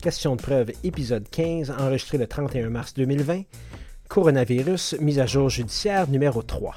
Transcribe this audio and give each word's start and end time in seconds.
Question 0.00 0.34
de 0.34 0.40
preuve, 0.40 0.72
épisode 0.82 1.28
15, 1.28 1.72
enregistré 1.78 2.16
le 2.16 2.26
31 2.26 2.70
mars 2.70 2.94
2020. 2.94 3.42
Coronavirus, 4.08 4.96
mise 4.98 5.18
à 5.18 5.26
jour 5.26 5.50
judiciaire 5.50 6.08
numéro 6.08 6.42
3. 6.42 6.74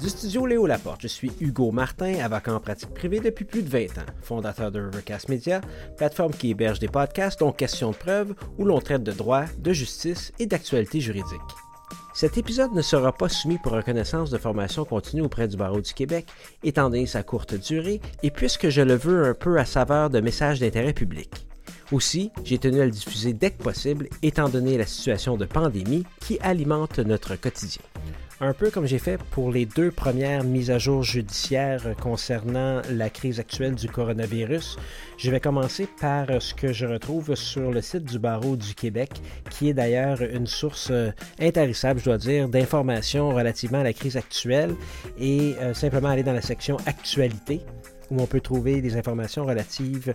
Du 0.00 0.08
studio 0.08 0.46
Léo 0.46 0.66
Laporte, 0.66 1.02
je 1.02 1.08
suis 1.08 1.32
Hugo 1.40 1.72
Martin, 1.72 2.14
avocat 2.22 2.54
en 2.54 2.60
pratique 2.60 2.94
privée 2.94 3.18
depuis 3.18 3.44
plus 3.44 3.64
de 3.64 3.68
20 3.68 3.98
ans, 3.98 4.06
fondateur 4.22 4.70
de 4.70 4.80
Rivercast 4.80 5.28
Media, 5.28 5.60
plateforme 5.96 6.32
qui 6.32 6.50
héberge 6.50 6.78
des 6.78 6.86
podcasts 6.86 7.40
dont 7.40 7.50
Question 7.50 7.90
de 7.90 7.96
preuve 7.96 8.34
où 8.58 8.64
l'on 8.64 8.80
traite 8.80 9.02
de 9.02 9.12
droit, 9.12 9.46
de 9.58 9.72
justice 9.72 10.32
et 10.38 10.46
d'actualité 10.46 11.00
juridique. 11.00 11.40
Cet 12.14 12.38
épisode 12.38 12.74
ne 12.74 12.82
sera 12.82 13.12
pas 13.12 13.28
soumis 13.28 13.58
pour 13.58 13.72
reconnaissance 13.72 14.30
de 14.30 14.38
formation 14.38 14.84
continue 14.84 15.22
auprès 15.22 15.48
du 15.48 15.56
barreau 15.56 15.80
du 15.80 15.94
Québec, 15.94 16.28
étant 16.62 16.90
donné 16.90 17.06
sa 17.06 17.24
courte 17.24 17.54
durée 17.54 18.00
et 18.22 18.30
puisque 18.30 18.68
je 18.68 18.82
le 18.82 18.94
veux 18.94 19.24
un 19.24 19.34
peu 19.34 19.58
à 19.58 19.64
saveur 19.64 20.10
de 20.10 20.20
messages 20.20 20.60
d'intérêt 20.60 20.92
public. 20.92 21.47
Aussi, 21.90 22.30
j'ai 22.44 22.58
tenu 22.58 22.80
à 22.80 22.84
le 22.84 22.90
diffuser 22.90 23.32
dès 23.32 23.50
que 23.50 23.62
possible, 23.62 24.08
étant 24.22 24.50
donné 24.50 24.76
la 24.76 24.84
situation 24.84 25.36
de 25.36 25.46
pandémie 25.46 26.04
qui 26.20 26.38
alimente 26.40 26.98
notre 26.98 27.36
quotidien. 27.36 27.82
Un 28.40 28.52
peu 28.52 28.70
comme 28.70 28.86
j'ai 28.86 28.98
fait 29.00 29.18
pour 29.32 29.50
les 29.50 29.66
deux 29.66 29.90
premières 29.90 30.44
mises 30.44 30.70
à 30.70 30.78
jour 30.78 31.02
judiciaires 31.02 31.96
concernant 32.00 32.82
la 32.88 33.10
crise 33.10 33.40
actuelle 33.40 33.74
du 33.74 33.88
coronavirus, 33.88 34.76
je 35.16 35.30
vais 35.30 35.40
commencer 35.40 35.88
par 36.00 36.26
ce 36.40 36.54
que 36.54 36.72
je 36.72 36.86
retrouve 36.86 37.34
sur 37.34 37.72
le 37.72 37.80
site 37.80 38.04
du 38.04 38.20
barreau 38.20 38.54
du 38.54 38.74
Québec, 38.76 39.10
qui 39.50 39.70
est 39.70 39.74
d'ailleurs 39.74 40.22
une 40.22 40.46
source 40.46 40.88
euh, 40.92 41.10
intarissable, 41.40 41.98
je 41.98 42.04
dois 42.04 42.18
dire, 42.18 42.48
d'informations 42.48 43.30
relativement 43.30 43.80
à 43.80 43.84
la 43.84 43.92
crise 43.92 44.16
actuelle, 44.16 44.76
et 45.18 45.56
euh, 45.60 45.74
simplement 45.74 46.08
aller 46.08 46.22
dans 46.22 46.32
la 46.32 46.42
section 46.42 46.76
Actualité 46.86 47.62
où 48.10 48.20
on 48.20 48.26
peut 48.26 48.40
trouver 48.40 48.80
des 48.80 48.96
informations 48.96 49.44
relatives 49.44 50.14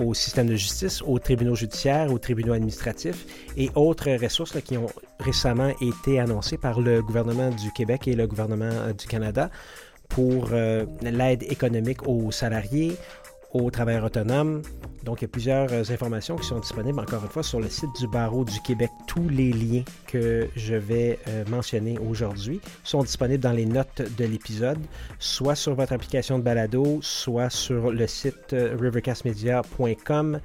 au 0.00 0.14
système 0.14 0.46
de 0.46 0.56
justice, 0.56 1.02
aux 1.02 1.18
tribunaux 1.18 1.54
judiciaires, 1.54 2.12
aux 2.12 2.18
tribunaux 2.18 2.52
administratifs 2.52 3.26
et 3.56 3.70
autres 3.74 4.10
ressources 4.10 4.60
qui 4.62 4.76
ont 4.76 4.90
récemment 5.20 5.72
été 5.80 6.20
annoncées 6.20 6.58
par 6.58 6.80
le 6.80 7.02
gouvernement 7.02 7.50
du 7.50 7.72
Québec 7.72 8.08
et 8.08 8.14
le 8.14 8.26
gouvernement 8.26 8.70
euh, 8.70 8.92
du 8.92 9.06
Canada 9.06 9.50
pour 10.08 10.50
euh, 10.52 10.84
l'aide 11.02 11.42
économique 11.44 12.06
aux 12.06 12.30
salariés, 12.30 12.96
aux 13.54 13.70
travailleurs 13.70 14.04
autonomes. 14.04 14.62
Donc, 15.04 15.20
il 15.20 15.24
y 15.24 15.26
a 15.26 15.28
plusieurs 15.28 15.72
euh, 15.72 15.82
informations 15.90 16.36
qui 16.36 16.46
sont 16.46 16.58
disponibles, 16.58 16.98
encore 16.98 17.22
une 17.22 17.28
fois, 17.28 17.42
sur 17.42 17.60
le 17.60 17.68
site 17.68 17.90
du 18.00 18.08
Barreau 18.08 18.44
du 18.44 18.60
Québec. 18.60 18.90
Tous 19.06 19.28
les 19.28 19.52
liens 19.52 19.84
que 20.06 20.48
je 20.56 20.74
vais 20.74 21.18
euh, 21.28 21.44
mentionner 21.48 21.98
aujourd'hui 21.98 22.60
sont 22.82 23.02
disponibles 23.02 23.42
dans 23.42 23.52
les 23.52 23.66
notes 23.66 24.02
de 24.16 24.24
l'épisode, 24.24 24.78
soit 25.18 25.54
sur 25.54 25.74
votre 25.74 25.92
application 25.92 26.38
de 26.38 26.42
balado, 26.42 26.98
soit 27.02 27.50
sur 27.50 27.92
le 27.92 28.06
site 28.06 28.54
euh, 28.54 28.76
rivercastmedia.com 28.80 30.40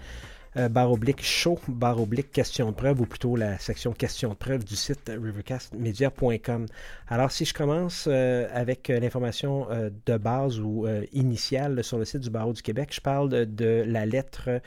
euh, 0.60 0.68
barre 0.68 0.92
oblique 0.92 1.24
show, 1.24 1.58
barre 1.70 2.02
oblique 2.02 2.32
question 2.32 2.70
de 2.72 2.76
preuve, 2.76 3.00
ou 3.00 3.06
plutôt 3.06 3.38
la 3.38 3.58
section 3.60 3.94
question 3.94 4.30
de 4.30 4.36
preuve 4.36 4.66
du 4.66 4.76
site 4.76 5.10
rivercastmedia.com. 5.10 6.66
Alors, 7.08 7.32
si 7.32 7.46
je 7.46 7.54
commence 7.54 8.08
euh, 8.10 8.48
avec 8.54 8.90
euh, 8.90 9.00
l'information 9.00 9.68
de 10.06 10.18
base 10.18 10.60
ou 10.60 10.88
initiale 11.14 11.84
sur 11.84 11.98
le 11.98 12.06
site 12.06 12.22
du 12.22 12.30
Barreau 12.30 12.54
du 12.54 12.62
Québec, 12.62 12.90
je 12.92 13.00
parle 13.00 13.30
de, 13.30 13.84
la 13.86 14.06
lettre 14.06 14.62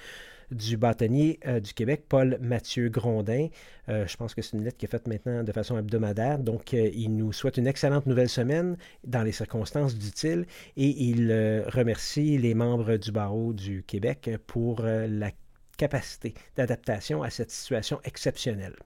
du 0.51 0.77
bâtonnier 0.77 1.41
du 1.63 1.73
Québec, 1.73 2.05
Paul 2.09 2.39
Mathieu 2.41 2.89
Grondin. 2.89 3.49
je 3.89 4.17
pense 4.17 4.35
que 4.35 4.43
c'est 4.43 4.57
une 4.57 4.65
lettre 4.65 4.77
qui 4.77 4.85
est 4.85 4.89
faite 4.89 5.09
maintenant 5.09 5.43
de 5.43 5.53
façon 5.53 5.79
hebdomadaire. 5.79 6.39
Donc, 6.39 6.73
il 6.73 7.17
nous 7.17 7.33
souhaite 7.33 7.57
une 7.57 7.67
excellente 7.67 8.07
nouvelle 8.07 8.29
semaine 8.29 8.77
dans 9.05 9.23
les 9.23 9.33
circonstances, 9.33 9.97
dit-il, 9.97 10.47
et 10.77 10.89
il 10.89 11.33
remercie 11.69 12.39
les 12.39 12.55
membres 12.55 12.97
du 12.97 13.13
barreau 13.13 13.53
du 13.53 13.83
Québec 13.83 14.31
pour 14.47 14.83
la 14.83 15.31
capacité 15.77 16.35
d'adaptation 16.57 17.23
à 17.23 17.31
cette 17.31 17.51
situation 17.51 18.01
exceptionnelle. 18.05 18.77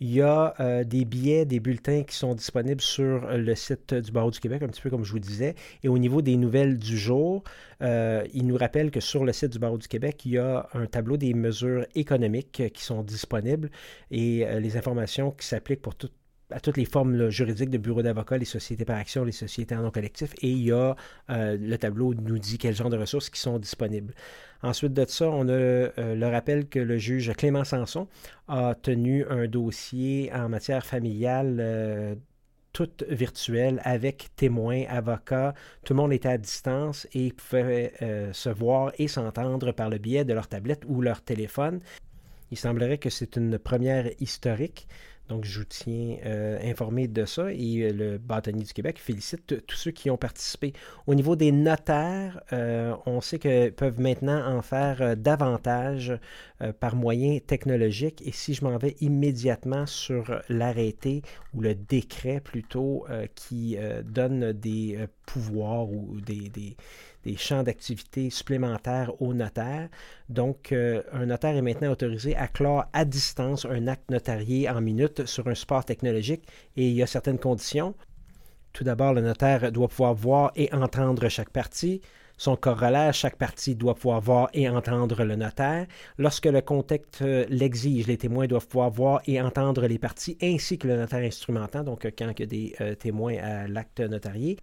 Il 0.00 0.12
y 0.12 0.22
a 0.22 0.54
euh, 0.60 0.84
des 0.84 1.04
billets, 1.04 1.44
des 1.44 1.58
bulletins 1.58 2.04
qui 2.04 2.14
sont 2.14 2.34
disponibles 2.34 2.80
sur 2.80 3.26
le 3.36 3.54
site 3.56 3.94
du 3.94 4.12
Barreau 4.12 4.30
du 4.30 4.38
Québec, 4.38 4.62
un 4.62 4.68
petit 4.68 4.80
peu 4.80 4.90
comme 4.90 5.04
je 5.04 5.10
vous 5.10 5.18
disais. 5.18 5.56
Et 5.82 5.88
au 5.88 5.98
niveau 5.98 6.22
des 6.22 6.36
nouvelles 6.36 6.78
du 6.78 6.96
jour, 6.96 7.42
euh, 7.82 8.24
il 8.32 8.46
nous 8.46 8.56
rappelle 8.56 8.92
que 8.92 9.00
sur 9.00 9.24
le 9.24 9.32
site 9.32 9.50
du 9.50 9.58
Barreau 9.58 9.78
du 9.78 9.88
Québec, 9.88 10.24
il 10.24 10.32
y 10.32 10.38
a 10.38 10.68
un 10.72 10.86
tableau 10.86 11.16
des 11.16 11.34
mesures 11.34 11.84
économiques 11.96 12.62
qui 12.72 12.82
sont 12.82 13.02
disponibles 13.02 13.70
et 14.12 14.46
euh, 14.46 14.60
les 14.60 14.76
informations 14.76 15.32
qui 15.32 15.46
s'appliquent 15.46 15.82
pour 15.82 15.96
toutes 15.96 16.12
à 16.50 16.60
toutes 16.60 16.76
les 16.76 16.84
formes 16.84 17.30
juridiques 17.30 17.70
de 17.70 17.78
bureaux 17.78 18.02
d'avocats, 18.02 18.38
les 18.38 18.44
sociétés 18.44 18.84
par 18.84 18.96
action, 18.96 19.24
les 19.24 19.32
sociétés 19.32 19.74
en 19.74 19.82
nom 19.82 19.90
collectif, 19.90 20.34
et 20.42 20.50
il 20.50 20.64
y 20.64 20.72
a 20.72 20.96
le 21.28 21.76
tableau 21.76 22.14
nous 22.14 22.38
dit 22.38 22.58
quel 22.58 22.74
genre 22.74 22.90
de 22.90 22.96
ressources 22.96 23.30
qui 23.30 23.40
sont 23.40 23.58
disponibles. 23.58 24.14
Ensuite 24.62 24.92
de 24.92 25.04
ça, 25.06 25.28
on 25.28 25.48
a 25.48 25.52
euh, 25.52 26.14
le 26.16 26.26
rappel 26.26 26.68
que 26.68 26.80
le 26.80 26.98
juge 26.98 27.32
Clément 27.34 27.64
Sanson 27.64 28.08
a 28.48 28.74
tenu 28.74 29.24
un 29.28 29.46
dossier 29.46 30.32
en 30.34 30.48
matière 30.48 30.84
familiale 30.84 31.58
euh, 31.60 32.14
tout 32.72 32.90
virtuel 33.08 33.80
avec 33.84 34.30
témoins, 34.34 34.84
avocats. 34.88 35.54
Tout 35.84 35.94
le 35.94 35.98
monde 35.98 36.12
était 36.12 36.28
à 36.28 36.38
distance 36.38 37.06
et 37.12 37.32
pouvait 37.32 37.92
euh, 38.02 38.32
se 38.32 38.48
voir 38.48 38.92
et 38.98 39.06
s'entendre 39.06 39.70
par 39.72 39.90
le 39.90 39.98
biais 39.98 40.24
de 40.24 40.34
leur 40.34 40.48
tablette 40.48 40.82
ou 40.88 41.02
leur 41.02 41.22
téléphone. 41.22 41.80
Il 42.50 42.58
semblerait 42.58 42.98
que 42.98 43.10
c'est 43.10 43.36
une 43.36 43.58
première 43.58 44.10
historique. 44.20 44.88
Donc, 45.28 45.44
je 45.44 45.58
vous 45.58 45.64
tiens 45.66 46.16
euh, 46.24 46.58
informé 46.62 47.06
de 47.06 47.24
ça 47.26 47.52
et 47.52 47.82
euh, 47.82 47.92
le 47.92 48.18
bâtonnier 48.18 48.64
du 48.64 48.72
Québec 48.72 48.98
félicite 48.98 49.66
tous 49.66 49.76
ceux 49.76 49.90
qui 49.90 50.10
ont 50.10 50.16
participé. 50.16 50.72
Au 51.06 51.14
niveau 51.14 51.36
des 51.36 51.52
notaires, 51.52 52.40
euh, 52.52 52.94
on 53.04 53.20
sait 53.20 53.38
qu'ils 53.38 53.72
peuvent 53.72 54.00
maintenant 54.00 54.46
en 54.46 54.62
faire 54.62 55.16
davantage 55.16 56.18
par 56.80 56.96
moyens 56.96 57.40
technologiques. 57.46 58.22
Et 58.26 58.32
si 58.32 58.54
je 58.54 58.64
m'en 58.64 58.76
vais 58.78 58.96
immédiatement 59.00 59.86
sur 59.86 60.40
l'arrêté 60.48 61.22
ou 61.54 61.60
le 61.60 61.74
décret 61.74 62.40
plutôt 62.40 63.06
qui 63.36 63.76
donne 64.04 64.52
des 64.52 64.98
pouvoirs 65.24 65.88
ou 65.88 66.20
des 66.20 66.50
champs 67.36 67.62
d'activité 67.62 68.30
supplémentaires 68.30 69.12
au 69.20 69.34
notaire. 69.34 69.88
Donc, 70.28 70.72
euh, 70.72 71.02
un 71.12 71.26
notaire 71.26 71.56
est 71.56 71.62
maintenant 71.62 71.90
autorisé 71.90 72.36
à 72.36 72.48
clore 72.48 72.84
à 72.92 73.04
distance 73.04 73.64
un 73.64 73.86
acte 73.86 74.10
notarié 74.10 74.68
en 74.68 74.80
minutes 74.80 75.26
sur 75.26 75.46
un 75.48 75.54
support 75.54 75.84
technologique 75.84 76.44
et 76.76 76.88
il 76.88 76.94
y 76.94 77.02
a 77.02 77.06
certaines 77.06 77.38
conditions. 77.38 77.94
Tout 78.72 78.84
d'abord, 78.84 79.14
le 79.14 79.20
notaire 79.20 79.72
doit 79.72 79.88
pouvoir 79.88 80.14
voir 80.14 80.52
et 80.56 80.72
entendre 80.72 81.28
chaque 81.28 81.50
partie. 81.50 82.00
Son 82.36 82.54
corollaire, 82.54 83.12
chaque 83.14 83.36
partie 83.36 83.74
doit 83.74 83.94
pouvoir 83.96 84.20
voir 84.20 84.48
et 84.54 84.68
entendre 84.68 85.24
le 85.24 85.34
notaire. 85.34 85.86
Lorsque 86.18 86.46
le 86.46 86.60
contexte 86.60 87.22
euh, 87.22 87.44
l'exige, 87.48 88.06
les 88.06 88.16
témoins 88.16 88.46
doivent 88.46 88.68
pouvoir 88.68 88.90
voir 88.90 89.20
et 89.26 89.40
entendre 89.40 89.86
les 89.86 89.98
parties 89.98 90.38
ainsi 90.40 90.78
que 90.78 90.86
le 90.86 90.96
notaire 90.96 91.24
instrumentant, 91.24 91.82
donc 91.82 92.04
euh, 92.04 92.10
quand 92.16 92.30
il 92.38 92.40
y 92.40 92.42
a 92.42 92.46
des 92.46 92.96
témoins 92.96 93.36
à 93.38 93.66
l'acte 93.66 94.00
notarié. 94.00 94.56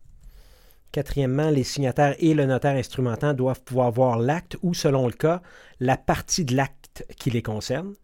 Quatrièmement, 0.95 1.49
les 1.49 1.65
signataires 1.65 2.15
et 2.19 2.33
le 2.33 2.45
notaire 2.45 2.77
instrumentant 2.77 3.33
doivent 3.33 3.59
pouvoir 3.59 3.91
voir 3.91 4.17
l'acte 4.17 4.55
ou, 4.63 4.73
selon 4.73 5.07
le 5.07 5.11
cas, 5.11 5.41
la 5.81 5.97
partie 5.97 6.45
de 6.45 6.55
l'acte 6.55 7.05
qui 7.17 7.29
les 7.31 7.41
concerne. 7.41 7.95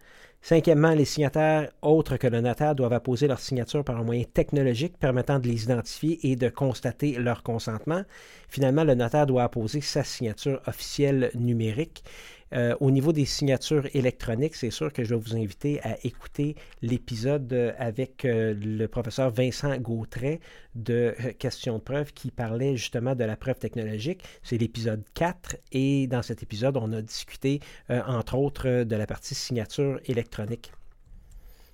Cinquièmement, 0.41 0.89
les 0.91 1.05
signataires 1.05 1.71
autres 1.81 2.17
que 2.17 2.27
le 2.27 2.41
notaire 2.41 2.75
doivent 2.75 2.91
apposer 2.91 3.29
leur 3.29 3.39
signature 3.39 3.85
par 3.85 3.95
un 3.95 4.03
moyen 4.03 4.25
technologique 4.25 4.97
permettant 4.97 5.39
de 5.39 5.47
les 5.47 5.63
identifier 5.63 6.19
et 6.29 6.35
de 6.35 6.49
constater 6.49 7.13
leur 7.13 7.43
consentement. 7.43 8.01
Finalement, 8.49 8.83
le 8.83 8.95
notaire 8.95 9.25
doit 9.25 9.43
apposer 9.43 9.79
sa 9.79 10.03
signature 10.03 10.61
officielle 10.67 11.31
numérique. 11.33 12.03
Euh, 12.53 12.75
au 12.79 12.91
niveau 12.91 13.13
des 13.13 13.25
signatures 13.25 13.87
électroniques, 13.93 14.55
c'est 14.55 14.71
sûr 14.71 14.91
que 14.91 15.03
je 15.03 15.15
vais 15.15 15.21
vous 15.21 15.35
inviter 15.35 15.81
à 15.83 15.97
écouter 16.03 16.55
l'épisode 16.81 17.51
euh, 17.53 17.73
avec 17.77 18.25
euh, 18.25 18.53
le 18.53 18.87
professeur 18.87 19.29
Vincent 19.31 19.77
Gautret 19.77 20.39
de 20.75 21.15
Questions 21.39 21.77
de 21.77 21.83
preuve 21.83 22.13
qui 22.13 22.31
parlait 22.31 22.75
justement 22.75 23.15
de 23.15 23.23
la 23.23 23.35
preuve 23.35 23.59
technologique. 23.59 24.23
C'est 24.43 24.57
l'épisode 24.57 25.03
4 25.13 25.57
et 25.71 26.07
dans 26.07 26.21
cet 26.21 26.43
épisode, 26.43 26.77
on 26.77 26.91
a 26.93 27.01
discuté 27.01 27.59
entre 27.89 28.35
autres 28.35 28.83
de 28.83 28.95
la 28.95 29.05
partie 29.05 29.35
signature 29.35 29.99
électronique. 30.05 30.71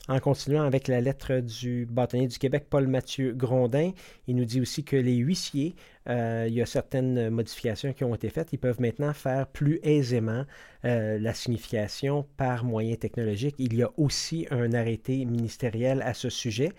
En 0.09 0.19
continuant 0.19 0.63
avec 0.63 0.87
la 0.87 1.01
lettre 1.01 1.41
du 1.41 1.85
bâtonnier 1.85 2.27
du 2.27 2.37
Québec, 2.37 2.67
Paul 2.69 2.87
Mathieu 2.87 3.33
Grondin, 3.33 3.91
il 4.27 4.37
nous 4.37 4.45
dit 4.45 4.61
aussi 4.61 4.85
que 4.85 4.95
les 4.95 5.15
huissiers, 5.17 5.75
euh, 6.07 6.45
il 6.47 6.53
y 6.53 6.61
a 6.61 6.65
certaines 6.65 7.29
modifications 7.29 7.91
qui 7.91 8.05
ont 8.05 8.15
été 8.15 8.29
faites. 8.29 8.53
Ils 8.53 8.57
peuvent 8.57 8.79
maintenant 8.79 9.13
faire 9.13 9.47
plus 9.47 9.79
aisément 9.83 10.45
euh, 10.85 11.19
la 11.19 11.33
signification 11.33 12.25
par 12.37 12.63
moyens 12.63 12.99
technologiques. 12.99 13.55
Il 13.59 13.73
y 13.75 13.83
a 13.83 13.91
aussi 13.97 14.47
un 14.49 14.71
arrêté 14.71 15.25
ministériel 15.25 16.01
à 16.01 16.13
ce 16.13 16.29
sujet. 16.29 16.71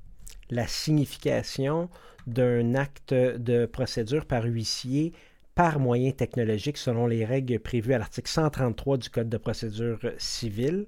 La 0.49 0.67
signification 0.67 1.91
d'un 2.27 2.75
acte 2.75 3.13
de 3.13 3.67
procédure 3.67 4.25
par 4.25 4.45
huissier 4.45 5.13
par 5.55 5.81
moyens 5.81 6.17
technologiques 6.17 6.79
selon 6.79 7.07
les 7.07 7.27
règles 7.27 7.59
prévues 7.59 7.93
à 7.93 7.99
l'article 7.99 8.31
133 8.31 8.97
du 8.97 9.11
Code 9.11 9.29
de 9.29 9.37
procédure 9.37 9.99
civile 10.17 10.87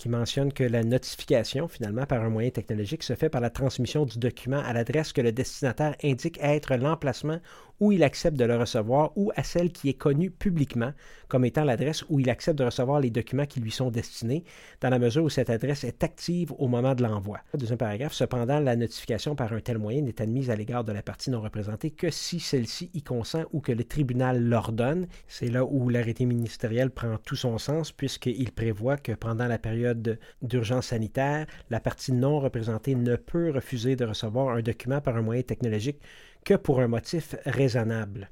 qui 0.00 0.08
mentionne 0.08 0.50
que 0.50 0.64
la 0.64 0.82
notification, 0.82 1.68
finalement, 1.68 2.06
par 2.06 2.22
un 2.22 2.30
moyen 2.30 2.48
technologique, 2.48 3.02
se 3.02 3.14
fait 3.14 3.28
par 3.28 3.42
la 3.42 3.50
transmission 3.50 4.06
du 4.06 4.18
document 4.18 4.62
à 4.64 4.72
l'adresse 4.72 5.12
que 5.12 5.20
le 5.20 5.30
destinataire 5.30 5.94
indique 6.02 6.38
être 6.40 6.74
l'emplacement 6.74 7.38
où 7.80 7.92
il 7.92 8.04
accepte 8.04 8.36
de 8.36 8.44
le 8.44 8.56
recevoir 8.56 9.12
ou 9.16 9.32
à 9.36 9.42
celle 9.42 9.72
qui 9.72 9.88
est 9.88 9.94
connue 9.94 10.30
publiquement 10.30 10.92
comme 11.30 11.44
étant 11.44 11.64
l'adresse 11.64 12.04
où 12.08 12.20
il 12.20 12.28
accepte 12.28 12.58
de 12.58 12.64
recevoir 12.64 13.00
les 13.00 13.08
documents 13.08 13.46
qui 13.46 13.60
lui 13.60 13.70
sont 13.70 13.90
destinés, 13.90 14.44
dans 14.80 14.90
la 14.90 14.98
mesure 14.98 15.24
où 15.24 15.30
cette 15.30 15.48
adresse 15.48 15.84
est 15.84 16.02
active 16.02 16.52
au 16.58 16.66
moment 16.66 16.94
de 16.94 17.02
l'envoi. 17.02 17.38
Deuxième 17.56 17.78
paragraphe, 17.78 18.12
cependant, 18.12 18.58
la 18.58 18.76
notification 18.76 19.36
par 19.36 19.52
un 19.52 19.60
tel 19.60 19.78
moyen 19.78 20.02
n'est 20.02 20.20
admise 20.20 20.50
à 20.50 20.56
l'égard 20.56 20.84
de 20.84 20.92
la 20.92 21.02
partie 21.02 21.30
non 21.30 21.40
représentée 21.40 21.90
que 21.90 22.10
si 22.10 22.40
celle-ci 22.40 22.90
y 22.94 23.02
consent 23.02 23.44
ou 23.52 23.60
que 23.60 23.72
le 23.72 23.84
tribunal 23.84 24.42
l'ordonne. 24.42 25.06
C'est 25.28 25.48
là 25.48 25.64
où 25.64 25.88
l'arrêté 25.88 26.26
ministériel 26.26 26.90
prend 26.90 27.16
tout 27.24 27.36
son 27.36 27.58
sens, 27.58 27.92
puisqu'il 27.92 28.50
prévoit 28.50 28.96
que 28.96 29.12
pendant 29.12 29.46
la 29.46 29.58
période 29.58 30.18
d'urgence 30.42 30.88
sanitaire, 30.88 31.46
la 31.70 31.78
partie 31.78 32.12
non 32.12 32.40
représentée 32.40 32.96
ne 32.96 33.14
peut 33.14 33.50
refuser 33.50 33.94
de 33.94 34.04
recevoir 34.04 34.48
un 34.48 34.62
document 34.62 35.00
par 35.00 35.16
un 35.16 35.22
moyen 35.22 35.42
technologique 35.42 36.00
que 36.44 36.54
pour 36.54 36.80
un 36.80 36.88
motif 36.88 37.36
raisonnable. 37.44 38.30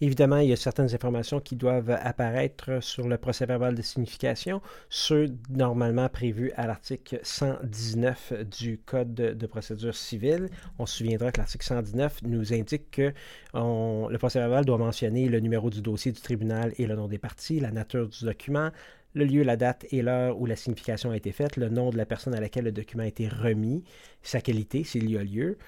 Évidemment, 0.00 0.36
il 0.36 0.48
y 0.48 0.52
a 0.52 0.56
certaines 0.56 0.94
informations 0.94 1.40
qui 1.40 1.56
doivent 1.56 1.90
apparaître 1.90 2.80
sur 2.80 3.08
le 3.08 3.18
procès-verbal 3.18 3.74
de 3.74 3.82
signification, 3.82 4.62
ceux 4.88 5.34
normalement 5.50 6.08
prévus 6.08 6.52
à 6.54 6.68
l'article 6.68 7.18
119 7.24 8.32
du 8.48 8.78
Code 8.78 9.14
de 9.14 9.46
procédure 9.46 9.96
civile. 9.96 10.50
On 10.78 10.86
se 10.86 10.98
souviendra 10.98 11.32
que 11.32 11.38
l'article 11.38 11.66
119 11.66 12.22
nous 12.22 12.52
indique 12.52 12.92
que 12.92 13.12
le 13.54 14.16
procès-verbal 14.18 14.64
doit 14.64 14.78
mentionner 14.78 15.28
le 15.28 15.40
numéro 15.40 15.68
du 15.68 15.82
dossier 15.82 16.12
du 16.12 16.20
tribunal 16.20 16.72
et 16.78 16.86
le 16.86 16.94
nom 16.94 17.08
des 17.08 17.18
parties, 17.18 17.58
la 17.58 17.72
nature 17.72 18.08
du 18.08 18.24
document, 18.24 18.70
le 19.14 19.24
lieu, 19.24 19.42
la 19.42 19.56
date 19.56 19.84
et 19.90 20.02
l'heure 20.02 20.38
où 20.40 20.46
la 20.46 20.54
signification 20.54 21.10
a 21.10 21.16
été 21.16 21.32
faite, 21.32 21.56
le 21.56 21.70
nom 21.70 21.90
de 21.90 21.96
la 21.96 22.06
personne 22.06 22.34
à 22.34 22.40
laquelle 22.40 22.64
le 22.64 22.72
document 22.72 23.02
a 23.02 23.06
été 23.06 23.26
remis, 23.26 23.82
sa 24.22 24.40
qualité 24.40 24.84
s'il 24.84 25.10
y 25.10 25.18
a 25.18 25.24
lieu, 25.24 25.58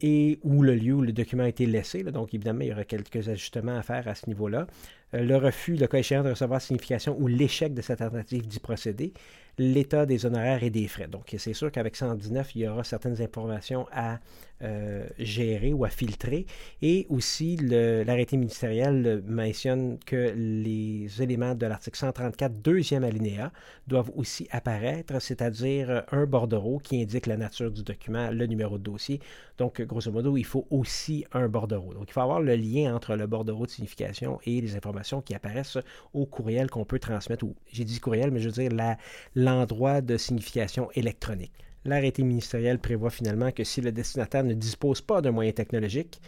et 0.00 0.38
où 0.42 0.62
le 0.62 0.74
lieu 0.74 0.94
où 0.94 1.02
le 1.02 1.12
document 1.12 1.42
a 1.42 1.48
été 1.48 1.66
laissé. 1.66 2.02
donc, 2.02 2.32
évidemment, 2.34 2.60
il 2.62 2.68
y 2.68 2.72
aura 2.72 2.84
quelques 2.84 3.28
ajustements 3.28 3.76
à 3.76 3.82
faire 3.82 4.08
à 4.08 4.14
ce 4.14 4.26
niveau-là. 4.26 4.66
Euh, 5.14 5.22
le 5.22 5.36
refus, 5.36 5.76
le 5.76 5.86
cas 5.86 5.98
échéant 5.98 6.22
de 6.22 6.30
recevoir 6.30 6.60
signification 6.60 7.16
ou 7.18 7.26
l'échec 7.26 7.74
de 7.74 7.82
sa 7.82 7.96
tentative 7.96 8.46
d'y 8.46 8.60
procéder, 8.60 9.12
l'état 9.58 10.06
des 10.06 10.24
honoraires 10.26 10.62
et 10.62 10.70
des 10.70 10.86
frais. 10.88 11.08
Donc, 11.08 11.34
c'est 11.36 11.52
sûr 11.52 11.70
qu'avec 11.70 11.96
119, 11.96 12.54
il 12.54 12.62
y 12.62 12.68
aura 12.68 12.84
certaines 12.84 13.20
informations 13.20 13.86
à 13.92 14.20
euh, 14.62 15.06
gérer 15.18 15.72
ou 15.72 15.84
à 15.84 15.88
filtrer. 15.88 16.46
Et 16.82 17.06
aussi, 17.08 17.56
l'arrêté 17.56 18.36
ministériel 18.36 19.22
mentionne 19.26 19.98
que 20.04 20.32
les 20.34 21.22
éléments 21.22 21.54
de 21.54 21.66
l'article 21.66 21.96
134, 21.96 22.60
deuxième 22.60 23.04
alinéa, 23.04 23.52
doivent 23.86 24.10
aussi 24.16 24.48
apparaître, 24.50 25.20
c'est-à-dire 25.20 26.04
un 26.10 26.26
bordereau 26.26 26.78
qui 26.78 27.00
indique 27.00 27.26
la 27.26 27.36
nature 27.36 27.70
du 27.70 27.82
document, 27.82 28.30
le 28.30 28.46
numéro 28.46 28.78
de 28.78 28.82
dossier. 28.82 29.20
Donc, 29.58 29.80
grosso 29.82 30.10
modo, 30.10 30.36
il 30.36 30.44
faut 30.44 30.66
aussi 30.70 31.24
un 31.32 31.48
bordereau. 31.48 31.94
Donc, 31.94 32.04
il 32.08 32.12
faut 32.12 32.20
avoir 32.20 32.40
le 32.40 32.56
lien 32.56 32.94
entre 32.94 33.16
le 33.16 33.26
bordereau 33.26 33.66
de 33.66 33.70
signification 33.70 34.40
et 34.44 34.60
les 34.60 34.76
informations 34.76 35.20
qui 35.20 35.34
apparaissent 35.34 35.78
au 36.14 36.26
courriel 36.26 36.68
qu'on 36.70 36.84
peut 36.84 36.98
transmettre. 36.98 37.44
J'ai 37.72 37.84
dit 37.84 38.00
courriel, 38.00 38.30
mais 38.30 38.40
je 38.40 38.48
veux 38.48 38.68
dire 38.68 38.96
l'endroit 39.34 40.00
de 40.00 40.16
signification 40.16 40.90
électronique. 40.94 41.67
L'arrêté 41.84 42.22
ministériel 42.22 42.78
prévoit 42.78 43.10
finalement 43.10 43.50
que 43.52 43.64
si 43.64 43.80
le 43.80 43.92
destinataire 43.92 44.44
ne 44.44 44.54
dispose 44.54 45.00
pas 45.00 45.20
d'un 45.20 45.30
moyen 45.30 45.52
technologique 45.52 46.20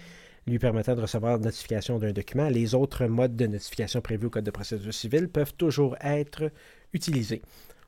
lui 0.47 0.58
permettant 0.58 0.94
de 0.94 1.02
recevoir 1.02 1.38
notification 1.38 1.99
d'un 1.99 2.12
document, 2.12 2.49
les 2.49 2.75
autres 2.75 3.06
modes 3.06 3.37
de 3.37 3.47
notification 3.47 4.00
prévus 4.00 4.26
au 4.26 4.31
Code 4.31 4.44
de 4.44 4.50
procédure 4.50 4.94
civile 4.94 5.29
peuvent 5.29 5.55
toujours 5.55 5.97
être 6.00 6.50
utilisés. 6.93 7.43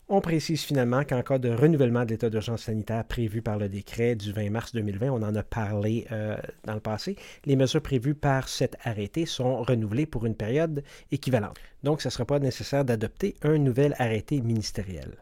On 0.09 0.20
précise 0.20 0.62
finalement 0.62 1.05
qu'en 1.05 1.23
cas 1.23 1.38
de 1.38 1.49
renouvellement 1.49 2.05
de 2.05 2.11
l'état 2.11 2.29
d'urgence 2.29 2.64
sanitaire 2.64 3.05
prévu 3.05 3.41
par 3.41 3.56
le 3.56 3.69
décret 3.69 4.15
du 4.15 4.32
20 4.32 4.50
mars 4.50 4.73
2020, 4.75 5.08
on 5.11 5.23
en 5.23 5.35
a 5.35 5.43
parlé 5.43 6.06
euh, 6.12 6.37
dans 6.65 6.75
le 6.75 6.81
passé, 6.81 7.17
les 7.47 7.56
mesures 7.56 7.81
prévues 7.81 8.15
par 8.15 8.49
cet 8.49 8.76
arrêté 8.85 9.25
sont 9.25 9.62
renouvelées 9.62 10.06
pour 10.06 10.26
une 10.26 10.35
période 10.35 10.82
équivalente. 11.11 11.56
Donc, 11.82 12.03
ce 12.03 12.08
ne 12.08 12.11
sera 12.11 12.26
pas 12.26 12.41
nécessaire 12.41 12.85
d'adopter 12.85 13.37
un 13.43 13.56
nouvel 13.56 13.94
arrêté 13.99 14.43
ministériel. 14.43 15.17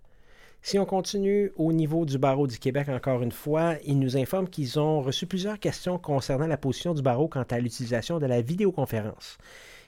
Si 0.62 0.78
on 0.78 0.84
continue 0.84 1.52
au 1.56 1.72
niveau 1.72 2.04
du 2.04 2.18
barreau 2.18 2.46
du 2.46 2.58
Québec, 2.58 2.88
encore 2.90 3.22
une 3.22 3.32
fois, 3.32 3.76
ils 3.84 3.98
nous 3.98 4.16
informent 4.16 4.48
qu'ils 4.48 4.78
ont 4.78 5.00
reçu 5.00 5.26
plusieurs 5.26 5.58
questions 5.58 5.98
concernant 5.98 6.46
la 6.46 6.58
position 6.58 6.92
du 6.92 7.02
barreau 7.02 7.28
quant 7.28 7.44
à 7.48 7.58
l'utilisation 7.58 8.18
de 8.18 8.26
la 8.26 8.42
vidéoconférence 8.42 9.38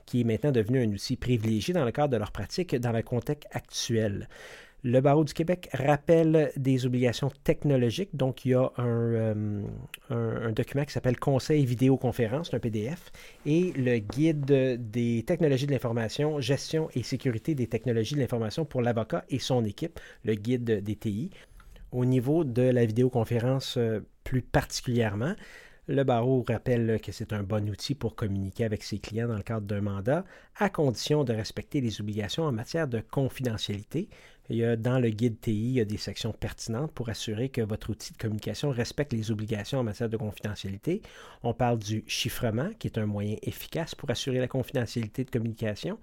qui 0.07 0.21
est 0.21 0.25
maintenant 0.25 0.53
devenu 0.53 0.83
un 0.83 0.91
outil 0.91 1.17
privilégié 1.17 1.73
dans 1.75 1.85
le 1.85 1.93
cadre 1.93 2.13
de 2.13 2.17
leur 2.17 2.33
pratique 2.33 2.75
dans 2.75 2.93
le 2.93 3.03
contexte 3.03 3.49
actuel. 3.53 4.29
Le 4.85 5.01
barreau 5.01 5.23
du 5.23 5.33
Québec 5.33 5.69
rappelle 5.73 6.51
des 6.57 6.87
obligations 6.87 7.31
technologiques. 7.45 8.17
Donc, 8.17 8.45
il 8.45 8.51
y 8.51 8.55
a 8.55 8.73
un, 8.79 9.65
euh, 10.11 10.51
document 10.51 10.85
qui 10.85 10.93
s'appelle 10.93 11.21
Conseil 11.21 11.65
vidéoconférence, 11.65 12.53
un 12.53 12.59
PDF, 12.59 13.13
et 13.47 13.73
le 13.77 13.99
guide 13.99 14.45
des 14.91 15.23
technologies 15.25 15.67
de 15.67 15.73
l'information, 15.73 16.41
gestion 16.41 16.89
et 16.97 17.05
sécurité 17.05 17.55
des 17.55 17.69
technologies 17.69 18.17
de 18.17 18.21
l'information 18.21 18.65
pour 18.65 18.83
l'avocat 18.83 19.25
et 19.29 19.39
son 19.39 19.65
équipe, 19.65 20.01
le 20.25 20.35
guide 20.35 20.83
des 20.83 20.97
TI. 20.97 21.31
Au 21.93 22.05
niveau 22.05 22.43
de 22.43 22.63
la 22.63 22.85
vidéoconférence 22.85 23.77
euh, 23.77 24.01
plus 24.25 24.43
particulièrement, 24.43 25.35
le 25.89 26.05
barreau 26.05 26.45
rappelle 26.47 27.01
que 27.01 27.13
c'est 27.13 27.33
un 27.33 27.43
bon 27.43 27.69
outil 27.69 27.95
pour 27.95 28.15
communiquer 28.15 28.65
avec 28.65 28.83
ses 28.83 28.99
clients 28.99 29.29
dans 29.29 29.37
le 29.37 29.43
cadre 29.43 29.67
d'un 29.67 29.81
mandat, 29.81 30.25
à 30.57 30.71
condition 30.71 31.25
de 31.25 31.33
respecter 31.33 31.81
les 31.81 32.01
obligations 32.01 32.45
en 32.45 32.53
matière 32.53 32.87
de 32.87 33.01
confidentialité, 33.01 34.09
a, 34.51 34.77
dans 34.77 34.99
le 34.99 35.11
guide 35.11 35.41
TI, 35.41 35.53
il 35.53 35.73
y 35.73 35.81
a 35.81 35.85
des 35.85 35.97
sections 35.97 36.33
pertinentes 36.33 36.93
pour 36.93 37.09
assurer 37.09 37.49
que 37.49 37.63
votre 37.63 37.91
outil 37.91 38.13
de 38.13 38.19
communication 38.19 38.71
respecte 38.71 39.13
les 39.13 39.31
obligations 39.31 39.79
en 39.79 39.85
matière 39.85 40.09
de 40.09 40.17
confidentialité. 40.17 41.03
On 41.43 41.55
parle 41.55 41.79
du 41.79 42.05
chiffrement, 42.07 42.71
qui 42.79 42.89
est 42.89 42.99
un 42.99 43.07
moyen 43.07 43.37
efficace 43.43 43.95
pour 43.95 44.11
assurer 44.11 44.39
la 44.39 44.49
confidentialité 44.49 45.25
de 45.25 45.31
communication. 45.31 45.99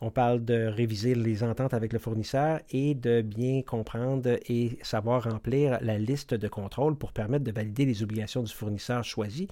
On 0.00 0.10
parle 0.10 0.44
de 0.44 0.66
réviser 0.66 1.14
les 1.14 1.42
ententes 1.42 1.74
avec 1.74 1.92
le 1.92 1.98
fournisseur 1.98 2.60
et 2.70 2.94
de 2.94 3.20
bien 3.20 3.60
comprendre 3.62 4.38
et 4.48 4.78
savoir 4.82 5.24
remplir 5.24 5.78
la 5.82 5.98
liste 5.98 6.32
de 6.32 6.48
contrôle 6.48 6.96
pour 6.96 7.12
permettre 7.12 7.44
de 7.44 7.52
valider 7.52 7.84
les 7.84 8.02
obligations 8.02 8.42
du 8.42 8.52
fournisseur 8.52 9.04
choisi 9.04 9.48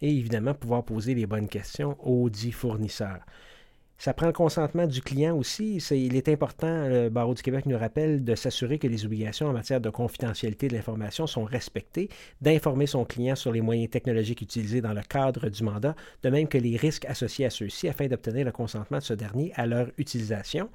et 0.00 0.10
évidemment 0.16 0.54
pouvoir 0.54 0.84
poser 0.84 1.14
les 1.14 1.26
bonnes 1.26 1.48
questions 1.48 1.96
au 2.00 2.30
dit 2.30 2.52
fournisseur. 2.52 3.18
Ça 4.00 4.14
prend 4.14 4.28
le 4.28 4.32
consentement 4.32 4.86
du 4.86 5.02
client 5.02 5.36
aussi. 5.36 5.76
il 5.90 6.16
est 6.16 6.30
important, 6.30 6.88
le 6.88 7.10
Barreau 7.10 7.34
du 7.34 7.42
Québec 7.42 7.66
nous 7.66 7.76
rappelle, 7.76 8.24
de 8.24 8.34
s'assurer 8.34 8.78
que 8.78 8.86
les 8.86 9.04
obligations 9.04 9.46
en 9.46 9.52
matière 9.52 9.78
de 9.78 9.90
confidentialité 9.90 10.68
de 10.68 10.72
l'information 10.72 11.26
sont 11.26 11.44
respectées, 11.44 12.08
d'informer 12.40 12.86
son 12.86 13.04
client 13.04 13.36
sur 13.36 13.52
les 13.52 13.60
moyens 13.60 13.90
technologiques 13.90 14.40
utilisés 14.40 14.80
dans 14.80 14.94
le 14.94 15.02
cadre 15.02 15.50
du 15.50 15.62
mandat, 15.62 15.94
de 16.22 16.30
même 16.30 16.48
que 16.48 16.56
les 16.56 16.78
risques 16.78 17.04
associés 17.04 17.44
à 17.44 17.50
ceux-ci 17.50 17.88
afin 17.88 18.06
d'obtenir 18.06 18.46
le 18.46 18.52
consentement 18.52 18.96
de 18.96 19.02
ce 19.02 19.12
dernier 19.12 19.52
à 19.56 19.66
leur 19.66 19.88
utilisation. 19.98 20.70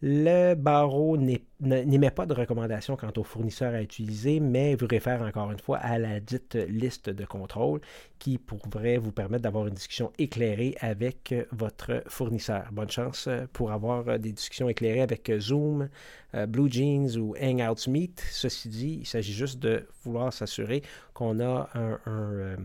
Le 0.00 0.54
barreau 0.54 1.16
n'émet 1.16 2.10
pas 2.12 2.24
de 2.24 2.32
recommandations 2.32 2.96
quant 2.96 3.12
aux 3.16 3.24
fournisseurs 3.24 3.74
à 3.74 3.82
utiliser, 3.82 4.38
mais 4.38 4.76
vous 4.76 4.86
réfère 4.86 5.22
encore 5.22 5.50
une 5.50 5.58
fois 5.58 5.78
à 5.78 5.98
la 5.98 6.20
dite 6.20 6.54
liste 6.54 7.10
de 7.10 7.24
contrôle 7.24 7.80
qui 8.20 8.38
pourrait 8.38 8.98
vous 8.98 9.10
permettre 9.10 9.42
d'avoir 9.42 9.66
une 9.66 9.74
discussion 9.74 10.12
éclairée 10.18 10.76
avec 10.80 11.34
votre 11.50 12.04
fournisseur. 12.06 12.68
Bonne 12.70 12.90
chance 12.90 13.28
pour 13.52 13.72
avoir 13.72 14.20
des 14.20 14.32
discussions 14.32 14.68
éclairées 14.68 15.02
avec 15.02 15.32
Zoom, 15.40 15.88
euh, 16.34 16.46
Blue 16.46 16.70
Jeans 16.70 17.16
ou 17.16 17.34
Hangouts 17.40 17.90
Meet. 17.90 18.24
Ceci 18.30 18.68
dit, 18.68 18.98
il 19.00 19.06
s'agit 19.06 19.32
juste 19.32 19.58
de 19.58 19.84
vouloir 20.04 20.32
s'assurer 20.32 20.82
qu'on 21.12 21.40
a 21.40 21.68
un, 21.74 21.98
euh, 22.06 22.56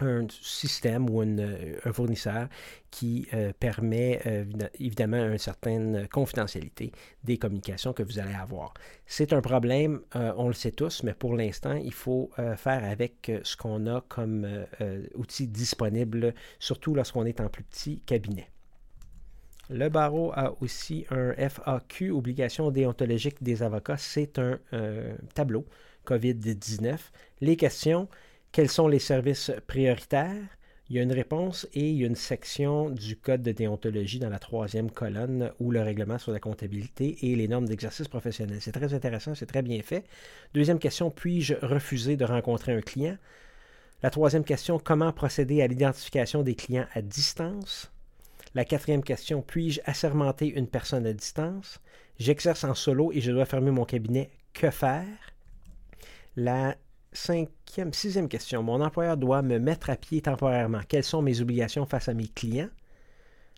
un 0.00 0.26
système 0.30 1.08
ou 1.10 1.22
euh, 1.22 1.76
un 1.84 1.92
fournisseur 1.92 2.48
qui 2.90 3.26
euh, 3.34 3.52
permet 3.58 4.20
euh, 4.26 4.44
évidemment 4.78 5.18
une 5.18 5.38
certaine 5.38 6.08
confidentialité 6.08 6.92
des 7.24 7.38
communications 7.38 7.92
que 7.92 8.02
vous 8.02 8.18
allez 8.18 8.34
avoir. 8.34 8.74
C'est 9.06 9.32
un 9.32 9.40
problème, 9.40 10.00
on 10.14 10.48
le 10.48 10.54
sait 10.54 10.72
tous, 10.72 11.02
mais 11.02 11.14
pour 11.14 11.34
l'instant, 11.34 11.74
il 11.74 11.92
faut 11.92 12.30
faire 12.56 12.84
avec 12.84 13.30
ce 13.42 13.56
qu'on 13.56 13.86
a 13.86 14.02
comme 14.02 14.46
outil 15.14 15.46
disponible, 15.46 16.34
surtout 16.58 16.94
lorsqu'on 16.94 17.24
est 17.24 17.40
en 17.40 17.48
plus 17.48 17.64
petit 17.64 18.00
cabinet. 18.00 18.50
Le 19.70 19.88
barreau 19.88 20.32
a 20.34 20.54
aussi 20.62 21.06
un 21.10 21.32
FAQ, 21.32 22.10
obligation 22.10 22.70
déontologique 22.70 23.42
des 23.42 23.62
avocats. 23.62 23.98
C'est 23.98 24.38
un 24.38 24.58
tableau 25.34 25.66
COVID-19. 26.06 26.96
Les 27.40 27.56
questions, 27.56 28.08
quels 28.58 28.68
sont 28.68 28.88
les 28.88 28.98
services 28.98 29.52
prioritaires? 29.68 30.34
Il 30.90 30.96
y 30.96 30.98
a 30.98 31.02
une 31.04 31.12
réponse 31.12 31.68
et 31.74 31.90
il 31.90 31.96
y 31.96 32.02
a 32.02 32.08
une 32.08 32.16
section 32.16 32.90
du 32.90 33.14
code 33.16 33.40
de 33.40 33.52
déontologie 33.52 34.18
dans 34.18 34.30
la 34.30 34.40
troisième 34.40 34.90
colonne 34.90 35.52
où 35.60 35.70
le 35.70 35.80
règlement 35.80 36.18
sur 36.18 36.32
la 36.32 36.40
comptabilité 36.40 37.18
et 37.22 37.36
les 37.36 37.46
normes 37.46 37.68
d'exercice 37.68 38.08
professionnel. 38.08 38.58
C'est 38.60 38.72
très 38.72 38.94
intéressant, 38.94 39.36
c'est 39.36 39.46
très 39.46 39.62
bien 39.62 39.80
fait. 39.82 40.02
Deuxième 40.54 40.80
question, 40.80 41.08
puis-je 41.08 41.54
refuser 41.62 42.16
de 42.16 42.24
rencontrer 42.24 42.72
un 42.72 42.80
client? 42.80 43.16
La 44.02 44.10
troisième 44.10 44.42
question, 44.42 44.80
comment 44.80 45.12
procéder 45.12 45.62
à 45.62 45.68
l'identification 45.68 46.42
des 46.42 46.56
clients 46.56 46.86
à 46.94 47.00
distance? 47.00 47.92
La 48.56 48.64
quatrième 48.64 49.04
question, 49.04 49.40
puis-je 49.40 49.80
assermenter 49.84 50.48
une 50.48 50.66
personne 50.66 51.06
à 51.06 51.12
distance? 51.12 51.78
J'exerce 52.18 52.64
en 52.64 52.74
solo 52.74 53.12
et 53.12 53.20
je 53.20 53.30
dois 53.30 53.44
fermer 53.44 53.70
mon 53.70 53.84
cabinet. 53.84 54.30
Que 54.52 54.72
faire? 54.72 55.06
La 56.34 56.76
cinquième, 57.12 57.92
sixième 57.92 58.28
question. 58.28 58.62
Mon 58.62 58.80
employeur 58.80 59.16
doit 59.16 59.42
me 59.42 59.58
mettre 59.58 59.90
à 59.90 59.96
pied 59.96 60.22
temporairement. 60.22 60.80
Quelles 60.88 61.04
sont 61.04 61.22
mes 61.22 61.40
obligations 61.40 61.86
face 61.86 62.08
à 62.08 62.14
mes 62.14 62.28
clients? 62.28 62.70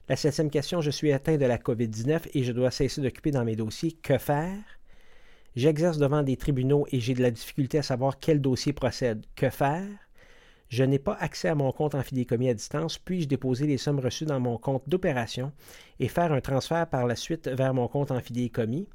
La 0.08 0.16
septième 0.16 0.50
question, 0.50 0.80
je 0.80 0.90
suis 0.90 1.12
atteint 1.12 1.36
de 1.36 1.46
la 1.46 1.58
COVID-19 1.58 2.30
et 2.34 2.42
je 2.42 2.52
dois 2.52 2.70
cesser 2.70 3.00
d'occuper 3.00 3.30
dans 3.30 3.44
mes 3.44 3.56
dossiers. 3.56 3.92
Que 3.92 4.18
faire? 4.18 4.58
J'exerce 5.56 5.98
devant 5.98 6.22
des 6.22 6.36
tribunaux 6.36 6.86
et 6.90 7.00
j'ai 7.00 7.14
de 7.14 7.22
la 7.22 7.30
difficulté 7.30 7.78
à 7.78 7.82
savoir 7.82 8.18
quel 8.18 8.40
dossier 8.40 8.72
procède. 8.72 9.24
Que 9.36 9.50
faire? 9.50 9.86
Je 10.68 10.84
n'ai 10.84 11.00
pas 11.00 11.14
accès 11.14 11.48
à 11.48 11.56
mon 11.56 11.72
compte 11.72 11.96
en 11.96 12.02
fidéicommis 12.02 12.48
à 12.48 12.54
distance. 12.54 12.96
Puis-je 12.98 13.26
déposer 13.26 13.66
les 13.66 13.76
sommes 13.76 13.98
reçues 13.98 14.24
dans 14.24 14.38
mon 14.38 14.56
compte 14.56 14.88
d'opération 14.88 15.52
et 15.98 16.06
faire 16.06 16.32
un 16.32 16.40
transfert 16.40 16.88
par 16.88 17.06
la 17.06 17.16
suite 17.16 17.48
vers 17.48 17.74
mon 17.74 17.88
compte 17.88 18.12
en 18.12 18.20
fidéicommis? 18.20 18.88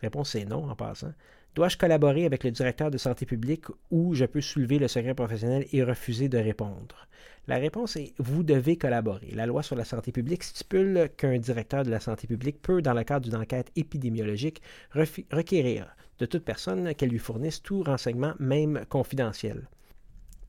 Réponse 0.00 0.36
est 0.36 0.44
non 0.44 0.70
en 0.70 0.76
passant. 0.76 1.12
Dois-je 1.54 1.78
collaborer 1.78 2.24
avec 2.24 2.42
le 2.42 2.50
directeur 2.50 2.90
de 2.90 2.98
santé 2.98 3.26
publique 3.26 3.66
ou 3.92 4.12
je 4.14 4.24
peux 4.24 4.40
soulever 4.40 4.80
le 4.80 4.88
secret 4.88 5.14
professionnel 5.14 5.66
et 5.72 5.84
refuser 5.84 6.28
de 6.28 6.38
répondre? 6.38 7.06
La 7.46 7.58
réponse 7.58 7.94
est 7.94 8.12
vous 8.18 8.42
devez 8.42 8.76
collaborer. 8.76 9.30
La 9.32 9.46
loi 9.46 9.62
sur 9.62 9.76
la 9.76 9.84
santé 9.84 10.10
publique 10.10 10.42
stipule 10.42 11.10
qu'un 11.16 11.38
directeur 11.38 11.84
de 11.84 11.90
la 11.90 12.00
santé 12.00 12.26
publique 12.26 12.60
peut, 12.60 12.82
dans 12.82 12.94
le 12.94 13.04
cadre 13.04 13.28
d'une 13.28 13.40
enquête 13.40 13.70
épidémiologique, 13.76 14.62
requérir 14.94 15.94
de 16.18 16.26
toute 16.26 16.44
personne 16.44 16.92
qu'elle 16.94 17.10
lui 17.10 17.18
fournisse 17.18 17.62
tout 17.62 17.84
renseignement, 17.84 18.34
même 18.40 18.84
confidentiel 18.88 19.68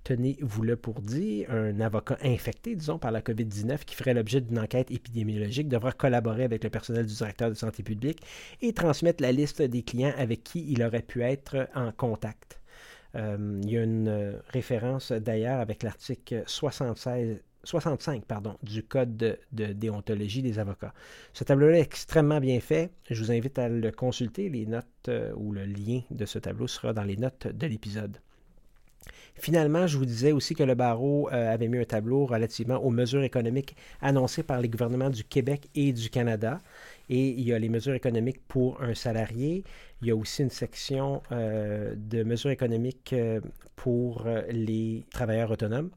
tenez-vous-le 0.06 0.78
pour 0.78 1.02
dire, 1.02 1.52
un 1.52 1.82
avocat 1.82 2.18
infecté, 2.22 2.76
disons, 2.76 2.98
par 2.98 3.12
la 3.12 3.22
COVID-19 3.22 3.84
qui 3.86 3.96
ferait 3.96 4.14
l'objet 4.14 4.40
d'une 4.40 4.60
enquête 4.60 4.90
épidémiologique 4.92 5.68
devra 5.68 5.92
collaborer 5.92 6.44
avec 6.44 6.64
le 6.64 6.70
personnel 6.70 7.06
du 7.08 7.14
directeur 7.14 7.50
de 7.50 7.56
santé 7.56 7.84
publique 7.84 8.22
et 8.62 8.72
transmettre 8.72 9.22
la 9.22 9.34
liste 9.34 9.62
des 9.62 9.82
clients 9.82 10.14
avec 10.18 10.44
qui 10.44 10.64
il 10.72 10.84
aurait 10.84 11.02
pu 11.02 11.24
être 11.24 11.68
en 11.76 11.92
contact. 11.92 12.62
Euh, 13.16 13.60
il 13.64 13.70
y 13.70 13.78
a 13.78 13.84
une 13.84 14.08
euh, 14.08 14.40
référence 14.50 15.12
d'ailleurs 15.12 15.60
avec 15.60 15.84
l'article 15.84 16.44
65 16.46 18.26
pardon, 18.28 18.58
du 18.62 18.84
Code 18.84 19.18
de, 19.18 19.40
déontologie 19.52 20.44
des 20.44 20.60
avocats. 20.60 20.94
Ce 21.34 21.44
tableau-là 21.44 21.80
est 21.80 21.82
extrêmement 21.82 22.40
bien 22.40 22.60
fait. 22.60 22.92
Je 23.10 23.24
vous 23.24 23.32
invite 23.32 23.58
à 23.58 23.70
le 23.70 23.92
consulter. 23.92 24.50
Les 24.50 24.68
notes 24.68 24.86
euh, 25.08 25.34
ou 25.36 25.52
le 25.52 25.66
lien 25.66 26.02
de 26.12 26.26
ce 26.26 26.38
tableau 26.38 26.68
sera 26.68 26.94
dans 26.94 27.04
les 27.04 27.18
notes 27.18 27.48
de 27.48 27.66
l'épisode. 27.66 28.20
Finalement, 29.36 29.86
je 29.86 29.98
vous 29.98 30.06
disais 30.06 30.32
aussi 30.32 30.56
que 30.56 30.64
le 30.64 30.76
barreau 30.76 31.30
euh, 31.30 31.54
avait 31.54 31.68
mis 31.68 31.78
un 31.78 31.84
tableau 31.84 32.26
relativement 32.26 32.78
aux 32.78 32.90
mesures 32.90 33.24
économiques 33.24 33.76
annoncées 34.02 34.44
par 34.44 34.62
les 34.62 34.70
gouvernements 34.70 35.10
du 35.10 35.24
Québec 35.24 35.68
et 35.76 35.92
du 35.92 36.10
Canada. 36.10 36.62
Et 37.10 37.30
il 37.30 37.42
y 37.42 37.54
a 37.54 37.60
les 37.60 37.70
mesures 37.70 37.94
économiques 37.94 38.40
pour 38.48 38.82
un 38.82 38.96
salarié. 38.96 39.64
Il 40.02 40.08
y 40.08 40.12
a 40.12 40.16
aussi 40.16 40.42
une 40.42 40.50
section 40.50 41.22
euh, 41.32 41.94
de 41.98 42.24
mesures 42.24 42.50
économiques 42.50 43.12
euh, 43.14 43.42
pour 43.76 44.26
les 44.50 45.04
travailleurs 45.12 45.52
autonomes. 45.52 45.90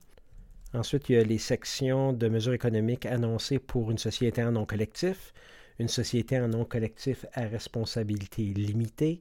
Ensuite, 0.74 1.08
il 1.08 1.14
y 1.14 1.18
a 1.18 1.22
les 1.22 1.38
sections 1.38 2.12
de 2.12 2.28
mesures 2.28 2.52
économiques 2.52 3.06
annoncées 3.06 3.58
pour 3.58 3.90
une 3.90 3.98
société 3.98 4.42
en 4.42 4.52
non 4.52 4.66
collectif, 4.66 5.32
une 5.78 5.88
société 5.88 6.38
en 6.38 6.48
non 6.48 6.64
collectif 6.64 7.24
à 7.32 7.42
responsabilité 7.42 8.42
limitée, 8.42 9.20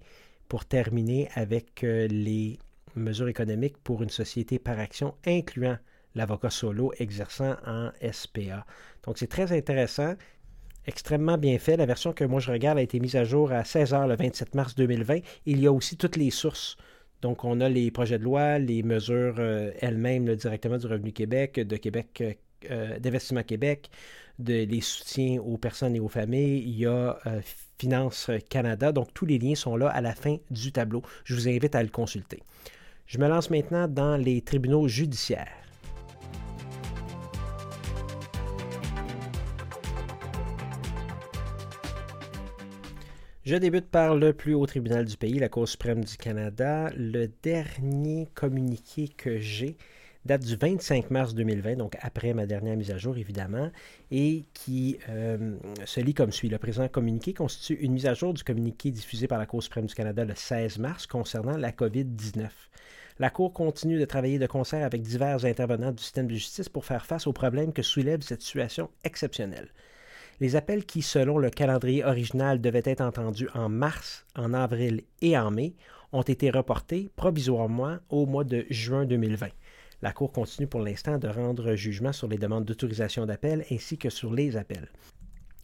pour 0.50 0.66
terminer 0.66 1.30
avec 1.36 1.82
les 1.84 2.58
mesures 2.98 3.28
économiques 3.28 3.78
pour 3.84 4.04
une 4.04 4.10
société 4.10 4.60
par 4.60 4.80
action, 4.80 5.16
incluant 5.26 5.78
l'avocat 6.16 6.50
solo 6.50 6.92
exerçant 7.00 7.56
en 7.66 7.92
SPA. 8.12 8.66
Donc 9.04 9.18
c'est 9.18 9.28
très 9.28 9.56
intéressant, 9.56 10.16
extrêmement 10.86 11.38
bien 11.38 11.58
fait. 11.60 11.78
La 11.78 11.86
version 11.86 12.14
que 12.14 12.24
moi 12.24 12.40
je 12.40 12.52
regarde 12.52 12.78
a 12.78 12.82
été 12.82 13.00
mise 13.00 13.16
à 13.16 13.24
jour 13.24 13.52
à 13.52 13.62
16h 13.62 14.08
le 14.08 14.16
27 14.16 14.56
mars 14.56 14.76
2020. 14.76 15.20
Il 15.46 15.60
y 15.60 15.68
a 15.68 15.72
aussi 15.72 15.98
toutes 15.98 16.18
les 16.18 16.32
sources. 16.32 16.78
Donc 17.22 17.44
on 17.44 17.62
a 17.62 17.70
les 17.70 17.92
projets 17.92 18.20
de 18.20 18.24
loi, 18.24 18.60
les 18.60 18.84
mesures 18.84 19.36
euh, 19.40 19.72
elles-mêmes 19.80 20.36
directement 20.36 20.78
du 20.78 20.88
Revenu 20.88 21.12
Québec, 21.12 21.60
de 21.60 21.78
Québec 21.78 22.22
euh, 22.22 22.34
euh, 22.70 23.00
d'Investissement 23.00 23.44
Québec, 23.44 23.90
de, 24.40 24.66
les 24.66 24.82
soutiens 24.82 25.40
aux 25.42 25.58
personnes 25.58 25.96
et 25.96 26.00
aux 26.00 26.10
familles. 26.10 26.60
Il 26.60 26.78
y 26.78 26.86
a 26.86 27.20
Finance 27.80 28.30
Canada. 28.50 28.92
Donc 28.92 29.14
tous 29.14 29.26
les 29.26 29.40
liens 29.40 29.56
sont 29.56 29.76
là 29.76 29.90
à 29.90 30.02
la 30.02 30.14
fin 30.14 30.38
du 30.52 30.72
tableau. 30.72 31.02
Je 31.24 31.34
vous 31.34 31.48
invite 31.48 31.76
à 31.76 31.82
le 31.82 31.90
consulter. 31.90 32.42
Je 33.08 33.20
me 33.20 33.30
lance 33.30 33.50
maintenant 33.50 33.88
dans 33.88 34.18
les 34.18 34.42
tribunaux 34.42 34.90
judiciaires. 34.90 35.48
Je 43.46 43.56
débute 43.56 43.90
par 43.90 44.14
le 44.14 44.34
plus 44.34 44.56
haut 44.56 44.66
tribunal 44.66 45.06
du 45.06 45.16
pays, 45.16 45.40
la 45.40 45.48
Cour 45.48 45.70
suprême 45.70 46.04
du 46.04 46.18
Canada. 46.18 46.90
Le 46.98 47.30
dernier 47.42 48.28
communiqué 48.36 49.08
que 49.08 49.38
j'ai 49.38 49.78
date 50.28 50.44
du 50.44 50.56
25 50.56 51.10
mars 51.10 51.34
2020, 51.34 51.78
donc 51.78 51.98
après 52.02 52.34
ma 52.34 52.46
dernière 52.46 52.78
mise 52.78 52.92
à 52.92 52.98
jour 52.98 53.18
évidemment, 53.18 53.72
et 54.12 54.44
qui 54.54 55.00
euh, 55.10 55.58
se 55.86 56.00
lit 56.00 56.14
comme 56.14 56.32
suit. 56.32 56.50
Le 56.50 56.60
présent 56.60 56.88
communiqué 56.88 57.34
constitue 57.34 57.74
une 57.82 57.94
mise 57.94 58.06
à 58.06 58.14
jour 58.14 58.34
du 58.34 58.44
communiqué 58.44 58.92
diffusé 58.92 59.28
par 59.28 59.40
la 59.40 59.48
Cour 59.48 59.64
suprême 59.64 59.88
du 59.88 59.96
Canada 59.96 60.26
le 60.26 60.36
16 60.36 60.78
mars 60.78 61.08
concernant 61.08 61.58
la 61.58 61.72
COVID-19. 61.72 62.50
La 63.20 63.32
Cour 63.32 63.52
continue 63.54 63.98
de 63.98 64.06
travailler 64.06 64.38
de 64.38 64.46
concert 64.46 64.86
avec 64.86 65.02
divers 65.02 65.44
intervenants 65.46 65.92
du 65.92 66.04
système 66.04 66.28
de 66.28 66.36
justice 66.36 66.70
pour 66.70 66.86
faire 66.86 67.06
face 67.06 67.26
aux 67.26 67.34
problèmes 67.34 67.74
que 67.74 67.82
soulève 67.82 68.22
cette 68.22 68.44
situation 68.44 68.92
exceptionnelle. 69.04 69.70
Les 70.40 70.56
appels 70.56 70.86
qui, 70.86 71.02
selon 71.02 71.40
le 71.40 71.50
calendrier 71.50 72.06
original, 72.06 72.62
devaient 72.62 72.84
être 72.86 73.02
entendus 73.02 73.50
en 73.56 73.70
mars, 73.70 74.26
en 74.36 74.54
avril 74.54 75.02
et 75.22 75.36
en 75.36 75.50
mai, 75.50 75.74
ont 76.12 76.22
été 76.22 76.52
reportés 76.52 77.10
provisoirement 77.16 77.98
au 78.10 78.26
mois 78.26 78.44
de 78.44 78.66
juin 78.70 79.06
2020. 79.06 79.48
La 80.04 80.14
Cour 80.14 80.32
continue 80.32 80.68
pour 80.68 80.82
l'instant 80.82 81.18
de 81.18 81.28
rendre 81.28 81.74
jugement 81.74 82.14
sur 82.14 82.28
les 82.28 82.38
demandes 82.38 82.66
d'autorisation 82.66 83.26
d'appel 83.26 83.66
ainsi 83.72 83.98
que 83.98 84.12
sur 84.12 84.32
les 84.32 84.56
appels. 84.56 84.90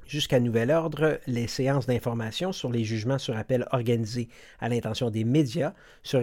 Jusqu'à 0.08 0.40
nouvel 0.40 0.70
ordre, 0.70 1.20
les 1.28 1.48
séances 1.48 1.86
d'information 1.86 2.52
sur 2.52 2.72
les 2.72 2.84
jugements 2.84 3.18
sur 3.18 3.38
appel 3.38 3.66
organisés 3.72 4.28
à 4.60 4.70
l'intention 4.70 5.10
des 5.10 5.24
médias 5.24 5.74
se 6.04 6.18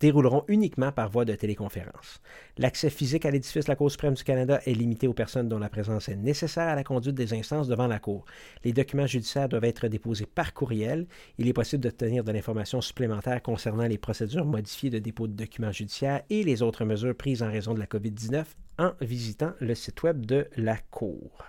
dérouleront 0.00 0.44
uniquement 0.48 0.90
par 0.90 1.10
voie 1.10 1.24
de 1.24 1.34
téléconférence. 1.34 2.20
L'accès 2.56 2.90
physique 2.90 3.26
à 3.26 3.30
l'édifice 3.30 3.66
de 3.66 3.70
la 3.70 3.76
Cour 3.76 3.90
suprême 3.90 4.14
du 4.14 4.24
Canada 4.24 4.60
est 4.64 4.72
limité 4.72 5.06
aux 5.06 5.12
personnes 5.12 5.48
dont 5.48 5.58
la 5.58 5.68
présence 5.68 6.08
est 6.08 6.16
nécessaire 6.16 6.68
à 6.68 6.74
la 6.74 6.84
conduite 6.84 7.14
des 7.14 7.34
instances 7.34 7.68
devant 7.68 7.86
la 7.86 7.98
Cour. 7.98 8.24
Les 8.64 8.72
documents 8.72 9.06
judiciaires 9.06 9.48
doivent 9.48 9.64
être 9.64 9.88
déposés 9.88 10.26
par 10.26 10.54
courriel. 10.54 11.06
Il 11.38 11.48
est 11.48 11.52
possible 11.52 11.82
d'obtenir 11.82 12.24
de 12.24 12.32
l'information 12.32 12.80
supplémentaire 12.80 13.42
concernant 13.42 13.86
les 13.86 13.98
procédures 13.98 14.46
modifiées 14.46 14.90
de 14.90 14.98
dépôt 14.98 15.26
de 15.26 15.34
documents 15.34 15.72
judiciaires 15.72 16.22
et 16.30 16.42
les 16.42 16.62
autres 16.62 16.84
mesures 16.84 17.14
prises 17.14 17.42
en 17.42 17.50
raison 17.50 17.74
de 17.74 17.80
la 17.80 17.86
COVID-19 17.86 18.44
en 18.78 18.92
visitant 19.00 19.52
le 19.60 19.74
site 19.74 20.02
web 20.02 20.24
de 20.24 20.48
la 20.56 20.76
Cour. 20.90 21.44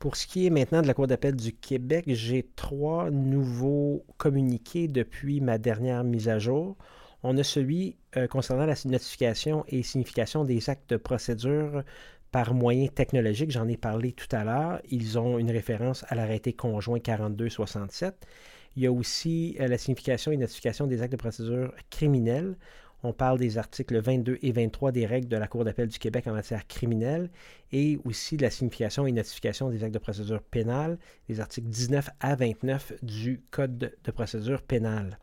Pour 0.00 0.16
ce 0.16 0.26
qui 0.26 0.46
est 0.46 0.50
maintenant 0.50 0.80
de 0.80 0.86
la 0.86 0.94
Cour 0.94 1.06
d'appel 1.06 1.36
du 1.36 1.52
Québec, 1.52 2.04
j'ai 2.08 2.48
trois 2.56 3.10
nouveaux 3.10 4.02
communiqués 4.16 4.88
depuis 4.88 5.42
ma 5.42 5.58
dernière 5.58 6.04
mise 6.04 6.30
à 6.30 6.38
jour. 6.38 6.78
On 7.22 7.36
a 7.36 7.42
celui 7.42 7.98
euh, 8.16 8.26
concernant 8.26 8.64
la 8.64 8.74
notification 8.86 9.62
et 9.68 9.82
signification 9.82 10.46
des 10.46 10.70
actes 10.70 10.88
de 10.88 10.96
procédure 10.96 11.84
par 12.32 12.54
moyens 12.54 12.94
technologiques. 12.94 13.50
J'en 13.50 13.68
ai 13.68 13.76
parlé 13.76 14.12
tout 14.12 14.34
à 14.34 14.42
l'heure. 14.42 14.80
Ils 14.90 15.18
ont 15.18 15.38
une 15.38 15.50
référence 15.50 16.02
à 16.08 16.14
l'arrêté 16.14 16.54
conjoint 16.54 16.98
4267. 16.98 18.26
Il 18.76 18.82
y 18.82 18.86
a 18.86 18.92
aussi 18.92 19.58
euh, 19.60 19.68
la 19.68 19.76
signification 19.76 20.32
et 20.32 20.38
notification 20.38 20.86
des 20.86 21.02
actes 21.02 21.12
de 21.12 21.18
procédure 21.18 21.74
criminels. 21.90 22.56
On 23.02 23.12
parle 23.12 23.38
des 23.38 23.56
articles 23.56 23.98
22 23.98 24.38
et 24.42 24.52
23 24.52 24.92
des 24.92 25.06
règles 25.06 25.28
de 25.28 25.36
la 25.36 25.46
Cour 25.46 25.64
d'appel 25.64 25.88
du 25.88 25.98
Québec 25.98 26.26
en 26.26 26.32
matière 26.32 26.66
criminelle 26.66 27.30
et 27.72 27.98
aussi 28.04 28.36
de 28.36 28.42
la 28.42 28.50
signification 28.50 29.06
et 29.06 29.12
notification 29.12 29.70
des 29.70 29.82
actes 29.84 29.94
de 29.94 29.98
procédure 29.98 30.42
pénale, 30.42 30.98
les 31.28 31.40
articles 31.40 31.68
19 31.68 32.10
à 32.20 32.34
29 32.36 32.92
du 33.02 33.40
Code 33.50 33.96
de 34.04 34.10
procédure 34.10 34.62
pénale. 34.62 35.18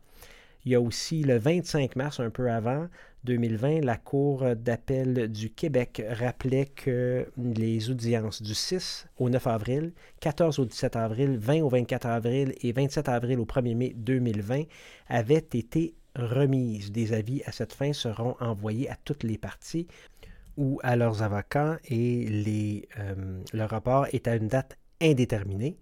Il 0.64 0.72
y 0.72 0.74
a 0.74 0.80
aussi 0.80 1.22
le 1.22 1.38
25 1.38 1.94
mars, 1.96 2.18
un 2.20 2.30
peu 2.30 2.50
avant 2.50 2.88
2020, 3.24 3.80
la 3.84 3.96
Cour 3.96 4.44
d'appel 4.56 5.30
du 5.30 5.50
Québec 5.50 6.02
rappelait 6.10 6.66
que 6.66 7.26
les 7.36 7.90
audiences 7.90 8.42
du 8.42 8.54
6 8.54 9.06
au 9.18 9.30
9 9.30 9.46
avril, 9.46 9.92
14 10.20 10.58
au 10.58 10.64
17 10.64 10.96
avril, 10.96 11.38
20 11.38 11.62
au 11.62 11.68
24 11.68 12.06
avril 12.06 12.54
et 12.60 12.72
27 12.72 13.08
avril 13.08 13.38
au 13.38 13.44
1er 13.44 13.76
mai 13.76 13.92
2020 13.96 14.64
avaient 15.08 15.36
été 15.36 15.94
remises. 16.16 16.92
Des 16.92 17.12
avis 17.12 17.42
à 17.44 17.52
cette 17.52 17.72
fin 17.72 17.92
seront 17.92 18.36
envoyés 18.40 18.88
à 18.90 18.96
toutes 19.04 19.22
les 19.22 19.38
parties 19.38 19.86
ou 20.56 20.80
à 20.82 20.96
leurs 20.96 21.22
avocats 21.22 21.78
et 21.88 22.86
euh, 22.98 23.42
le 23.52 23.64
rapport 23.64 24.06
est 24.12 24.26
à 24.26 24.36
une 24.36 24.48
date 24.48 24.76
indéterminée. 25.00 25.78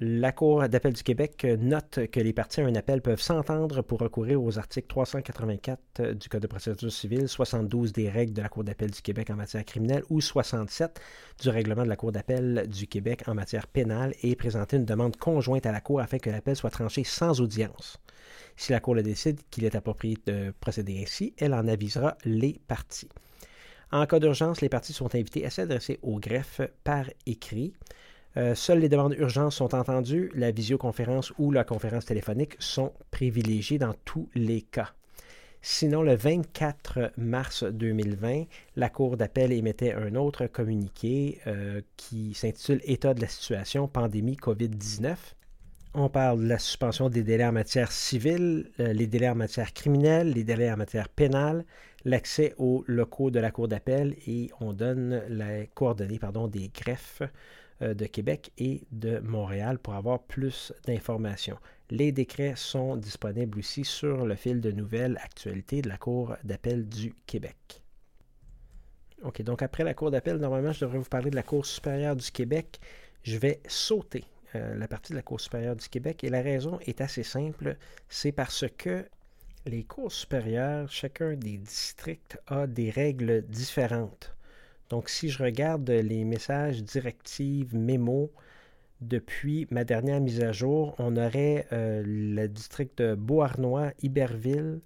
La 0.00 0.32
Cour 0.32 0.68
d'appel 0.68 0.92
du 0.92 1.04
Québec 1.04 1.46
note 1.60 2.08
que 2.10 2.18
les 2.18 2.32
parties 2.32 2.60
à 2.60 2.66
un 2.66 2.74
appel 2.74 3.00
peuvent 3.00 3.20
s'entendre 3.20 3.80
pour 3.80 4.00
recourir 4.00 4.42
aux 4.42 4.58
articles 4.58 4.88
384 4.88 6.12
du 6.14 6.28
Code 6.28 6.42
de 6.42 6.46
procédure 6.48 6.90
civile, 6.90 7.28
72 7.28 7.92
des 7.92 8.10
règles 8.10 8.32
de 8.32 8.42
la 8.42 8.48
Cour 8.48 8.64
d'appel 8.64 8.90
du 8.90 9.02
Québec 9.02 9.30
en 9.30 9.36
matière 9.36 9.64
criminelle 9.64 10.02
ou 10.10 10.20
67 10.20 11.00
du 11.40 11.48
règlement 11.48 11.84
de 11.84 11.88
la 11.88 11.94
Cour 11.94 12.10
d'appel 12.10 12.66
du 12.68 12.88
Québec 12.88 13.22
en 13.28 13.34
matière 13.34 13.68
pénale 13.68 14.14
et 14.24 14.34
présenter 14.34 14.78
une 14.78 14.84
demande 14.84 15.16
conjointe 15.16 15.64
à 15.64 15.70
la 15.70 15.80
Cour 15.80 16.00
afin 16.00 16.18
que 16.18 16.28
l'appel 16.28 16.56
soit 16.56 16.70
tranché 16.70 17.04
sans 17.04 17.40
audience. 17.40 18.00
Si 18.56 18.72
la 18.72 18.80
Cour 18.80 18.94
le 18.94 19.02
décide 19.02 19.40
qu'il 19.50 19.64
est 19.64 19.74
approprié 19.74 20.18
de 20.26 20.52
procéder 20.60 21.00
ainsi, 21.02 21.34
elle 21.38 21.54
en 21.54 21.66
avisera 21.66 22.16
les 22.24 22.60
parties. 22.66 23.08
En 23.92 24.06
cas 24.06 24.18
d'urgence, 24.18 24.60
les 24.60 24.68
parties 24.68 24.92
sont 24.92 25.14
invitées 25.14 25.46
à 25.46 25.50
s'adresser 25.50 25.98
au 26.02 26.18
greffe 26.18 26.60
par 26.82 27.04
écrit. 27.26 27.74
Euh, 28.36 28.54
seules 28.54 28.80
les 28.80 28.88
demandes 28.88 29.14
d'urgence 29.14 29.56
sont 29.56 29.74
entendues. 29.74 30.30
La 30.34 30.50
visioconférence 30.50 31.32
ou 31.38 31.52
la 31.52 31.64
conférence 31.64 32.04
téléphonique 32.04 32.56
sont 32.58 32.92
privilégiées 33.10 33.78
dans 33.78 33.94
tous 34.04 34.28
les 34.34 34.62
cas. 34.62 34.92
Sinon, 35.62 36.02
le 36.02 36.14
24 36.14 37.12
mars 37.16 37.64
2020, 37.64 38.44
la 38.76 38.90
Cour 38.90 39.16
d'appel 39.16 39.50
émettait 39.50 39.92
un 39.92 40.14
autre 40.14 40.46
communiqué 40.46 41.40
euh, 41.46 41.80
qui 41.96 42.34
s'intitule 42.34 42.82
État 42.84 43.14
de 43.14 43.22
la 43.22 43.28
situation, 43.28 43.88
pandémie 43.88 44.36
COVID-19. 44.36 45.16
On 45.96 46.08
parle 46.08 46.42
de 46.42 46.48
la 46.48 46.58
suspension 46.58 47.08
des 47.08 47.22
délais 47.22 47.44
en 47.44 47.52
matière 47.52 47.92
civile, 47.92 48.68
euh, 48.80 48.92
les 48.92 49.06
délais 49.06 49.28
en 49.28 49.36
matière 49.36 49.72
criminelle, 49.72 50.32
les 50.32 50.42
délais 50.42 50.72
en 50.72 50.76
matière 50.76 51.08
pénale, 51.08 51.64
l'accès 52.04 52.52
aux 52.58 52.82
locaux 52.88 53.30
de 53.30 53.38
la 53.38 53.52
Cour 53.52 53.68
d'appel 53.68 54.16
et 54.26 54.50
on 54.58 54.72
donne 54.72 55.22
les 55.28 55.70
coordonnées 55.72 56.18
des 56.48 56.68
greffes 56.74 57.22
euh, 57.80 57.94
de 57.94 58.06
Québec 58.06 58.50
et 58.58 58.82
de 58.90 59.20
Montréal 59.20 59.78
pour 59.78 59.94
avoir 59.94 60.24
plus 60.24 60.72
d'informations. 60.84 61.58
Les 61.90 62.10
décrets 62.10 62.54
sont 62.56 62.96
disponibles 62.96 63.60
aussi 63.60 63.84
sur 63.84 64.26
le 64.26 64.34
fil 64.34 64.60
de 64.60 64.72
nouvelles 64.72 65.16
actualités 65.22 65.80
de 65.80 65.88
la 65.88 65.96
Cour 65.96 66.34
d'appel 66.42 66.88
du 66.88 67.14
Québec. 67.24 67.84
OK, 69.22 69.42
donc 69.42 69.62
après 69.62 69.84
la 69.84 69.94
Cour 69.94 70.10
d'appel, 70.10 70.38
normalement, 70.38 70.72
je 70.72 70.80
devrais 70.80 70.98
vous 70.98 71.04
parler 71.04 71.30
de 71.30 71.36
la 71.36 71.44
Cour 71.44 71.64
supérieure 71.64 72.16
du 72.16 72.32
Québec. 72.32 72.80
Je 73.22 73.38
vais 73.38 73.60
sauter 73.68 74.24
euh, 74.54 74.76
la 74.76 74.88
partie 74.88 75.12
de 75.12 75.16
la 75.16 75.22
Cour 75.22 75.40
supérieure 75.40 75.76
du 75.76 75.88
Québec 75.88 76.24
et 76.24 76.30
la 76.30 76.42
raison 76.42 76.78
est 76.86 77.00
assez 77.00 77.22
simple. 77.22 77.76
C'est 78.08 78.32
parce 78.32 78.64
que 78.76 79.04
les 79.66 79.84
cours 79.84 80.12
supérieures, 80.12 80.90
chacun 80.90 81.34
des 81.34 81.56
districts 81.58 82.38
a 82.46 82.66
des 82.66 82.90
règles 82.90 83.42
différentes. 83.46 84.34
Donc, 84.90 85.08
si 85.08 85.30
je 85.30 85.42
regarde 85.42 85.88
les 85.88 86.24
messages, 86.24 86.82
directives, 86.82 87.74
mémos, 87.74 88.30
depuis 89.00 89.66
ma 89.70 89.84
dernière 89.84 90.20
mise 90.20 90.40
à 90.42 90.52
jour, 90.52 90.94
on 90.98 91.16
aurait 91.16 91.66
euh, 91.72 92.02
le 92.06 92.46
district 92.48 92.98
de 92.98 93.14
Beauharnois, 93.14 93.92
Iberville, 94.02 94.80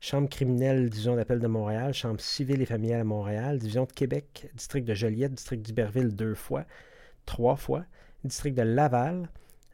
Chambre 0.00 0.28
criminelle, 0.28 0.90
division 0.90 1.14
d'appel 1.14 1.38
de 1.38 1.46
Montréal, 1.46 1.94
Chambre 1.94 2.20
civile 2.20 2.60
et 2.60 2.66
familiale 2.66 3.02
à 3.02 3.04
Montréal, 3.04 3.58
division 3.60 3.84
de 3.84 3.92
Québec, 3.92 4.50
district 4.54 4.84
de 4.84 4.94
Joliette, 4.94 5.34
district 5.34 5.62
d'Iberville 5.62 6.16
deux 6.16 6.34
fois, 6.34 6.64
trois 7.24 7.54
fois, 7.54 7.84
district 8.24 8.56
de 8.56 8.62
Laval, 8.62 9.28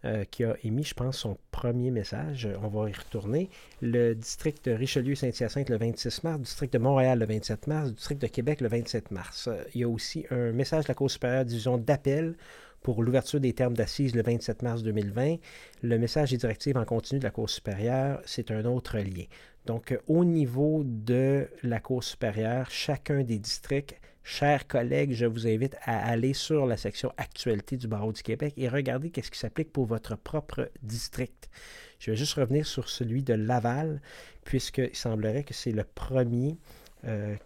euh, 0.04 0.24
qui 0.30 0.44
a 0.44 0.54
émis, 0.62 0.84
je 0.84 0.94
pense, 0.94 1.18
son 1.18 1.36
premier 1.50 1.90
message. 1.90 2.48
On 2.62 2.68
va 2.68 2.88
y 2.88 2.92
retourner. 2.92 3.50
Le 3.82 4.14
district 4.14 4.66
de 4.66 4.70
Richelieu-Saint-Hyacinthe 4.70 5.70
le 5.70 5.76
26 5.76 6.22
mars, 6.22 6.38
le 6.38 6.44
district 6.44 6.72
de 6.72 6.78
Montréal 6.78 7.18
le 7.18 7.26
27 7.26 7.66
mars, 7.66 7.88
le 7.88 7.94
district 7.94 8.22
de 8.22 8.28
Québec 8.28 8.60
le 8.60 8.68
27 8.68 9.10
mars. 9.10 9.48
Euh, 9.48 9.64
il 9.74 9.80
y 9.80 9.84
a 9.84 9.88
aussi 9.88 10.24
un 10.30 10.52
message 10.52 10.84
de 10.84 10.88
la 10.88 10.94
Cour 10.94 11.10
supérieure 11.10 11.44
division 11.44 11.78
d'appel 11.78 12.36
pour 12.82 13.02
l'ouverture 13.02 13.40
des 13.40 13.52
termes 13.52 13.75
d'assises 13.75 14.14
le 14.14 14.23
27 14.23 14.62
mars 14.62 14.82
2020. 14.82 15.37
Le 15.82 15.99
message 15.99 16.30
des 16.30 16.37
directives 16.37 16.76
en 16.76 16.85
continu 16.85 17.18
de 17.18 17.25
la 17.25 17.30
Cour 17.30 17.50
supérieure, 17.50 18.20
c'est 18.25 18.50
un 18.50 18.64
autre 18.64 18.99
lien. 18.99 19.25
Donc, 19.66 19.99
au 20.06 20.25
niveau 20.25 20.82
de 20.85 21.49
la 21.62 21.80
Cour 21.80 22.02
supérieure, 22.02 22.70
chacun 22.70 23.23
des 23.23 23.38
districts, 23.38 24.00
chers 24.23 24.66
collègues, 24.66 25.12
je 25.12 25.26
vous 25.26 25.47
invite 25.47 25.76
à 25.82 26.06
aller 26.08 26.32
sur 26.32 26.66
la 26.66 26.76
section 26.76 27.12
Actualité 27.16 27.76
du 27.76 27.88
Barreau 27.88 28.12
du 28.12 28.23
Québec 28.23 28.54
et 28.56 28.68
regarder 28.68 29.11
qu'est-ce 29.11 29.30
qui 29.30 29.38
s'applique 29.38 29.73
pour 29.73 29.87
votre 29.87 30.16
propre 30.16 30.70
district. 30.82 31.50
Je 31.99 32.12
vais 32.12 32.16
juste 32.16 32.35
revenir 32.35 32.66
sur 32.66 32.88
celui 32.88 33.23
de 33.23 33.35
Laval, 33.35 34.00
puisqu'il 34.44 34.94
semblerait 34.94 35.44
que 35.44 35.54
c'est 35.54 35.73
le 35.73 35.85
premier 35.85 36.56
euh, 37.04 37.37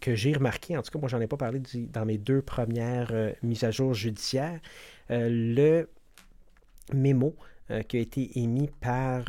que 0.00 0.14
j'ai 0.14 0.32
remarqué, 0.32 0.76
en 0.76 0.82
tout 0.82 0.90
cas, 0.90 0.98
moi, 0.98 1.08
j'en 1.08 1.20
ai 1.20 1.26
pas 1.26 1.36
parlé 1.36 1.60
dans 1.92 2.04
mes 2.04 2.18
deux 2.18 2.42
premières 2.42 3.10
euh, 3.12 3.32
mises 3.42 3.64
à 3.64 3.70
jour 3.70 3.94
judiciaires, 3.94 4.60
euh, 5.10 5.28
le 5.30 5.88
mémo 6.92 7.34
euh, 7.70 7.82
qui 7.82 7.96
a 7.96 8.00
été 8.00 8.38
émis 8.38 8.70
par, 8.80 9.24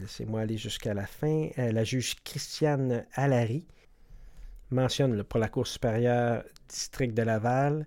laissez-moi 0.00 0.40
aller 0.40 0.56
jusqu'à 0.56 0.94
la 0.94 1.06
fin, 1.06 1.48
la 1.56 1.84
juge 1.84 2.16
Christiane 2.24 3.04
Allary 3.14 3.64
mentionne 4.70 5.22
pour 5.22 5.40
la 5.40 5.48
Cour 5.48 5.66
supérieure 5.66 6.44
district 6.68 7.14
de 7.14 7.22
Laval, 7.22 7.86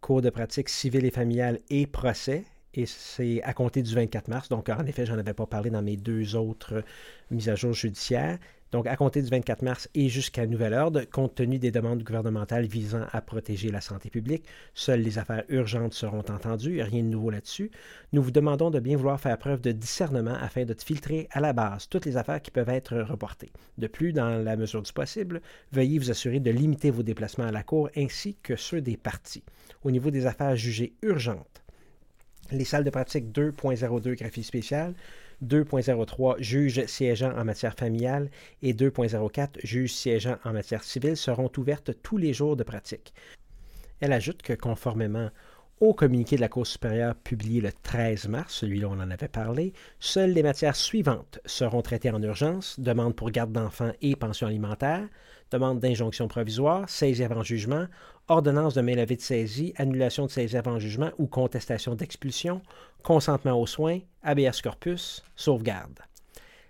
cours 0.00 0.22
de 0.22 0.30
pratique 0.30 0.68
civile 0.68 1.04
et 1.04 1.10
familiale 1.10 1.60
et 1.70 1.86
procès, 1.86 2.44
et 2.74 2.86
c'est 2.86 3.42
à 3.42 3.52
compter 3.52 3.82
du 3.82 3.94
24 3.94 4.28
mars. 4.28 4.48
Donc, 4.48 4.68
en 4.68 4.86
effet, 4.86 5.04
j'en 5.04 5.18
avais 5.18 5.34
pas 5.34 5.46
parlé 5.46 5.70
dans 5.70 5.82
mes 5.82 5.96
deux 5.96 6.36
autres 6.36 6.84
mises 7.30 7.48
à 7.48 7.56
jour 7.56 7.72
judiciaires 7.72 8.38
donc 8.72 8.86
à 8.86 8.96
compter 8.96 9.22
du 9.22 9.28
24 9.28 9.62
mars 9.62 9.88
et 9.94 10.08
jusqu'à 10.08 10.46
nouvel 10.46 10.74
ordre, 10.74 11.02
compte 11.04 11.34
tenu 11.34 11.58
des 11.58 11.70
demandes 11.70 12.02
gouvernementales 12.02 12.66
visant 12.66 13.04
à 13.12 13.20
protéger 13.20 13.70
la 13.70 13.80
santé 13.80 14.10
publique, 14.10 14.44
seules 14.74 15.00
les 15.00 15.18
affaires 15.18 15.44
urgentes 15.48 15.94
seront 15.94 16.24
entendues, 16.30 16.80
rien 16.82 17.02
de 17.02 17.08
nouveau 17.08 17.30
là-dessus. 17.30 17.70
Nous 18.12 18.22
vous 18.22 18.30
demandons 18.30 18.70
de 18.70 18.78
bien 18.78 18.96
vouloir 18.96 19.20
faire 19.20 19.38
preuve 19.38 19.60
de 19.60 19.72
discernement 19.72 20.36
afin 20.40 20.64
de 20.64 20.74
filtrer 20.78 21.28
à 21.32 21.40
la 21.40 21.52
base 21.52 21.88
toutes 21.88 22.06
les 22.06 22.16
affaires 22.16 22.40
qui 22.40 22.50
peuvent 22.50 22.68
être 22.68 22.96
reportées. 22.98 23.50
De 23.78 23.86
plus, 23.86 24.12
dans 24.12 24.42
la 24.42 24.56
mesure 24.56 24.82
du 24.82 24.92
possible, 24.92 25.40
veuillez 25.72 25.98
vous 25.98 26.10
assurer 26.10 26.40
de 26.40 26.50
limiter 26.50 26.90
vos 26.90 27.02
déplacements 27.02 27.46
à 27.46 27.52
la 27.52 27.62
Cour 27.62 27.90
ainsi 27.96 28.36
que 28.42 28.56
ceux 28.56 28.80
des 28.80 28.96
parties. 28.96 29.44
Au 29.82 29.90
niveau 29.90 30.10
des 30.10 30.26
affaires 30.26 30.56
jugées 30.56 30.92
urgentes, 31.02 31.62
les 32.52 32.64
salles 32.64 32.84
de 32.84 32.90
pratique 32.90 33.26
2.02 33.32 34.16
graphie 34.16 34.42
spéciale 34.42 34.94
2.03 35.44 36.40
juges 36.40 36.84
siégeant 36.86 37.36
en 37.36 37.44
matière 37.44 37.74
familiale 37.74 38.30
et 38.62 38.74
2.04 38.74 39.64
juges 39.64 39.94
siégeant 39.94 40.36
en 40.44 40.52
matière 40.52 40.84
civile 40.84 41.16
seront 41.16 41.50
ouvertes 41.56 41.92
tous 42.02 42.16
les 42.16 42.32
jours 42.32 42.56
de 42.56 42.62
pratique. 42.62 43.14
Elle 44.00 44.12
ajoute 44.12 44.42
que 44.42 44.52
conformément 44.52 45.30
au 45.80 45.94
communiqué 45.94 46.36
de 46.36 46.42
la 46.42 46.48
Cour 46.48 46.66
supérieure 46.66 47.14
publié 47.14 47.62
le 47.62 47.72
13 47.72 48.28
mars, 48.28 48.54
celui-là 48.54 48.88
on 48.90 49.00
en 49.00 49.10
avait 49.10 49.28
parlé, 49.28 49.72
seules 49.98 50.32
les 50.32 50.42
matières 50.42 50.76
suivantes 50.76 51.40
seront 51.46 51.80
traitées 51.80 52.10
en 52.10 52.22
urgence, 52.22 52.78
demande 52.78 53.16
pour 53.16 53.30
garde 53.30 53.52
d'enfants 53.52 53.92
et 54.02 54.14
pension 54.14 54.46
alimentaire, 54.46 55.08
demande 55.50 55.80
d'injonction 55.80 56.28
provisoire, 56.28 56.88
saisie 56.90 57.24
avant 57.24 57.42
jugement, 57.42 57.86
ordonnance 58.30 58.74
de 58.74 58.80
mainlevée 58.80 59.16
de 59.16 59.20
saisie, 59.20 59.74
annulation 59.76 60.24
de 60.26 60.30
saisie 60.30 60.56
avant 60.56 60.78
jugement 60.78 61.10
ou 61.18 61.26
contestation 61.26 61.96
d'expulsion, 61.96 62.62
consentement 63.02 63.60
aux 63.60 63.66
soins, 63.66 63.98
habeas 64.22 64.60
corpus, 64.62 65.24
sauvegarde. 65.34 65.98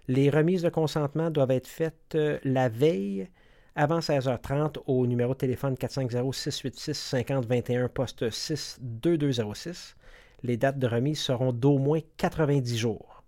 Les 0.08 0.30
remises 0.30 0.62
de 0.62 0.70
consentement 0.70 1.28
doivent 1.30 1.50
être 1.50 1.68
faites 1.68 2.14
euh, 2.14 2.38
la 2.44 2.70
veille 2.70 3.28
avant 3.76 3.98
16h30 3.98 4.78
au 4.86 5.06
numéro 5.06 5.34
de 5.34 5.38
téléphone 5.38 5.74
450-686-5021, 5.74 7.88
poste 7.88 8.30
62206. 8.30 9.96
Les 10.42 10.56
dates 10.56 10.78
de 10.78 10.86
remise 10.86 11.20
seront 11.20 11.52
d'au 11.52 11.76
moins 11.76 12.00
90 12.16 12.78
jours. 12.78 13.22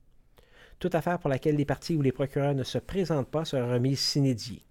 Toute 0.79 0.95
affaire 0.95 1.18
pour 1.18 1.29
laquelle 1.29 1.57
les 1.57 1.66
parties 1.66 1.97
ou 1.97 2.03
les 2.03 2.12
procureurs 2.12 2.55
ne 2.55 2.64
se 2.64 2.79
présentent 2.79 3.31
pas 3.31 3.45
sera 3.45 3.71
remise 3.71 4.01
s'inédier. 4.01 4.64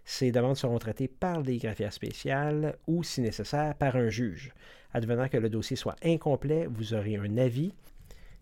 Ces 0.06 0.32
demandes 0.32 0.58
seront 0.58 0.80
traitées 0.80 1.08
par 1.08 1.42
des 1.42 1.58
greffières 1.58 1.94
spéciales 1.94 2.76
ou, 2.88 3.04
si 3.04 3.22
nécessaire, 3.22 3.76
par 3.76 3.96
un 3.96 4.10
juge. 4.10 4.54
Advenant 4.94 5.28
que 5.28 5.38
le 5.38 5.50
dossier 5.50 5.76
soit 5.76 5.96
incomplet, 6.04 6.68
vous 6.70 6.94
aurez 6.94 7.16
un 7.18 7.38
avis. 7.38 7.74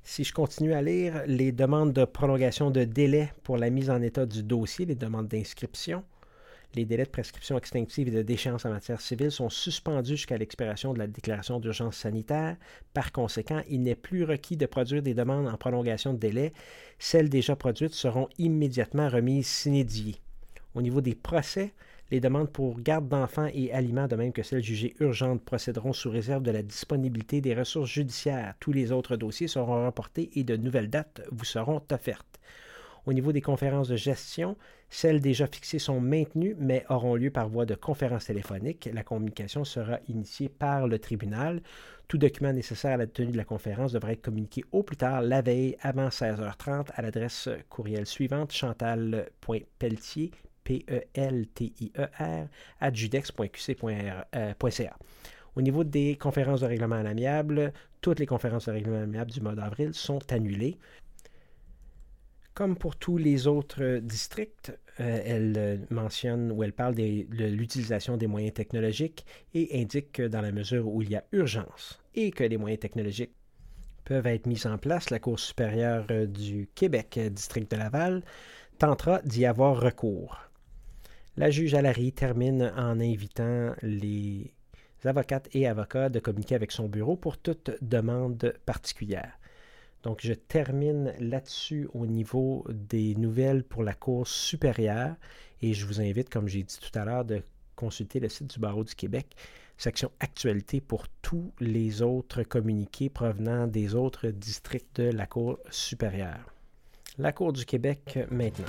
Si 0.03 0.23
je 0.23 0.33
continue 0.33 0.73
à 0.73 0.81
lire, 0.81 1.23
les 1.27 1.51
demandes 1.51 1.93
de 1.93 2.05
prolongation 2.05 2.71
de 2.71 2.85
délai 2.85 3.31
pour 3.43 3.57
la 3.57 3.69
mise 3.69 3.89
en 3.89 4.01
état 4.01 4.25
du 4.25 4.43
dossier, 4.43 4.85
les 4.85 4.95
demandes 4.95 5.27
d'inscription, 5.27 6.03
les 6.75 6.86
délais 6.86 7.05
de 7.05 7.10
prescription 7.10 7.58
extinctive 7.58 8.08
et 8.10 8.12
de 8.12 8.21
déchéance 8.21 8.65
en 8.65 8.69
matière 8.69 9.01
civile 9.01 9.32
sont 9.32 9.49
suspendus 9.49 10.17
jusqu'à 10.17 10.38
l'expiration 10.38 10.93
de 10.93 10.99
la 10.99 11.08
déclaration 11.08 11.60
d'urgence 11.60 11.97
sanitaire. 11.97 12.58
Par 12.93 13.12
conséquent, 13.12 13.62
il 13.69 13.82
n'est 13.82 13.95
plus 13.95 14.23
requis 14.23 14.55
de 14.55 14.67
produire 14.67 15.01
des 15.01 15.15
demandes 15.15 15.47
en 15.47 15.58
prolongation 15.58 16.13
de 16.13 16.19
délai. 16.19 16.53
Celles 16.99 17.29
déjà 17.29 17.55
produites 17.55 17.93
seront 17.93 18.29
immédiatement 18.38 19.10
remises 19.10 19.47
sine 19.47 19.84
die. 19.84 20.21
Au 20.75 20.82
niveau 20.84 21.01
des 21.01 21.15
procès, 21.15 21.73
les 22.12 22.19
demandes 22.19 22.51
pour 22.51 22.79
garde 22.82 23.08
d'enfants 23.08 23.49
et 23.53 23.71
aliments, 23.71 24.08
de 24.08 24.15
même 24.15 24.34
que 24.34 24.43
celles 24.43 24.63
jugées 24.63 24.95
urgentes, 24.99 25.43
procéderont 25.43 25.93
sous 25.93 26.10
réserve 26.10 26.43
de 26.43 26.51
la 26.51 26.63
disponibilité 26.63 27.41
des 27.41 27.55
ressources 27.55 27.89
judiciaires. 27.89 28.53
Tous 28.60 28.71
les 28.71 28.91
autres 28.91 29.15
dossiers 29.15 29.47
seront 29.47 29.86
reportés 29.86 30.29
et 30.36 30.43
de 30.43 30.55
nouvelles 30.55 30.89
dates 30.89 31.21
vous 31.32 31.45
seront 31.45 31.82
offertes. 31.91 32.39
Au 33.10 33.13
niveau 33.13 33.32
des 33.32 33.41
conférences 33.41 33.88
de 33.88 33.95
gestion, 33.95 34.56
celles 34.88 35.19
déjà 35.19 35.48
fixées 35.48 35.80
sont 35.80 36.00
maintenues, 36.00 36.56
mais 36.60 36.86
auront 36.89 37.15
lieu 37.15 37.32
par 37.32 37.50
voie 37.50 37.65
de 37.65 37.74
conférence 37.74 38.26
téléphonique. 38.26 38.88
La 38.93 39.02
communication 39.02 39.65
sera 39.65 39.98
initiée 40.10 40.48
par 40.48 40.88
le 40.88 41.00
tribunal. 41.00 41.63
Tout 42.08 42.19
document 42.19 42.54
nécessaire 42.54 42.93
à 42.93 42.98
la 42.98 43.08
tenue 43.08 43.32
de 43.32 43.38
la 43.38 43.45
conférence 43.45 43.93
devra 43.93 44.12
être 44.12 44.22
communiqué 44.22 44.63
au 44.72 44.84
plus 44.84 44.95
tard 44.98 45.24
la 45.24 45.41
veille 45.41 45.76
avant 45.82 46.10
16h30 46.10 46.89
à 46.93 47.02
l'adresse 47.02 47.50
courriel 47.67 48.06
suivante 48.06 48.52
chantal.pelletier, 48.52 50.30
P-E-L-T-I-E-R, 50.63 52.48
à 52.80 52.93
judex.qc.ca. 52.93 54.28
Euh, 54.36 54.54
Au 55.56 55.62
niveau 55.63 55.84
des 55.84 56.15
conférences 56.15 56.62
de 56.62 56.67
règlement 56.67 56.98
à 56.98 57.02
l'amiable, 57.02 57.74
toutes 58.02 58.19
les 58.19 58.28
conférences 58.28 58.67
de 58.67 58.72
règlement 58.74 58.98
à 58.98 59.02
l'amiable 59.02 59.32
du 59.32 59.41
mois 59.41 59.56
d'avril 59.56 59.95
sont 59.95 60.32
annulées. 60.32 60.78
Comme 62.60 62.76
pour 62.76 62.98
tous 62.98 63.15
les 63.15 63.48
autres 63.48 64.00
districts, 64.00 64.78
euh, 65.00 65.22
elle 65.24 65.54
euh, 65.58 65.78
mentionne 65.89 66.52
ou 66.52 66.62
elle 66.62 66.74
parle 66.74 66.93
de 66.93 67.45
l'utilisation 67.45 68.17
des 68.17 68.28
moyens 68.28 68.54
technologiques 68.54 69.26
et 69.54 69.82
indique 69.82 70.12
que 70.12 70.24
dans 70.28 70.41
la 70.41 70.52
mesure 70.52 70.86
où 70.86 71.02
il 71.02 71.10
y 71.10 71.15
a 71.15 71.24
urgence 71.32 72.02
et 72.15 72.32
que 72.32 72.43
les 72.43 72.58
moyens 72.58 72.82
technologiques 72.82 73.32
peuvent 74.04 74.28
être 74.28 74.45
mis 74.45 74.67
en 74.67 74.78
place, 74.78 75.10
la 75.10 75.19
Cour 75.19 75.39
supérieure 75.39 76.06
du 76.28 76.67
Québec, 76.76 77.17
district 77.32 77.72
de 77.72 77.78
Laval, 77.78 78.24
tentera 78.78 79.22
d'y 79.22 79.45
avoir 79.45 79.80
recours. 79.80 80.38
La 81.38 81.52
juge 81.52 81.76
Alary 81.76 82.12
termine 82.12 82.74
en 82.76 83.00
invitant 83.00 83.74
les 83.84 84.52
avocates 85.06 85.48
et 85.54 85.65
avocats 85.65 86.10
de 86.10 86.19
communiquer 86.19 86.56
avec 86.56 86.74
son 86.74 86.89
bureau 86.89 87.15
pour 87.15 87.38
toute 87.38 87.72
demande 87.82 88.54
particulière. 88.65 89.38
Donc, 90.03 90.19
je 90.21 90.33
termine 90.33 91.13
là-dessus 91.19 91.89
au 91.93 92.05
niveau 92.05 92.65
des 92.69 93.15
nouvelles 93.15 93.63
pour 93.63 93.83
la 93.83 93.93
Cour 93.93 94.27
supérieure 94.27 95.15
et 95.62 95.73
je 95.73 95.85
vous 95.85 95.99
invite, 95.99 96.29
comme 96.29 96.47
j'ai 96.47 96.63
dit 96.63 96.79
tout 96.79 96.97
à 96.97 97.03
l'heure, 97.03 97.25
de 97.25 97.41
consulter 97.75 98.19
le 98.19 98.29
site 98.29 98.47
du 98.47 98.59
Barreau 98.59 98.83
du 98.83 98.95
Québec, 98.95 99.35
section 99.77 100.12
actualité 100.19 100.81
pour 100.81 101.07
tous 101.21 101.53
les 101.59 102.01
autres 102.01 102.43
communiqués 102.43 103.09
provenant 103.09 103.67
des 103.67 103.95
autres 103.95 104.27
districts 104.27 105.01
de 105.01 105.12
la 105.12 105.25
Cour 105.25 105.59
supérieure. 105.69 106.53
La 107.17 107.31
Cour 107.31 107.53
du 107.53 107.65
Québec 107.65 108.19
maintenant. 108.31 108.65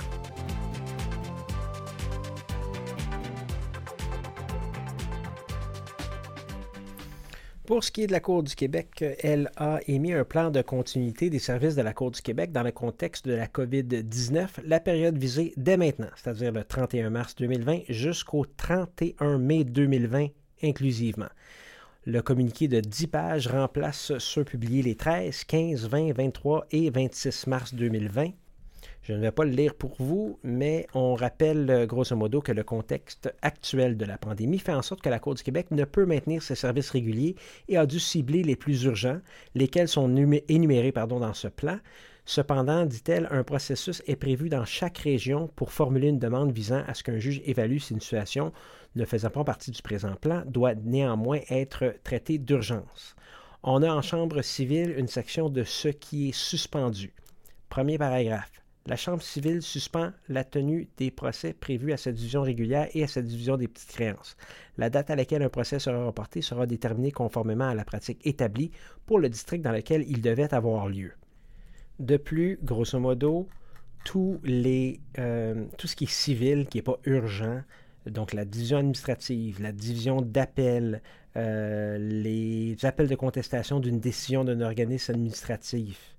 Pour 7.71 7.85
ce 7.85 7.91
qui 7.93 8.01
est 8.01 8.07
de 8.07 8.11
la 8.11 8.19
Cour 8.19 8.43
du 8.43 8.53
Québec, 8.53 9.01
elle 9.23 9.49
a 9.55 9.79
émis 9.87 10.11
un 10.11 10.25
plan 10.25 10.51
de 10.51 10.61
continuité 10.61 11.29
des 11.29 11.39
services 11.39 11.73
de 11.73 11.81
la 11.81 11.93
Cour 11.93 12.11
du 12.11 12.21
Québec 12.21 12.51
dans 12.51 12.63
le 12.63 12.73
contexte 12.73 13.25
de 13.25 13.33
la 13.33 13.47
COVID-19, 13.47 14.65
la 14.65 14.81
période 14.81 15.17
visée 15.17 15.53
dès 15.55 15.77
maintenant, 15.77 16.09
c'est-à-dire 16.17 16.51
le 16.51 16.65
31 16.65 17.11
mars 17.11 17.33
2020 17.35 17.83
jusqu'au 17.87 18.45
31 18.57 19.37
mai 19.37 19.63
2020 19.63 20.27
inclusivement. 20.63 21.29
Le 22.05 22.21
communiqué 22.21 22.67
de 22.67 22.81
10 22.81 23.07
pages 23.07 23.47
remplace 23.47 24.17
ceux 24.17 24.43
publiés 24.43 24.83
les 24.83 24.95
13, 24.95 25.45
15, 25.45 25.87
20, 25.87 26.11
23 26.11 26.65
et 26.71 26.89
26 26.89 27.47
mars 27.47 27.73
2020. 27.73 28.31
Je 29.03 29.13
ne 29.13 29.19
vais 29.19 29.31
pas 29.31 29.45
le 29.45 29.51
lire 29.51 29.73
pour 29.73 29.95
vous, 29.97 30.37
mais 30.43 30.85
on 30.93 31.15
rappelle 31.15 31.67
euh, 31.71 31.87
grosso 31.87 32.15
modo 32.15 32.39
que 32.39 32.51
le 32.51 32.63
contexte 32.63 33.33
actuel 33.41 33.97
de 33.97 34.05
la 34.05 34.19
pandémie 34.19 34.59
fait 34.59 34.73
en 34.73 34.83
sorte 34.83 35.01
que 35.01 35.09
la 35.09 35.17
Cour 35.17 35.33
du 35.33 35.41
Québec 35.41 35.71
ne 35.71 35.85
peut 35.85 36.05
maintenir 36.05 36.43
ses 36.43 36.53
services 36.53 36.91
réguliers 36.91 37.35
et 37.67 37.77
a 37.77 37.87
dû 37.87 37.99
cibler 37.99 38.43
les 38.43 38.55
plus 38.55 38.83
urgents, 38.83 39.19
lesquels 39.55 39.87
sont 39.87 40.15
énumérés 40.47 40.91
pardon, 40.91 41.19
dans 41.19 41.33
ce 41.33 41.47
plan. 41.47 41.79
Cependant, 42.25 42.85
dit-elle, 42.85 43.27
un 43.31 43.43
processus 43.43 44.03
est 44.05 44.15
prévu 44.15 44.49
dans 44.49 44.65
chaque 44.65 44.99
région 44.99 45.49
pour 45.55 45.71
formuler 45.71 46.09
une 46.09 46.19
demande 46.19 46.51
visant 46.51 46.83
à 46.87 46.93
ce 46.93 47.01
qu'un 47.01 47.17
juge 47.17 47.41
évalue 47.43 47.79
si 47.79 47.93
une 47.93 48.01
situation 48.01 48.53
ne 48.95 49.05
faisant 49.05 49.31
pas 49.31 49.43
partie 49.43 49.71
du 49.71 49.81
présent 49.81 50.13
plan 50.13 50.43
doit 50.45 50.75
néanmoins 50.75 51.39
être 51.49 51.95
traitée 52.03 52.37
d'urgence. 52.37 53.15
On 53.63 53.81
a 53.81 53.91
en 53.91 54.03
Chambre 54.03 54.43
civile 54.43 54.93
une 54.95 55.07
section 55.07 55.49
de 55.49 55.63
ce 55.63 55.87
qui 55.87 56.29
est 56.29 56.35
suspendu. 56.35 57.13
Premier 57.67 57.97
paragraphe. 57.97 58.60
La 58.87 58.95
Chambre 58.95 59.21
civile 59.21 59.61
suspend 59.61 60.11
la 60.27 60.43
tenue 60.43 60.87
des 60.97 61.11
procès 61.11 61.53
prévus 61.53 61.93
à 61.93 61.97
cette 61.97 62.15
division 62.15 62.41
régulière 62.41 62.87
et 62.93 63.03
à 63.03 63.07
cette 63.07 63.27
division 63.27 63.55
des 63.55 63.67
petites 63.67 63.91
créances. 63.91 64.35
La 64.77 64.89
date 64.89 65.11
à 65.11 65.15
laquelle 65.15 65.43
un 65.43 65.49
procès 65.49 65.77
sera 65.77 66.03
reporté 66.03 66.41
sera 66.41 66.65
déterminée 66.65 67.11
conformément 67.11 67.67
à 67.67 67.75
la 67.75 67.85
pratique 67.85 68.25
établie 68.25 68.71
pour 69.05 69.19
le 69.19 69.29
district 69.29 69.61
dans 69.61 69.71
lequel 69.71 70.03
il 70.07 70.21
devait 70.21 70.53
avoir 70.53 70.89
lieu. 70.89 71.11
De 71.99 72.17
plus, 72.17 72.57
grosso 72.63 72.99
modo, 72.99 73.47
euh, 74.15 75.65
tout 75.77 75.87
ce 75.87 75.95
qui 75.95 76.05
est 76.05 76.11
civil, 76.11 76.65
qui 76.67 76.79
n'est 76.79 76.83
pas 76.83 76.97
urgent, 77.05 77.61
donc 78.07 78.33
la 78.33 78.45
division 78.45 78.79
administrative, 78.79 79.61
la 79.61 79.71
division 79.71 80.21
d'appel, 80.21 81.01
euh, 81.37 81.97
les 81.99 82.75
appels 82.83 83.07
de 83.07 83.15
contestation 83.15 83.79
d'une 83.79 83.99
décision 83.99 84.43
d'un 84.43 84.61
organisme 84.61 85.11
administratif, 85.11 86.10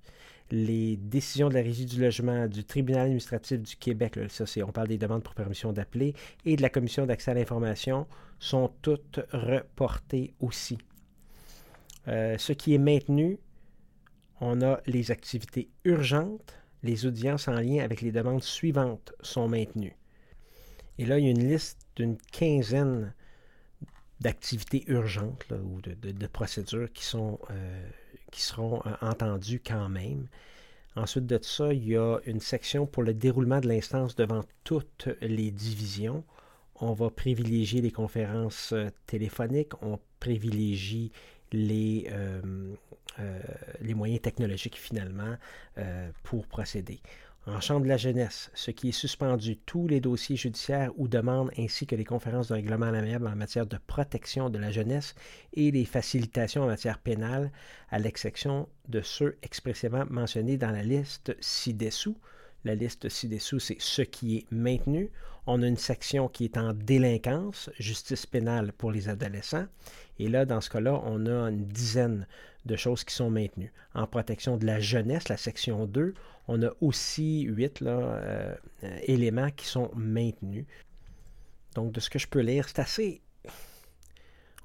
les 0.53 0.97
décisions 0.97 1.49
de 1.49 1.55
la 1.55 1.61
Régie 1.61 1.87
du 1.87 1.99
logement, 1.99 2.47
du 2.47 2.63
tribunal 2.63 3.05
administratif 3.05 3.59
du 3.59 3.75
Québec, 3.75 4.19
on 4.63 4.71
parle 4.71 4.87
des 4.87 4.99
demandes 4.99 5.23
pour 5.23 5.33
permission 5.33 5.73
d'appeler, 5.73 6.13
et 6.45 6.55
de 6.55 6.61
la 6.61 6.69
commission 6.69 7.07
d'accès 7.07 7.31
à 7.31 7.33
l'information, 7.33 8.05
sont 8.37 8.71
toutes 8.83 9.19
reportées 9.31 10.35
aussi. 10.39 10.77
Euh, 12.07 12.37
ce 12.37 12.53
qui 12.53 12.75
est 12.75 12.77
maintenu, 12.77 13.39
on 14.41 14.61
a 14.61 14.79
les 14.85 15.09
activités 15.09 15.71
urgentes, 15.85 16.55
les 16.83 17.07
audiences 17.07 17.47
en 17.47 17.59
lien 17.59 17.83
avec 17.83 18.01
les 18.01 18.11
demandes 18.11 18.43
suivantes 18.43 19.11
sont 19.21 19.47
maintenues. 19.47 19.97
Et 20.99 21.05
là, 21.05 21.17
il 21.17 21.25
y 21.25 21.27
a 21.29 21.31
une 21.31 21.49
liste 21.49 21.79
d'une 21.95 22.17
quinzaine 22.31 23.15
d'activités 24.19 24.83
urgentes 24.85 25.45
ou 25.51 25.81
de, 25.81 26.27
procédures 26.27 26.93
qui 26.93 27.05
sont 27.05 27.39
euh, 27.49 27.89
qui 28.33 28.41
seront 28.41 28.81
euh, 28.85 28.91
entendus 29.01 29.61
quand 29.65 29.87
même. 29.87 30.27
Ensuite 30.95 31.25
de 31.25 31.39
ça, 31.41 31.71
il 31.73 31.87
y 31.87 31.95
a 31.95 32.17
une 32.25 32.39
section 32.39 32.85
pour 32.85 33.03
le 33.03 33.13
déroulement 33.13 33.59
de 33.61 33.67
l'instance 33.67 34.15
devant 34.15 34.41
toutes 34.63 35.07
les 35.21 35.51
divisions. 35.51 36.23
On 36.75 36.93
va 36.93 37.09
privilégier 37.09 37.81
les 37.81 37.91
conférences 37.91 38.73
euh, 38.73 38.89
téléphoniques, 39.05 39.73
on 39.81 39.99
privilégie 40.19 41.11
les, 41.51 42.07
euh, 42.11 42.41
les 43.79 43.93
moyens 43.93 44.21
technologiques 44.21 44.77
finalement 44.77 45.35
pour 46.23 46.47
procéder. 46.47 46.99
En 47.45 47.59
Chambre 47.59 47.83
de 47.83 47.89
la 47.89 47.97
jeunesse, 47.97 48.49
ce 48.53 48.71
qui 48.71 48.89
est 48.89 48.93
suspendu, 48.93 49.57
tous 49.57 49.85
les 49.85 49.99
dossiers 49.99 50.37
judiciaires 50.37 50.91
ou 50.95 51.09
demandes 51.09 51.51
ainsi 51.57 51.85
que 51.85 51.95
les 51.95 52.05
conférences 52.05 52.47
de 52.47 52.53
règlement 52.53 52.85
à 52.85 52.91
l'amiable 52.91 53.27
en 53.27 53.35
matière 53.35 53.65
de 53.65 53.77
protection 53.85 54.49
de 54.49 54.57
la 54.57 54.71
jeunesse 54.71 55.13
et 55.51 55.69
les 55.69 55.83
facilitations 55.83 56.63
en 56.63 56.67
matière 56.67 56.99
pénale, 56.99 57.51
à 57.89 57.99
l'exception 57.99 58.69
de 58.87 59.01
ceux 59.01 59.37
expressément 59.43 60.05
mentionnés 60.09 60.55
dans 60.55 60.71
la 60.71 60.83
liste 60.83 61.35
ci-dessous. 61.41 62.17
La 62.63 62.75
liste 62.75 63.09
ci-dessous, 63.09 63.59
c'est 63.59 63.81
ce 63.81 64.03
qui 64.03 64.37
est 64.37 64.45
maintenu. 64.49 65.11
On 65.45 65.61
a 65.63 65.67
une 65.67 65.75
section 65.75 66.29
qui 66.29 66.45
est 66.45 66.57
en 66.57 66.71
délinquance, 66.71 67.69
justice 67.77 68.25
pénale 68.25 68.71
pour 68.71 68.93
les 68.93 69.09
adolescents. 69.09 69.65
Et 70.17 70.29
là, 70.29 70.45
dans 70.45 70.61
ce 70.61 70.69
cas-là, 70.69 71.01
on 71.03 71.25
a 71.25 71.49
une 71.49 71.65
dizaine 71.65 72.25
de 72.65 72.77
choses 72.77 73.03
qui 73.03 73.13
sont 73.13 73.29
maintenues. 73.29 73.73
En 73.93 74.07
protection 74.07 74.55
de 74.55 74.65
la 74.65 74.79
jeunesse, 74.79 75.27
la 75.27 75.35
section 75.35 75.85
2, 75.85 76.13
on 76.47 76.61
a 76.63 76.69
aussi 76.81 77.41
huit 77.43 77.81
euh, 77.81 78.55
éléments 79.03 79.49
qui 79.51 79.65
sont 79.65 79.91
maintenus. 79.95 80.65
Donc, 81.75 81.91
de 81.91 81.99
ce 81.99 82.09
que 82.09 82.19
je 82.19 82.27
peux 82.27 82.41
lire, 82.41 82.67
c'est 82.67 82.79
assez. 82.79 83.21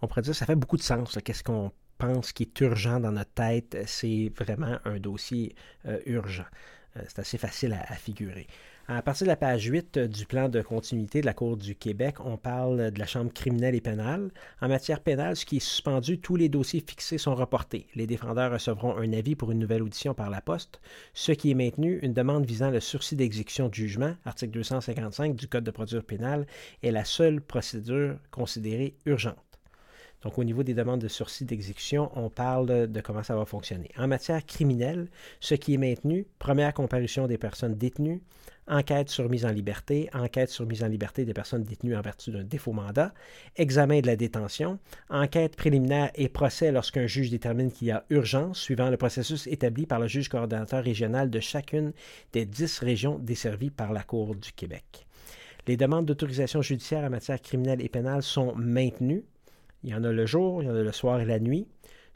On 0.03 0.07
pourrait 0.07 0.23
dire 0.23 0.35
ça 0.35 0.47
fait 0.47 0.57
beaucoup 0.57 0.77
de 0.77 0.83
sens. 0.83 1.19
Qu'est-ce 1.25 1.43
qu'on 1.43 1.73
pense 1.97 2.33
qui 2.33 2.45
est 2.45 2.61
urgent 2.61 3.01
dans 3.01 3.13
notre 3.13 3.33
tête? 3.33 3.77
C'est 3.87 4.33
vraiment 4.37 4.79
un 4.85 4.99
dossier 4.99 5.55
euh, 5.87 5.99
urgent. 6.07 6.47
c'est 6.95 7.19
assez 7.21 7.39
facile 7.39 7.73
à 7.73 7.95
figurer. 7.95 8.47
À 8.91 9.03
partir 9.03 9.27
de 9.27 9.29
la 9.29 9.37
page 9.37 9.65
8 9.65 9.97
euh, 9.99 10.09
du 10.09 10.25
plan 10.25 10.49
de 10.49 10.63
continuité 10.63 11.21
de 11.21 11.27
la 11.27 11.35
Cour 11.35 11.59
du 11.59 11.75
Québec, 11.75 12.25
on 12.25 12.39
parle 12.39 12.91
de 12.91 12.99
la 12.99 13.05
Chambre 13.05 13.31
criminelle 13.31 13.75
et 13.75 13.83
pénale. 13.83 14.31
En 14.63 14.69
matière 14.69 15.01
pénale, 15.01 15.37
ce 15.37 15.45
qui 15.45 15.59
est 15.59 15.61
suspendu, 15.61 16.21
tous 16.21 16.37
les 16.37 16.49
dossiers 16.49 16.81
fixés 16.81 17.19
sont 17.19 17.35
reportés. 17.35 17.87
Les 17.95 18.07
défendeurs 18.07 18.51
recevront 18.51 18.97
un 18.97 19.13
avis 19.13 19.37
pour 19.37 19.53
une 19.53 19.59
nouvelle 19.59 19.83
audition 19.83 20.15
par 20.15 20.31
la 20.31 20.41
poste. 20.41 20.81
Ce 21.13 21.33
qui 21.33 21.51
est 21.51 21.55
maintenu, 21.55 21.99
une 22.01 22.15
demande 22.15 22.47
visant 22.47 22.71
le 22.71 22.81
sursis 22.81 23.15
d'exécution 23.15 23.69
du 23.69 23.83
jugement, 23.83 24.15
article 24.25 24.53
255 24.53 25.37
du 25.37 25.49
Code 25.49 25.65
de 25.65 25.71
procédure 25.71 26.07
pénale, 26.07 26.47
est 26.83 26.91
la 26.91 27.05
seule 27.05 27.43
procédure 27.43 28.17
considérée 28.31 28.97
urgente. 29.05 29.37
Donc, 30.23 30.39
au 30.39 30.45
niveau 30.45 30.63
des 30.63 30.75
demandes 30.75 31.01
de 31.01 31.09
sursis 31.09 31.45
d'exécution, 31.45 32.11
on 32.17 32.31
parle 32.31 32.89
de 32.91 33.01
comment 33.03 33.23
ça 33.23 33.37
va 33.37 33.45
fonctionner. 33.45 33.91
En 33.99 34.09
matière 34.09 34.45
criminelle, 34.47 35.09
ce 35.41 35.55
qui 35.55 35.75
est 35.75 35.79
maintenu, 35.79 36.27
première 36.39 36.73
comparution 36.73 37.27
des 37.27 37.39
personnes 37.39 37.75
détenues, 37.75 38.23
enquête 38.69 39.09
sur 39.09 39.29
mise 39.29 39.45
en 39.45 39.51
liberté, 39.51 40.09
enquête 40.13 40.51
sur 40.51 40.67
mise 40.67 40.83
en 40.83 40.89
liberté 40.89 41.25
des 41.25 41.35
personnes 41.35 41.65
détenues 41.65 41.97
en 41.97 42.01
vertu 42.01 42.31
d'un 42.31 42.45
défaut 42.45 42.73
mandat, 42.73 43.13
examen 43.57 44.01
de 44.01 44.07
la 44.07 44.17
détention, 44.17 44.79
enquête 45.11 45.57
préliminaire 45.57 46.11
et 46.15 46.29
procès 46.29 46.71
lorsqu'un 46.73 47.07
juge 47.07 47.31
détermine 47.31 47.73
qu'il 47.73 47.89
y 47.89 47.91
a 47.91 48.05
urgence, 48.11 48.59
suivant 48.59 48.91
le 48.91 48.97
processus 48.97 49.47
établi 49.47 49.87
par 49.87 50.01
le 50.01 50.09
juge 50.09 50.29
coordonnateur 50.29 50.85
régional 50.85 51.31
de 51.31 51.41
chacune 51.41 51.93
des 52.33 52.45
dix 52.45 52.79
régions 52.81 53.19
desservies 53.19 53.71
par 53.71 53.93
la 53.93 54.03
Cour 54.03 54.35
du 54.35 54.53
Québec. 54.53 55.07
Les 55.67 55.77
demandes 55.77 56.07
d'autorisation 56.07 56.63
judiciaire 56.63 57.05
en 57.05 57.11
matière 57.11 57.41
criminelle 57.41 57.83
et 57.83 57.89
pénale 57.89 58.23
sont 58.23 58.55
maintenues. 58.55 59.25
Il 59.85 59.91
y 59.91 59.95
en 59.95 60.03
a 60.03 60.13
le 60.13 60.27
jour, 60.27 60.63
il 60.63 60.67
y 60.67 60.71
en 60.71 60.75
a 60.75 60.83
le 60.83 60.93
soir 60.93 61.21
et 61.21 61.25
la 61.25 61.39
nuit. 61.39 61.67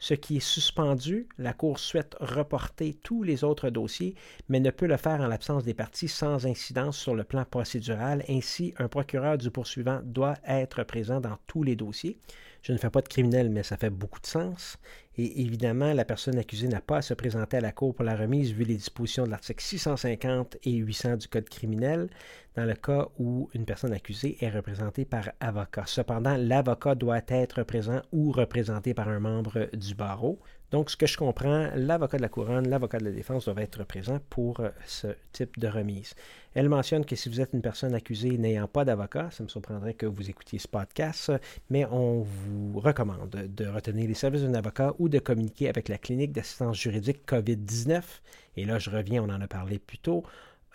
Ce 0.03 0.13
qui 0.13 0.35
est 0.35 0.41
suspendu, 0.41 1.29
la 1.37 1.53
Cour 1.53 1.79
souhaite 1.79 2.17
reporter 2.19 2.93
tous 2.93 3.23
les 3.23 3.45
autres 3.45 3.69
dossiers, 3.69 4.15
mais 4.49 4.59
ne 4.59 4.69
peut 4.69 4.85
le 4.85 4.97
faire 4.97 5.21
en 5.21 5.27
l'absence 5.27 5.63
des 5.63 5.73
parties 5.73 6.09
sans 6.09 6.45
incidence 6.45 6.97
sur 6.97 7.15
le 7.15 7.23
plan 7.23 7.45
procédural. 7.45 8.21
Ainsi, 8.27 8.73
un 8.79 8.89
procureur 8.89 9.37
du 9.37 9.49
poursuivant 9.49 10.01
doit 10.03 10.35
être 10.45 10.83
présent 10.83 11.21
dans 11.21 11.37
tous 11.47 11.63
les 11.63 11.77
dossiers. 11.77 12.17
Je 12.63 12.71
ne 12.71 12.77
fais 12.77 12.89
pas 12.89 13.01
de 13.01 13.09
criminel, 13.09 13.49
mais 13.49 13.61
ça 13.61 13.75
fait 13.75 13.89
beaucoup 13.89 14.21
de 14.21 14.25
sens. 14.25 14.77
Et 15.17 15.41
évidemment, 15.41 15.91
la 15.93 16.05
personne 16.05 16.37
accusée 16.37 16.69
n'a 16.69 16.79
pas 16.79 16.97
à 16.97 17.01
se 17.01 17.13
présenter 17.13 17.57
à 17.57 17.61
la 17.61 17.73
Cour 17.73 17.93
pour 17.93 18.05
la 18.05 18.15
remise 18.15 18.53
vu 18.53 18.63
les 18.63 18.75
dispositions 18.75 19.25
de 19.25 19.31
l'article 19.31 19.61
650 19.61 20.55
et 20.63 20.71
800 20.71 21.17
du 21.17 21.27
Code 21.27 21.49
criminel 21.49 22.09
dans 22.55 22.63
le 22.63 22.73
cas 22.75 23.09
où 23.19 23.49
une 23.53 23.65
personne 23.65 23.91
accusée 23.91 24.37
est 24.39 24.49
représentée 24.49 25.03
par 25.03 25.29
avocat. 25.41 25.83
Cependant, 25.87 26.37
l'avocat 26.37 26.95
doit 26.95 27.21
être 27.27 27.63
présent 27.63 28.01
ou 28.13 28.31
représenté 28.31 28.93
par 28.93 29.09
un 29.09 29.19
membre 29.19 29.67
du 29.73 29.93
barreau. 29.93 30.39
Donc, 30.73 30.89
ce 30.89 30.97
que 30.97 31.05
je 31.05 31.17
comprends, 31.17 31.69
l'avocat 31.75 32.17
de 32.17 32.23
la 32.23 32.29
couronne, 32.29 32.67
l'avocat 32.67 32.97
de 32.97 33.03
la 33.03 33.11
défense 33.11 33.45
doivent 33.45 33.59
être 33.59 33.83
présents 33.83 34.19
pour 34.31 34.59
euh, 34.59 34.69
ce 34.87 35.05
type 35.31 35.59
de 35.59 35.67
remise. 35.67 36.15
Elle 36.55 36.67
mentionne 36.67 37.05
que 37.05 37.15
si 37.15 37.29
vous 37.29 37.41
êtes 37.41 37.51
une 37.53 37.61
personne 37.61 37.93
accusée 37.93 38.39
n'ayant 38.39 38.67
pas 38.67 38.83
d'avocat, 38.83 39.29
ça 39.29 39.43
me 39.43 39.49
surprendrait 39.49 39.93
que 39.93 40.07
vous 40.07 40.31
écoutiez 40.31 40.57
ce 40.57 40.67
podcast, 40.67 41.31
mais 41.69 41.85
on 41.85 42.21
vous 42.21 42.79
recommande 42.79 43.29
de 43.29 43.67
retenir 43.67 44.07
les 44.07 44.15
services 44.15 44.41
d'un 44.41 44.55
avocat 44.55 44.95
ou 44.97 45.09
de 45.09 45.19
communiquer 45.19 45.69
avec 45.69 45.89
la 45.89 45.99
clinique 45.99 46.31
d'assistance 46.31 46.75
juridique 46.75 47.19
COVID-19. 47.27 48.01
Et 48.57 48.65
là, 48.65 48.79
je 48.79 48.89
reviens, 48.89 49.23
on 49.23 49.29
en 49.29 49.41
a 49.41 49.47
parlé 49.47 49.77
plus 49.77 49.99
tôt. 49.99 50.23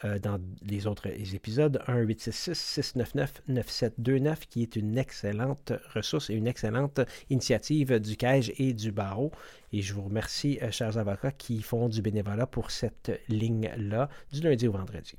Euh, 0.04 0.20
dans 0.20 0.38
les 0.62 0.86
autres 0.86 1.08
épisodes, 1.08 1.82
1-866-699-9729, 1.88 4.46
qui 4.48 4.62
est 4.62 4.76
une 4.76 4.96
excellente 4.96 5.72
ressource 5.92 6.30
et 6.30 6.34
une 6.34 6.46
excellente 6.46 7.00
initiative 7.30 7.98
du 7.98 8.16
CAGE 8.16 8.52
et 8.58 8.74
du 8.74 8.92
barreau. 8.92 9.32
Et 9.72 9.82
je 9.82 9.94
vous 9.94 10.02
remercie, 10.02 10.60
euh, 10.62 10.70
chers 10.70 10.98
avocats, 10.98 11.32
qui 11.32 11.62
font 11.62 11.88
du 11.88 12.00
bénévolat 12.00 12.46
pour 12.46 12.70
cette 12.70 13.10
ligne-là, 13.28 14.08
du 14.32 14.40
lundi 14.40 14.68
au 14.68 14.72
vendredi. 14.72 15.16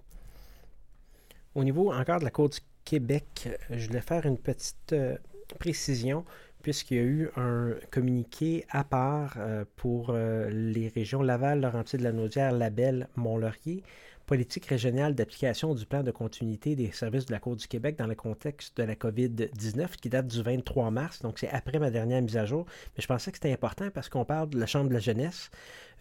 Au 1.55 1.65
niveau 1.65 1.91
encore 1.91 2.19
de 2.19 2.23
la 2.23 2.31
Cour 2.31 2.47
du 2.47 2.59
Québec, 2.85 3.49
je 3.69 3.87
voulais 3.87 3.99
faire 3.99 4.25
une 4.25 4.37
petite 4.37 4.93
euh, 4.93 5.17
précision 5.59 6.23
puisqu'il 6.61 6.97
y 6.97 6.99
a 6.99 7.03
eu 7.03 7.29
un 7.35 7.73
communiqué 7.89 8.65
à 8.69 8.83
part 8.83 9.37
pour 9.77 10.11
les 10.11 10.89
régions 10.89 11.21
Laval, 11.21 11.61
Laurentides, 11.61 12.01
La 12.01 12.11
Naudière, 12.11 12.51
Labelle, 12.51 13.07
Mont-Laurier 13.15 13.81
politique 14.29 14.67
régionale 14.67 15.15
d'application 15.15 15.73
du 15.73 15.87
plan 15.87 16.03
de 16.03 16.11
continuité 16.11 16.75
des 16.75 16.91
services 16.91 17.25
de 17.25 17.31
la 17.31 17.39
Cour 17.39 17.55
du 17.55 17.67
Québec 17.67 17.97
dans 17.97 18.05
le 18.05 18.13
contexte 18.13 18.77
de 18.77 18.83
la 18.83 18.93
COVID-19 18.93 19.95
qui 19.99 20.07
date 20.07 20.27
du 20.27 20.43
23 20.43 20.91
mars, 20.91 21.23
donc 21.23 21.39
c'est 21.39 21.49
après 21.49 21.79
ma 21.79 21.89
dernière 21.89 22.21
mise 22.21 22.37
à 22.37 22.45
jour. 22.45 22.67
Mais 22.95 23.01
je 23.01 23.07
pensais 23.07 23.31
que 23.31 23.37
c'était 23.37 23.51
important 23.51 23.89
parce 23.91 24.07
qu'on 24.07 24.25
parle 24.25 24.51
de 24.51 24.59
la 24.59 24.67
Chambre 24.67 24.89
de 24.89 24.93
la 24.93 24.99
jeunesse, 24.99 25.49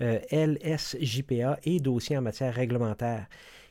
euh, 0.03 0.19
LSJPA 0.31 1.59
et 1.65 1.81
dossiers 1.81 2.19
en 2.19 2.21
matière 2.21 2.55
réglementaire. 2.55 3.29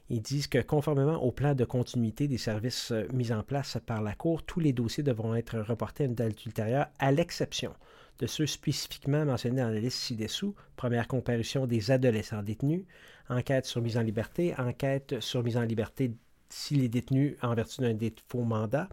Ils 0.10 0.24
disent 0.24 0.48
que 0.48 0.58
conformément 0.58 1.22
au 1.22 1.32
plan 1.32 1.54
de 1.54 1.64
continuité 1.64 2.28
des 2.28 2.40
services 2.40 2.90
euh, 2.92 3.08
mis 3.14 3.32
en 3.32 3.44
place 3.44 3.78
par 3.86 4.02
la 4.02 4.16
Cour, 4.16 4.42
tous 4.42 4.60
les 4.60 4.74
dossiers 4.74 5.04
devront 5.04 5.36
être 5.36 5.60
reportés 5.60 6.06
à 6.06 6.08
une 6.08 6.16
date 6.16 6.44
ultérieure, 6.48 6.88
à 6.98 7.12
l'exception 7.12 7.76
de 8.18 8.26
ceux 8.26 8.48
spécifiquement 8.48 9.24
mentionnés 9.24 9.62
dans 9.62 9.70
la 9.70 9.80
liste 9.80 10.00
ci-dessous, 10.00 10.56
première 10.76 11.08
comparution 11.08 11.68
des 11.68 11.92
adolescents 11.92 12.42
détenus, 12.42 12.86
enquête 13.30 13.66
sur 13.66 13.82
mise 13.82 13.98
en 13.98 14.02
liberté, 14.02 14.54
enquête 14.58 15.20
sur 15.20 15.44
mise 15.44 15.58
en 15.58 15.64
liberté 15.64 16.12
s'il 16.50 16.84
est 16.84 16.90
détenu 16.90 17.38
en 17.42 17.54
vertu 17.54 17.82
d'un 17.82 17.98
faux 18.28 18.44
mandat, 18.44 18.88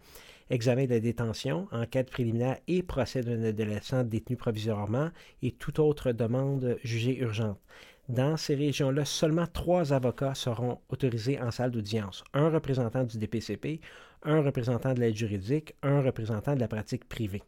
examen 0.51 0.87
de 0.87 0.99
détention, 0.99 1.69
enquête 1.73 2.11
préliminaire 2.11 2.59
et 2.67 2.83
procès 2.83 3.23
d'un 3.23 3.43
adolescent 3.45 4.05
détenu 4.05 4.37
provisoirement 4.37 5.11
et 5.43 5.53
toute 5.53 5.79
autre 5.79 6.13
demande 6.13 6.79
jugée 6.83 7.17
urgente. 7.19 7.59
Dans 8.09 8.37
ces 8.37 8.55
régions-là, 8.55 9.07
seulement 9.07 9.47
trois 9.47 9.95
avocats 9.95 10.35
seront 10.35 10.79
autorisés 10.91 11.41
en 11.41 11.51
salle 11.51 11.71
d'audience. 11.71 12.23
Un 12.35 12.51
représentant 12.51 13.05
du 13.05 13.17
DPCP, 13.19 13.81
un 14.23 14.43
représentant 14.43 14.93
de 14.93 15.01
l'aide 15.01 15.17
juridique, 15.17 15.75
un 15.83 16.03
représentant 16.03 16.55
de 16.55 16.61
la 16.61 16.69
pratique 16.69 17.09
privée. 17.09 17.43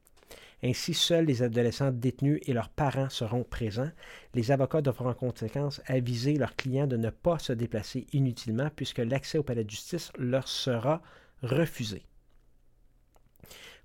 Ainsi, 0.62 0.94
seuls 0.94 1.26
les 1.26 1.42
adolescents 1.42 1.90
détenus 1.90 2.40
et 2.46 2.52
leurs 2.52 2.70
parents 2.70 3.10
seront 3.10 3.44
présents. 3.44 3.90
Les 4.34 4.50
avocats 4.50 4.80
devront 4.80 5.10
en 5.10 5.14
conséquence 5.14 5.82
aviser 5.86 6.34
leurs 6.36 6.56
clients 6.56 6.86
de 6.86 6.96
ne 6.96 7.10
pas 7.10 7.38
se 7.38 7.52
déplacer 7.52 8.06
inutilement 8.12 8.70
puisque 8.74 8.98
l'accès 8.98 9.38
au 9.38 9.42
palais 9.42 9.64
de 9.64 9.70
justice 9.70 10.10
leur 10.18 10.48
sera 10.48 11.02
refusé. 11.42 12.04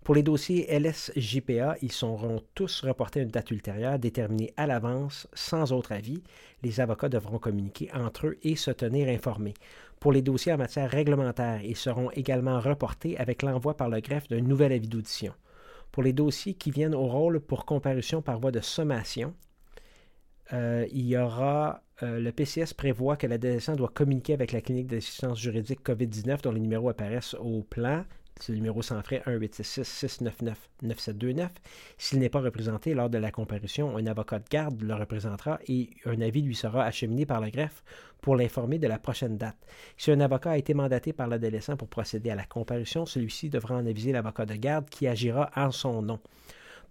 Pour 0.03 0.15
les 0.15 0.23
dossiers 0.23 0.67
LSJPA, 0.79 1.75
ils 1.83 1.91
seront 1.91 2.41
tous 2.55 2.81
reportés 2.81 3.19
à 3.19 3.23
une 3.23 3.29
date 3.29 3.51
ultérieure 3.51 3.99
déterminée 3.99 4.51
à 4.57 4.65
l'avance 4.65 5.27
sans 5.33 5.73
autre 5.73 5.91
avis. 5.91 6.23
Les 6.63 6.79
avocats 6.79 7.09
devront 7.09 7.37
communiquer 7.37 7.91
entre 7.93 8.27
eux 8.27 8.39
et 8.41 8.55
se 8.55 8.71
tenir 8.71 9.09
informés. 9.09 9.53
Pour 9.99 10.11
les 10.11 10.23
dossiers 10.23 10.53
en 10.53 10.57
matière 10.57 10.89
réglementaire, 10.89 11.63
ils 11.63 11.75
seront 11.75 12.09
également 12.11 12.59
reportés 12.59 13.15
avec 13.19 13.43
l'envoi 13.43 13.77
par 13.77 13.89
le 13.89 13.99
greffe 13.99 14.27
d'un 14.27 14.41
nouvel 14.41 14.71
avis 14.71 14.87
d'audition. 14.87 15.33
Pour 15.91 16.03
les 16.03 16.13
dossiers 16.13 16.53
qui 16.53 16.71
viennent 16.71 16.95
au 16.95 17.05
rôle 17.05 17.39
pour 17.39 17.65
comparution 17.65 18.21
par 18.21 18.39
voie 18.39 18.51
de 18.51 18.61
sommation, 18.61 19.33
euh, 20.53 20.85
il 20.91 21.05
y 21.05 21.17
aura 21.17 21.83
euh, 22.03 22.19
le 22.19 22.31
PCS 22.31 22.73
prévoit 22.73 23.15
que 23.15 23.27
l'adolescent 23.27 23.75
doit 23.75 23.91
communiquer 23.93 24.33
avec 24.33 24.51
la 24.51 24.61
clinique 24.61 24.87
d'assistance 24.87 25.39
juridique 25.39 25.81
COVID-19 25.83 26.41
dont 26.41 26.51
les 26.51 26.59
numéros 26.59 26.89
apparaissent 26.89 27.35
au 27.35 27.63
plan 27.63 28.05
c'est 28.39 28.53
le 28.53 28.57
numéro 28.57 28.81
sans 28.81 29.03
frais 29.03 29.21
1-866-699-9729. 29.27 31.49
S'il 31.97 32.19
n'est 32.19 32.29
pas 32.29 32.41
représenté 32.41 32.93
lors 32.93 33.09
de 33.09 33.17
la 33.17 33.31
comparution, 33.31 33.97
un 33.97 34.07
avocat 34.07 34.39
de 34.39 34.45
garde 34.49 34.81
le 34.81 34.95
représentera 34.95 35.59
et 35.67 35.89
un 36.05 36.21
avis 36.21 36.41
lui 36.41 36.55
sera 36.55 36.85
acheminé 36.85 37.25
par 37.25 37.41
le 37.41 37.49
greffe 37.49 37.83
pour 38.21 38.35
l'informer 38.35 38.79
de 38.79 38.87
la 38.87 38.99
prochaine 38.99 39.37
date. 39.37 39.57
Si 39.97 40.11
un 40.11 40.19
avocat 40.19 40.51
a 40.51 40.57
été 40.57 40.73
mandaté 40.73 41.13
par 41.13 41.27
l'adolescent 41.27 41.77
pour 41.77 41.87
procéder 41.87 42.29
à 42.29 42.35
la 42.35 42.45
comparution, 42.45 43.05
celui-ci 43.05 43.49
devra 43.49 43.75
en 43.75 43.85
aviser 43.85 44.11
l'avocat 44.11 44.45
de 44.45 44.55
garde 44.55 44.89
qui 44.89 45.07
agira 45.07 45.49
en 45.55 45.71
son 45.71 46.01
nom. 46.01 46.19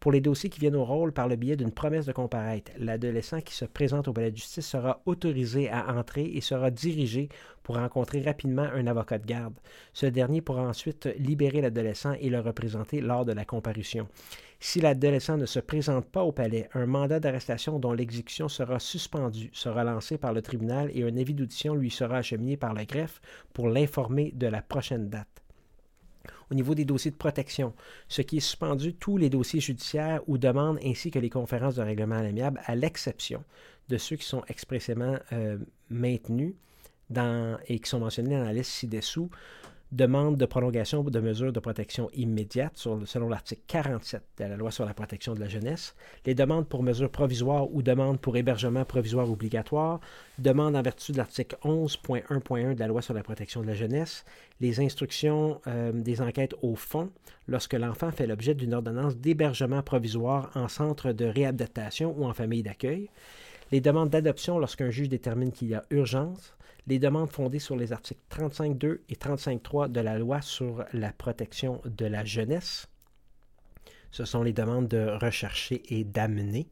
Pour 0.00 0.12
les 0.12 0.22
dossiers 0.22 0.48
qui 0.48 0.60
viennent 0.60 0.76
au 0.76 0.84
rôle 0.84 1.12
par 1.12 1.28
le 1.28 1.36
biais 1.36 1.56
d'une 1.56 1.72
promesse 1.72 2.06
de 2.06 2.12
comparaître, 2.12 2.72
l'adolescent 2.78 3.42
qui 3.42 3.52
se 3.52 3.66
présente 3.66 4.08
au 4.08 4.14
palais 4.14 4.30
de 4.30 4.36
justice 4.36 4.66
sera 4.66 5.02
autorisé 5.04 5.68
à 5.68 5.94
entrer 5.94 6.24
et 6.24 6.40
sera 6.40 6.70
dirigé 6.70 7.28
pour 7.62 7.76
rencontrer 7.76 8.22
rapidement 8.22 8.62
un 8.62 8.86
avocat 8.86 9.18
de 9.18 9.26
garde. 9.26 9.52
Ce 9.92 10.06
dernier 10.06 10.40
pourra 10.40 10.62
ensuite 10.62 11.06
libérer 11.18 11.60
l'adolescent 11.60 12.14
et 12.18 12.30
le 12.30 12.40
représenter 12.40 13.02
lors 13.02 13.26
de 13.26 13.32
la 13.32 13.44
comparution. 13.44 14.08
Si 14.58 14.80
l'adolescent 14.80 15.36
ne 15.36 15.44
se 15.44 15.60
présente 15.60 16.06
pas 16.06 16.22
au 16.22 16.32
palais, 16.32 16.70
un 16.72 16.86
mandat 16.86 17.20
d'arrestation 17.20 17.78
dont 17.78 17.92
l'exécution 17.92 18.48
sera 18.48 18.78
suspendue 18.78 19.50
sera 19.52 19.84
lancé 19.84 20.16
par 20.16 20.32
le 20.32 20.40
tribunal 20.40 20.90
et 20.94 21.02
un 21.02 21.14
avis 21.18 21.34
d'audition 21.34 21.74
lui 21.74 21.90
sera 21.90 22.16
acheminé 22.16 22.56
par 22.56 22.72
le 22.72 22.86
greffe 22.86 23.20
pour 23.52 23.68
l'informer 23.68 24.32
de 24.34 24.46
la 24.46 24.62
prochaine 24.62 25.10
date 25.10 25.39
au 26.50 26.54
niveau 26.54 26.74
des 26.74 26.85
dossiers 26.85 27.11
de 27.11 27.16
protection, 27.16 27.74
ce 28.09 28.22
qui 28.22 28.38
est 28.38 28.40
suspendu 28.40 28.94
tous 28.94 29.16
les 29.16 29.30
dossiers 29.30 29.61
judiciaires 29.61 30.20
ou 30.26 30.38
demandes 30.38 30.78
ainsi 30.85 31.11
que 31.11 31.18
les 31.18 31.30
conférences 31.30 31.76
de 31.76 31.83
règlement 31.83 32.16
à 32.16 32.22
l'amiable, 32.22 32.61
à 32.66 32.74
l'exception 32.74 33.44
de 33.88 33.98
ceux 33.98 34.16
qui 34.16 34.26
sont 34.26 34.42
expressément 34.48 35.18
euh, 35.33 35.59
maintenus 35.88 36.54
dans, 37.11 37.59
et 37.66 37.78
qui 37.78 37.88
sont 37.88 38.00
mentionnés 38.00 38.37
dans 38.37 38.44
la 38.44 38.52
liste 38.52 38.70
ci-dessous. 38.70 39.30
Demande 39.92 40.37
de 40.37 40.46
prolongation 40.46 41.03
de 41.03 41.20
mesures 41.20 41.53
de 41.53 41.61
protection 41.61 42.09
immédiate 42.14 42.76
selon 42.76 43.29
l'article 43.29 43.62
47 43.66 44.22
de 44.38 44.44
la 44.44 44.57
loi 44.57 44.70
sur 44.70 44.85
la 44.85 44.94
protection 44.94 45.35
de 45.35 45.40
la 45.40 45.48
jeunesse, 45.48 45.94
les 46.26 46.35
demandes 46.35 46.68
pour 46.68 46.83
mesures 46.83 47.11
provisoires 47.11 47.72
ou 47.72 47.83
demandes 47.83 48.20
pour 48.20 48.37
hébergement 48.37 48.85
provisoire 48.85 49.31
obligatoire, 49.31 50.00
demandes 50.38 50.76
en 50.76 50.83
vertu 50.83 51.12
de 51.12 51.18
l'article 51.18 51.57
11.1.1 51.64 52.74
de 52.74 52.81
la 52.81 52.87
loi 52.87 53.03
sur 53.03 53.14
la 53.14 53.22
protection 53.22 53.62
de 53.62 53.66
la 53.66 53.74
jeunesse, 53.74 54.24
les 54.61 54.81
instructions 54.81 55.61
euh, 55.66 55.92
des 55.92 56.20
enquêtes 56.20 56.55
au 56.62 56.76
fond 56.76 57.11
lorsque 57.48 57.74
l'enfant 57.74 58.12
fait 58.12 58.26
l'objet 58.26 58.55
d'une 58.55 58.74
ordonnance 58.74 59.16
d'hébergement 59.16 59.83
provisoire 59.83 60.50
en 60.55 60.68
centre 60.68 61.12
de 61.12 61.24
réadaptation 61.24 62.14
ou 62.16 62.24
en 62.24 62.33
famille 62.33 62.62
d'accueil, 62.62 63.09
les 63.72 63.81
demandes 63.81 64.11
d'adoption 64.11 64.59
lorsqu'un 64.59 64.90
juge 64.90 65.09
détermine 65.09 65.53
qu'il 65.53 65.68
y 65.68 65.74
a 65.74 65.85
urgence, 65.90 66.55
les 66.90 66.98
demandes 66.98 67.31
fondées 67.31 67.61
sur 67.61 67.76
les 67.76 67.92
articles 67.92 68.20
35.2 68.31 68.98
et 69.09 69.14
35.3 69.14 69.92
de 69.92 70.00
la 70.00 70.18
loi 70.18 70.42
sur 70.42 70.85
la 70.92 71.12
protection 71.12 71.81
de 71.85 72.05
la 72.05 72.24
jeunesse. 72.24 72.88
Ce 74.11 74.24
sont 74.24 74.42
les 74.42 74.53
demandes 74.53 74.88
de 74.88 75.16
rechercher 75.22 75.83
et 75.94 76.03
d'amener 76.03 76.66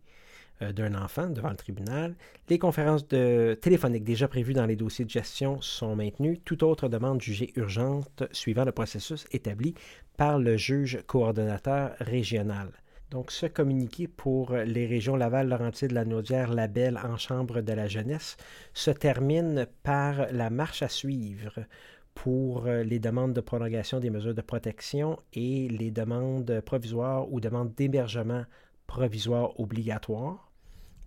euh, 0.61 0.73
d'un 0.73 0.97
enfant 0.97 1.29
devant 1.29 1.51
le 1.51 1.57
tribunal. 1.57 2.17
Les 2.49 2.59
conférences 2.59 3.07
téléphoniques 3.07 4.03
déjà 4.03 4.27
prévues 4.27 4.55
dans 4.55 4.67
les 4.67 4.75
dossiers 4.75 5.05
de 5.05 5.11
gestion 5.11 5.61
sont 5.61 5.95
maintenues. 5.95 6.39
Toute 6.45 6.65
autre 6.65 6.89
demande 6.89 7.23
jugée 7.23 7.53
urgente 7.55 8.25
suivant 8.33 8.65
le 8.65 8.73
processus 8.73 9.25
établi 9.31 9.75
par 10.17 10.41
le 10.41 10.57
juge 10.57 10.99
coordonnateur 11.07 11.93
régional. 12.01 12.73
Donc, 13.11 13.31
ce 13.31 13.47
communiqué 13.47 14.07
pour 14.07 14.53
les 14.53 14.87
régions 14.87 15.17
Laval, 15.17 15.49
Laurentide, 15.49 15.93
La 15.93 16.05
Naudière, 16.05 16.53
Labelle 16.53 16.99
en 17.03 17.17
Chambre 17.17 17.63
de 17.63 17.73
la 17.73 17.89
jeunesse 17.89 18.37
se 18.75 18.91
termine 18.91 19.67
par 19.83 20.31
la 20.31 20.51
marche 20.51 20.83
à 20.83 20.89
suivre 20.89 21.61
pour 22.15 22.67
les 22.67 22.99
demandes 22.99 23.33
de 23.33 23.41
prolongation 23.41 23.99
des 23.99 24.11
mesures 24.11 24.35
de 24.35 24.43
protection 24.43 25.19
et 25.33 25.69
les 25.69 25.91
demandes 25.91 26.61
provisoires 26.61 27.33
ou 27.33 27.41
demandes 27.41 27.73
d'hébergement 27.75 28.45
provisoire 28.87 29.59
obligatoire. 29.59 30.51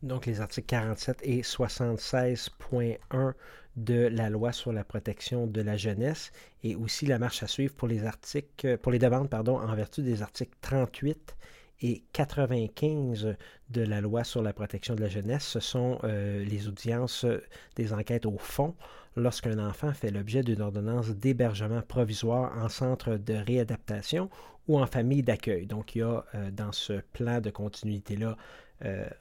Donc, 0.01 0.25
les 0.25 0.41
articles 0.41 0.65
47 0.67 1.19
et 1.21 1.41
76.1 1.41 3.33
de 3.75 4.07
la 4.07 4.31
loi 4.31 4.51
sur 4.51 4.73
la 4.73 4.83
protection 4.83 5.45
de 5.45 5.61
la 5.61 5.77
jeunesse 5.77 6.31
et 6.63 6.75
aussi 6.75 7.05
la 7.05 7.19
marche 7.19 7.43
à 7.43 7.47
suivre 7.47 7.75
pour 7.75 7.87
les 7.87 8.05
articles, 8.05 8.79
pour 8.79 8.91
les 8.91 8.97
demandes, 8.99 9.29
pardon, 9.29 9.59
en 9.59 9.75
vertu 9.75 10.01
des 10.01 10.23
articles 10.23 10.57
38 10.61 11.35
et 11.81 12.03
95 12.13 13.35
de 13.69 13.81
la 13.81 14.01
loi 14.01 14.23
sur 14.23 14.41
la 14.41 14.53
protection 14.53 14.95
de 14.95 15.01
la 15.01 15.09
jeunesse, 15.09 15.43
ce 15.43 15.59
sont 15.59 15.99
euh, 16.03 16.43
les 16.43 16.67
audiences 16.67 17.25
euh, 17.25 17.41
des 17.75 17.93
enquêtes 17.93 18.25
au 18.25 18.37
fond 18.37 18.75
lorsqu'un 19.15 19.59
enfant 19.59 19.91
fait 19.91 20.11
l'objet 20.11 20.43
d'une 20.43 20.61
ordonnance 20.61 21.09
d'hébergement 21.09 21.81
provisoire 21.81 22.57
en 22.63 22.69
centre 22.69 23.17
de 23.17 23.33
réadaptation 23.33 24.29
ou 24.67 24.79
en 24.79 24.85
famille 24.85 25.23
d'accueil. 25.23 25.65
Donc 25.65 25.95
il 25.95 25.99
y 25.99 26.01
a 26.03 26.23
euh, 26.35 26.51
dans 26.51 26.71
ce 26.71 27.01
plan 27.13 27.41
de 27.41 27.49
continuité-là 27.49 28.37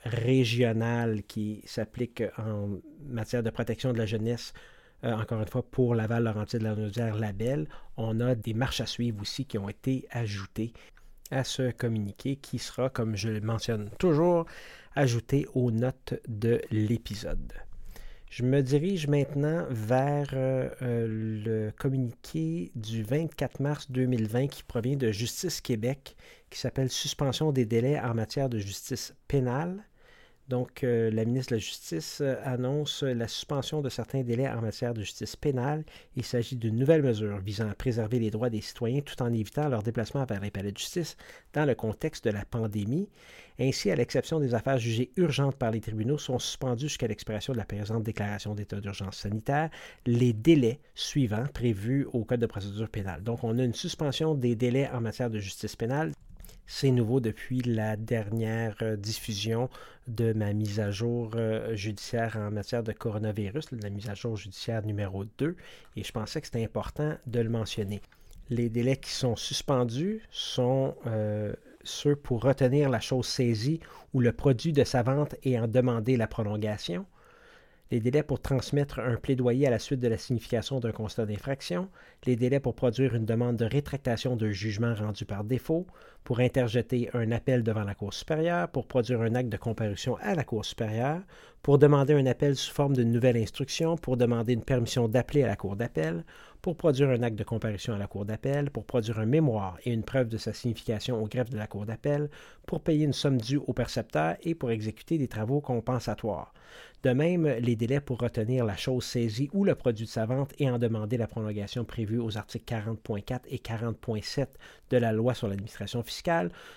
régional 0.05 1.23
qui 1.25 1.61
s'applique 1.66 2.23
en 2.38 2.79
matière 3.07 3.42
de 3.42 3.51
protection 3.51 3.92
de 3.92 3.99
la 3.99 4.07
jeunesse 4.07 4.55
encore 5.03 5.40
une 5.40 5.49
fois, 5.49 5.62
pour 5.62 5.94
Laval, 5.94 6.25
Laurentide, 6.25 6.62
la 6.62 6.75
Naudière, 6.75 7.16
Label, 7.16 7.68
on 7.99 8.20
a 8.20 8.35
des 8.35 8.55
marches 8.55 8.81
à 8.81 8.87
suivre 8.87 9.20
aussi 9.20 9.44
qui 9.44 9.59
ont 9.59 9.68
été 9.68 10.07
ajoutées 10.11 10.73
à 11.30 11.44
ce 11.44 11.70
communiqué 11.70 12.36
qui 12.36 12.58
sera, 12.58 12.90
comme 12.90 13.16
je 13.16 13.28
le 13.28 13.40
mentionne 13.40 13.90
toujours, 13.98 14.46
ajouté 14.94 15.46
aux 15.54 15.70
notes 15.70 16.14
de 16.28 16.60
l'épisode. 16.70 17.52
Je 18.30 18.44
me 18.44 18.62
dirige 18.62 19.08
maintenant 19.08 19.66
vers 19.70 20.28
euh, 20.34 20.68
le 20.80 21.72
communiqué 21.72 22.70
du 22.76 23.02
24 23.02 23.60
mars 23.60 23.90
2020 23.90 24.46
qui 24.46 24.62
provient 24.62 24.96
de 24.96 25.10
Justice 25.10 25.60
Québec, 25.60 26.16
qui 26.48 26.60
s'appelle 26.60 26.90
Suspension 26.90 27.50
des 27.50 27.64
délais 27.64 27.98
en 27.98 28.14
matière 28.14 28.48
de 28.48 28.58
justice 28.58 29.14
pénale. 29.26 29.82
Donc, 30.50 30.82
euh, 30.82 31.12
la 31.12 31.24
ministre 31.24 31.52
de 31.52 31.56
la 31.56 31.60
Justice 31.60 32.18
euh, 32.20 32.34
annonce 32.42 33.04
la 33.04 33.28
suspension 33.28 33.82
de 33.82 33.88
certains 33.88 34.22
délais 34.22 34.48
en 34.48 34.60
matière 34.60 34.94
de 34.94 35.00
justice 35.00 35.36
pénale. 35.36 35.84
Il 36.16 36.24
s'agit 36.24 36.56
d'une 36.56 36.74
nouvelle 36.74 37.04
mesure 37.04 37.38
visant 37.38 37.68
à 37.70 37.74
préserver 37.74 38.18
les 38.18 38.32
droits 38.32 38.50
des 38.50 38.60
citoyens 38.60 39.00
tout 39.00 39.22
en 39.22 39.32
évitant 39.32 39.68
leur 39.68 39.84
déplacement 39.84 40.24
vers 40.24 40.40
les 40.40 40.50
palais 40.50 40.72
de 40.72 40.76
justice 40.76 41.16
dans 41.52 41.64
le 41.64 41.76
contexte 41.76 42.24
de 42.24 42.30
la 42.30 42.44
pandémie. 42.44 43.08
Ainsi, 43.60 43.92
à 43.92 43.94
l'exception 43.94 44.40
des 44.40 44.52
affaires 44.52 44.78
jugées 44.78 45.12
urgentes 45.16 45.54
par 45.54 45.70
les 45.70 45.80
tribunaux, 45.80 46.18
sont 46.18 46.40
suspendues 46.40 46.88
jusqu'à 46.88 47.06
l'expiration 47.06 47.52
de 47.52 47.58
la 47.58 47.64
présente 47.64 48.02
déclaration 48.02 48.56
d'état 48.56 48.80
d'urgence 48.80 49.18
sanitaire 49.18 49.70
les 50.04 50.32
délais 50.32 50.80
suivants 50.96 51.46
prévus 51.54 52.08
au 52.12 52.24
Code 52.24 52.40
de 52.40 52.46
procédure 52.46 52.88
pénale. 52.88 53.22
Donc, 53.22 53.44
on 53.44 53.56
a 53.56 53.62
une 53.62 53.74
suspension 53.74 54.34
des 54.34 54.56
délais 54.56 54.90
en 54.92 55.00
matière 55.00 55.30
de 55.30 55.38
justice 55.38 55.76
pénale 55.76 56.10
c'est 56.72 56.92
nouveau 56.92 57.18
depuis 57.18 57.62
la 57.62 57.96
dernière 57.96 58.76
euh, 58.83 58.94
diffusion 58.94 59.68
de 60.06 60.33
ma 60.33 60.52
mise 60.52 60.78
à 60.78 60.92
jour 60.92 61.33
euh, 61.35 61.74
judiciaire 61.74 62.37
en 62.37 62.52
matière 62.52 62.85
de 62.85 62.92
coronavirus, 62.92 63.72
la 63.72 63.90
mise 63.90 64.09
à 64.09 64.14
jour 64.14 64.37
judiciaire 64.37 64.87
numéro 64.87 65.24
2, 65.24 65.56
et 65.96 66.04
je 66.04 66.12
pensais 66.12 66.40
que 66.40 66.46
c'était 66.46 66.62
important 66.62 67.16
de 67.26 67.40
le 67.40 67.50
mentionner. 67.50 68.00
Les 68.50 68.68
délais 68.68 68.96
qui 68.96 69.11
sont 69.11 69.35
suspendus 69.35 70.22
sont 70.30 70.94
euh, 71.06 71.52
ceux 71.83 72.14
pour 72.14 72.44
retenir 72.44 72.88
la 72.88 73.00
chose 73.00 73.26
saisie 73.26 73.80
ou 74.14 74.20
le 74.20 74.30
produit 74.30 74.72
de 74.72 74.85
sa 74.85 75.02
vente 75.02 75.35
et 75.42 75.59
en 75.59 75.66
demander 75.66 76.16
la 76.16 76.28
prolongation, 76.28 77.04
les 77.90 78.00
délais 78.00 78.22
pour 78.22 78.40
transmettre 78.40 79.00
un 79.00 79.16
plaidoyer 79.16 79.66
à 79.66 79.70
la 79.70 79.78
suite 79.78 80.00
de 80.00 80.09
la 80.09 80.18
signification 80.18 80.78
d'un 80.78 80.92
constat 80.92 81.26
d'infraction, 81.26 81.88
les 82.24 82.37
délais 82.37 82.61
pour 82.61 82.74
produire 82.74 83.14
une 83.14 83.24
demande 83.24 83.56
de 83.56 83.64
rétractation 83.64 84.37
d'un 84.37 84.52
jugement 84.52 84.94
rendu 84.94 85.24
par 85.24 85.42
défaut, 85.42 85.87
pour 86.24 86.40
interjeter 86.40 87.11
un 87.14 87.33
appel 87.33 87.62
devant 87.62 87.85
la 87.85 87.94
Cour 87.94 88.14
supérieure, 88.14 88.68
pour 88.68 88.87
produire 88.87 89.22
un 89.22 89.35
acte 89.35 89.48
de 89.48 89.56
comparution 89.56 90.16
à 90.20 90.35
la 90.35 90.44
Cour 90.44 90.64
supérieure, 90.64 91.20
pour 91.62 91.78
demander 91.78 92.14
un 92.14 92.26
appel 92.26 92.56
sous 92.56 92.72
forme 92.72 92.94
d'une 92.94 93.12
nouvelle 93.12 93.37
instruction, 93.37 93.96
pour 93.96 94.16
demander 94.16 94.54
une 94.54 94.62
permission 94.62 95.09
d'appeler 95.09 95.42
à 95.42 95.48
la 95.48 95.56
Cour 95.56 95.76
d'appel, 95.76 96.24
pour 96.62 96.76
produire 96.76 97.11
un 97.11 97.22
acte 97.22 97.38
de 97.38 97.44
comparution 97.44 97.94
à 97.94 97.98
la 97.98 98.06
Cour 98.06 98.24
d'appel, 98.24 98.70
pour 98.70 98.85
produire 98.85 99.18
un 99.18 99.26
mémoire 99.26 99.78
et 99.85 99.92
une 99.92 100.02
preuve 100.02 100.28
de 100.28 100.38
sa 100.38 100.52
signification 100.52 101.22
au 101.22 101.26
greffe 101.26 101.50
de 101.50 101.59
la 101.59 101.66
Cour 101.66 101.87
d'appel, 101.87 102.30
pour 102.66 102.80
payer 102.80 103.04
une 103.04 103.12
somme 103.12 103.38
due 103.38 103.61
au 103.66 103.72
percepteur 103.72 104.37
et 104.42 104.54
pour 104.54 104.70
exécuter 104.70 105.18
des 105.18 105.28
travaux 105.28 105.61
compensatoires. 105.61 106.52
De 107.02 107.11
même, 107.11 107.46
les 107.46 107.76
délais 107.76 108.00
pour 108.00 108.18
retenir 108.18 108.66
la 108.66 108.76
chose 108.76 109.04
saisie 109.04 109.48
ou 109.54 109.64
le 109.64 109.74
produit 109.74 110.04
de 110.04 110.11
sa 110.11 110.26
vente 110.26 110.52
et 110.59 110.70
en 110.70 110.78
demander 110.78 111.16
la 111.16 111.26
prolongation 111.26 111.85
prévue 111.85 112.18
aux 112.18 112.37
articles 112.37 112.74
40.4 112.74 113.40
et 113.48 113.56
40.7 113.56 114.48
de 114.90 114.96
la 114.98 115.12
loi 115.12 115.33
sur 115.33 115.48
l'administration 115.48 116.02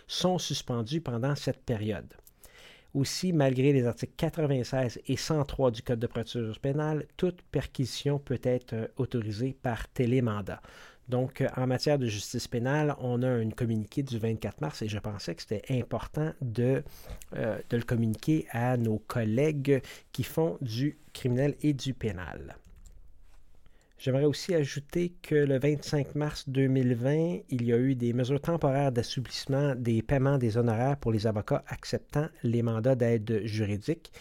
sont 0.08 0.38
suspendus 0.38 1.02
pendant 1.02 1.36
cette 1.36 1.64
période. 1.64 2.14
Aussi, 2.94 3.34
malgré 3.34 3.74
les 3.74 3.88
articles 3.88 4.14
96 4.18 5.00
et 5.08 5.18
103 5.18 5.72
du 5.72 5.82
Code 5.82 6.00
de 6.00 6.06
procédure 6.06 6.60
pénale, 6.60 7.08
toute 7.18 7.42
perquisition 7.42 8.20
peut 8.20 8.42
être 8.44 8.74
euh, 8.74 8.88
autorisée 8.98 9.58
par 9.64 9.88
télémandat. 9.88 10.62
Donc, 11.10 11.42
euh, 11.42 11.48
en 11.58 11.66
matière 11.66 11.98
de 11.98 12.06
justice 12.06 12.48
pénale, 12.48 12.96
on 13.00 13.24
a 13.24 13.28
un 13.28 13.50
communiqué 13.50 14.04
du 14.04 14.20
24 14.20 14.62
mars 14.62 14.84
et 14.84 14.88
je 14.88 15.00
pensais 15.00 15.34
que 15.34 15.42
c'était 15.42 15.74
important 15.76 16.34
euh, 16.60 16.82
de 17.34 17.78
le 17.78 17.84
communiquer 17.84 18.46
à 18.52 18.78
nos 18.78 19.00
collègues 19.00 19.82
qui 20.12 20.24
font 20.24 20.60
du 20.62 20.98
criminel 21.14 21.56
et 21.62 21.74
du 21.74 21.96
pénal. 21.96 22.56
J'aimerais 24.04 24.26
aussi 24.26 24.54
ajouter 24.54 25.14
que 25.22 25.34
le 25.34 25.58
25 25.58 26.16
mars 26.16 26.50
2020, 26.50 27.38
il 27.48 27.64
y 27.64 27.72
a 27.72 27.78
eu 27.78 27.96
des 27.96 28.12
mesures 28.12 28.42
temporaires 28.42 28.92
d'assouplissement 28.92 29.76
des 29.76 30.02
paiements 30.02 30.38
des 30.38 30.58
honoraires 30.58 30.98
pour 30.98 31.14
les 31.14 31.26
avocats 31.26 31.64
acceptant 31.68 32.28
les 32.44 32.64
mandats 32.64 32.96
d'aide 32.96 33.44
juridique 33.46 34.12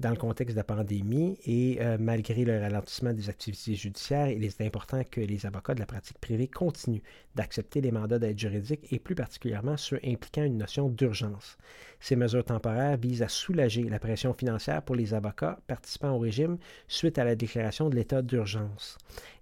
dans 0.00 0.10
le 0.10 0.16
contexte 0.16 0.54
de 0.54 0.60
la 0.60 0.64
pandémie 0.64 1.38
et 1.44 1.78
euh, 1.80 1.98
malgré 2.00 2.44
le 2.44 2.58
ralentissement 2.58 3.12
des 3.12 3.28
activités 3.28 3.74
judiciaires, 3.74 4.28
il 4.28 4.42
est 4.44 4.60
important 4.62 5.02
que 5.08 5.20
les 5.20 5.44
avocats 5.44 5.74
de 5.74 5.80
la 5.80 5.86
pratique 5.86 6.18
privée 6.18 6.48
continuent 6.48 7.02
d'accepter 7.34 7.82
les 7.82 7.92
mandats 7.92 8.18
d'aide 8.18 8.38
juridique 8.38 8.90
et 8.90 8.98
plus 8.98 9.14
particulièrement 9.14 9.76
ceux 9.76 10.00
impliquant 10.02 10.42
une 10.42 10.56
notion 10.56 10.88
d'urgence. 10.88 11.58
Ces 12.00 12.16
mesures 12.16 12.44
temporaires 12.44 12.96
visent 12.96 13.22
à 13.22 13.28
soulager 13.28 13.82
la 13.82 13.98
pression 13.98 14.32
financière 14.32 14.82
pour 14.82 14.96
les 14.96 15.12
avocats 15.12 15.60
participant 15.66 16.12
au 16.12 16.18
régime 16.18 16.56
suite 16.88 17.18
à 17.18 17.24
la 17.24 17.34
déclaration 17.34 17.90
de 17.90 17.96
l'état 17.96 18.22
d'urgence. 18.22 18.96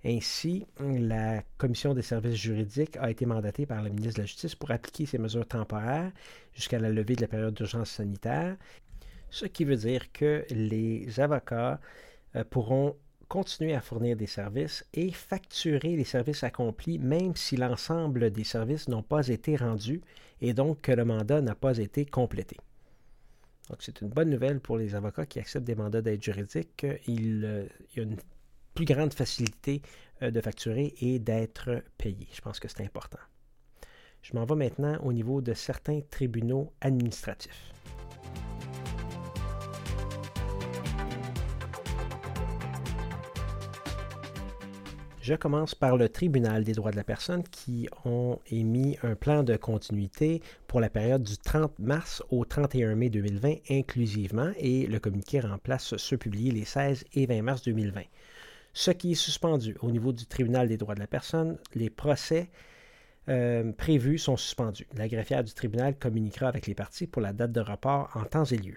Ainsi, 0.04 0.66
la 0.80 1.42
Commission 1.56 1.94
des 1.94 2.02
services 2.02 2.34
juridiques 2.36 2.96
a 2.96 3.10
été 3.10 3.26
mandatée 3.26 3.64
par 3.64 3.82
le 3.82 3.90
ministre 3.90 4.16
de 4.16 4.22
la 4.22 4.26
Justice 4.26 4.56
pour 4.56 4.72
appliquer 4.72 5.06
ces 5.06 5.18
mesures 5.18 5.46
temporaires 5.46 6.10
jusqu'à 6.52 6.80
la 6.80 6.90
levée 6.90 7.14
de 7.14 7.20
la 7.20 7.28
période 7.28 7.54
d'urgence 7.54 7.90
sanitaire 7.90 8.56
ce 9.30 9.46
qui 9.46 9.64
veut 9.64 9.76
dire 9.76 10.10
que 10.12 10.44
les 10.50 11.20
avocats 11.20 11.80
euh, 12.36 12.44
pourront 12.44 12.96
continuer 13.28 13.74
à 13.74 13.80
fournir 13.80 14.16
des 14.16 14.26
services 14.26 14.86
et 14.94 15.10
facturer 15.12 15.96
les 15.96 16.04
services 16.04 16.44
accomplis 16.44 16.98
même 16.98 17.36
si 17.36 17.56
l'ensemble 17.56 18.30
des 18.30 18.44
services 18.44 18.88
n'ont 18.88 19.02
pas 19.02 19.28
été 19.28 19.56
rendus 19.56 20.00
et 20.40 20.54
donc 20.54 20.80
que 20.80 20.92
le 20.92 21.04
mandat 21.04 21.42
n'a 21.42 21.54
pas 21.54 21.76
été 21.78 22.06
complété. 22.06 22.56
Donc 23.68 23.78
c'est 23.82 24.00
une 24.00 24.08
bonne 24.08 24.30
nouvelle 24.30 24.60
pour 24.60 24.78
les 24.78 24.94
avocats 24.94 25.26
qui 25.26 25.38
acceptent 25.38 25.66
des 25.66 25.74
mandats 25.74 26.00
d'aide 26.00 26.22
juridique. 26.22 26.86
Il, 27.06 27.44
euh, 27.44 27.66
il 27.92 27.96
y 27.98 28.00
a 28.00 28.02
une 28.04 28.16
plus 28.74 28.86
grande 28.86 29.12
facilité 29.12 29.82
de 30.20 30.40
facturer 30.40 30.94
et 31.00 31.20
d'être 31.20 31.82
payé. 31.96 32.26
Je 32.32 32.40
pense 32.40 32.58
que 32.58 32.66
c'est 32.66 32.82
important. 32.82 33.18
Je 34.22 34.34
m'en 34.34 34.44
vais 34.44 34.56
maintenant 34.56 34.98
au 35.02 35.12
niveau 35.12 35.40
de 35.40 35.54
certains 35.54 36.00
tribunaux 36.10 36.72
administratifs. 36.80 37.72
Je 45.28 45.34
commence 45.34 45.74
par 45.74 45.98
le 45.98 46.08
tribunal 46.08 46.64
des 46.64 46.72
droits 46.72 46.90
de 46.90 46.96
la 46.96 47.04
personne 47.04 47.42
qui 47.42 47.86
ont 48.06 48.38
émis 48.50 48.96
un 49.02 49.14
plan 49.14 49.42
de 49.42 49.56
continuité 49.56 50.40
pour 50.66 50.80
la 50.80 50.88
période 50.88 51.22
du 51.22 51.36
30 51.36 51.78
mars 51.80 52.22
au 52.30 52.46
31 52.46 52.94
mai 52.94 53.10
2020 53.10 53.56
inclusivement 53.68 54.50
et 54.56 54.86
le 54.86 54.98
communiqué 54.98 55.40
remplace 55.40 55.98
ceux 55.98 56.16
publiés 56.16 56.50
les 56.50 56.64
16 56.64 57.04
et 57.12 57.26
20 57.26 57.42
mars 57.42 57.62
2020. 57.62 58.04
Ce 58.72 58.90
qui 58.90 59.12
est 59.12 59.16
suspendu 59.16 59.76
au 59.82 59.90
niveau 59.90 60.14
du 60.14 60.24
tribunal 60.24 60.66
des 60.66 60.78
droits 60.78 60.94
de 60.94 61.00
la 61.00 61.06
personne, 61.06 61.58
les 61.74 61.90
procès 61.90 62.48
euh, 63.28 63.70
prévus 63.72 64.16
sont 64.16 64.38
suspendus. 64.38 64.86
La 64.96 65.08
greffière 65.08 65.44
du 65.44 65.52
tribunal 65.52 65.94
communiquera 65.98 66.48
avec 66.48 66.66
les 66.66 66.74
parties 66.74 67.06
pour 67.06 67.20
la 67.20 67.34
date 67.34 67.52
de 67.52 67.60
report 67.60 68.10
en 68.14 68.24
temps 68.24 68.46
et 68.46 68.56
lieu. 68.56 68.76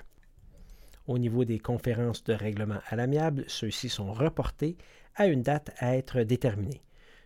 Au 1.08 1.18
niveau 1.18 1.45
des 1.45 1.60
conférences 1.60 2.26
de 2.26 2.34
règlement 2.34 2.80
à 2.89 2.97
l'amiable, 2.97 3.45
ceux-ci 3.47 3.88
sont 3.88 4.12
reportés 4.12 4.76
à 5.16 5.28
une 5.28 5.41
date 5.41 5.72
à 5.78 5.95
être 5.95 6.22
déterminée. 6.22 6.82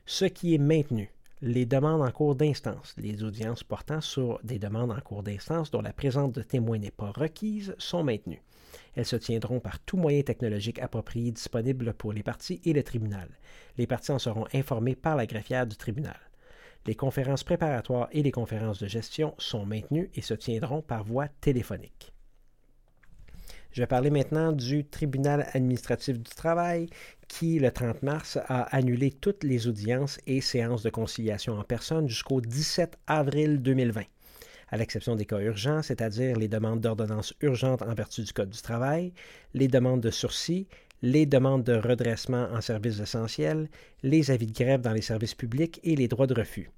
Ce 0.05 0.25
qui 0.25 0.53
est 0.53 0.59
maintenu, 0.59 1.11
les 1.41 1.65
demandes 1.65 2.01
en 2.01 2.11
cours 2.11 2.36
d'instance, 2.36 2.95
les 2.97 3.23
audiences 3.23 3.63
portant 3.63 4.01
sur 4.01 4.39
des 4.43 4.59
demandes 4.59 4.91
en 4.91 4.99
cours 5.01 5.23
d'instance 5.23 5.69
dont 5.69 5.81
la 5.81 5.93
présence 5.93 6.31
de 6.31 6.41
témoins 6.41 6.79
n'est 6.79 6.91
pas 6.91 7.11
requise, 7.11 7.75
sont 7.77 8.03
maintenues. 8.03 8.41
Elles 8.95 9.05
se 9.05 9.15
tiendront 9.15 9.59
par 9.59 9.79
tout 9.79 9.97
moyen 9.97 10.21
technologique 10.21 10.79
approprié 10.79 11.31
disponible 11.31 11.93
pour 11.93 12.13
les 12.13 12.23
parties 12.23 12.61
et 12.65 12.73
le 12.73 12.83
tribunal. 12.83 13.29
Les 13.77 13.88
parties 13.88 14.11
en 14.11 14.19
seront 14.19 14.47
informées 14.53 14.95
par 14.95 15.15
la 15.15 15.25
greffière 15.25 15.67
du 15.67 15.75
tribunal. 15.75 16.19
Les 16.86 16.95
conférences 16.95 17.43
préparatoires 17.43 18.09
et 18.11 18.23
les 18.23 18.31
conférences 18.31 18.79
de 18.79 18.88
gestion 18.88 19.33
sont 19.38 19.65
maintenues 19.65 20.09
et 20.15 20.21
se 20.21 20.33
tiendront 20.33 20.81
par 20.81 21.03
voie 21.03 21.27
téléphonique. 21.27 22.14
Je 23.76 23.82
vais 23.82 23.88
parler 23.88 24.09
maintenant 24.09 24.53
du 24.53 24.86
tribunal 24.86 25.49
administratif 25.53 26.17
du 26.17 26.32
travail 26.32 26.88
qui, 27.28 27.59
le 27.59 27.71
30 27.71 28.03
mars, 28.03 28.39
a 28.47 28.61
annulé 28.73 29.11
toutes 29.11 29.43
les 29.43 29.67
audiences 29.67 30.17
et 30.28 30.39
séances 30.39 30.82
de 30.82 30.89
conciliation 30.89 31.59
en 31.59 31.63
personne 31.65 32.07
jusqu'au 32.07 32.39
17 32.39 32.97
avril 33.05 33.61
2020, 33.61 34.03
à 34.69 34.78
l'exception 34.78 35.17
des 35.17 35.26
cas 35.26 35.41
urgents, 35.41 35.82
c'est-à-dire 35.82 36.38
les 36.38 36.47
demandes 36.47 36.80
d'ordonnance 36.80 37.34
urgente 37.41 37.82
en 37.82 37.93
vertu 37.93 38.23
du 38.23 38.32
Code 38.32 38.51
du 38.51 38.61
travail, 38.61 39.11
les 39.53 39.67
demandes 39.67 39.99
de 39.99 40.09
sursis, 40.09 40.69
les 41.01 41.26
demandes 41.26 41.65
de 41.65 41.73
redressement 41.73 42.47
en 42.53 42.61
services 42.61 43.01
essentiels, 43.01 43.67
les 44.03 44.32
avis 44.32 44.47
de 44.47 44.53
grève 44.53 44.80
dans 44.80 44.93
les 44.93 45.01
services 45.01 45.36
publics 45.36 45.82
et 45.84 45.97
les 45.97 46.07
droits 46.07 46.28
de 46.28 46.34
refus. 46.34 46.71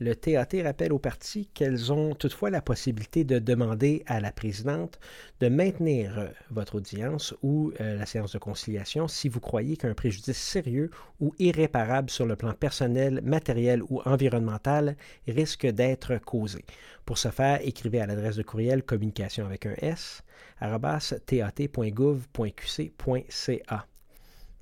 Le 0.00 0.14
TAT 0.14 0.62
rappelle 0.62 0.92
aux 0.92 1.00
parties 1.00 1.48
qu'elles 1.54 1.92
ont 1.92 2.14
toutefois 2.14 2.50
la 2.50 2.62
possibilité 2.62 3.24
de 3.24 3.40
demander 3.40 4.04
à 4.06 4.20
la 4.20 4.30
présidente 4.30 5.00
de 5.40 5.48
maintenir 5.48 6.18
euh, 6.18 6.28
votre 6.50 6.76
audience 6.76 7.34
ou 7.42 7.72
euh, 7.80 7.96
la 7.96 8.06
séance 8.06 8.32
de 8.32 8.38
conciliation 8.38 9.08
si 9.08 9.28
vous 9.28 9.40
croyez 9.40 9.76
qu'un 9.76 9.94
préjudice 9.94 10.38
sérieux 10.38 10.92
ou 11.18 11.34
irréparable 11.40 12.10
sur 12.10 12.26
le 12.26 12.36
plan 12.36 12.52
personnel, 12.52 13.20
matériel 13.24 13.82
ou 13.88 14.00
environnemental 14.04 14.96
risque 15.26 15.66
d'être 15.66 16.16
causé. 16.18 16.64
Pour 17.04 17.18
ce 17.18 17.30
faire, 17.30 17.58
écrivez 17.62 18.00
à 18.00 18.06
l'adresse 18.06 18.36
de 18.36 18.44
courriel 18.44 18.84
communication 18.84 19.46
avec 19.46 19.66
un 19.66 19.74
S 19.78 20.22
tat.gouv.qc.ca. 20.60 21.58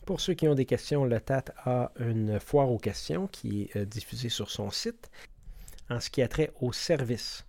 Pour 0.07 0.21
ceux 0.21 0.35
qui 0.35 0.47
ont 0.47 0.55
des 0.55 0.67
questions, 0.67 1.05
le 1.05 1.21
TAT 1.21 1.47
a 1.65 1.91
une 1.99 2.39
foire 2.39 2.71
aux 2.71 2.79
questions 2.79 3.27
qui 3.27 3.63
est 3.63 3.77
euh, 3.77 3.85
diffusée 3.85 4.29
sur 4.29 4.51
son 4.51 4.71
site 4.71 5.11
en 5.91 5.99
ce 5.99 6.11
qui 6.11 6.23
a 6.23 6.29
trait 6.29 6.53
aux 6.61 6.73
services 6.73 7.45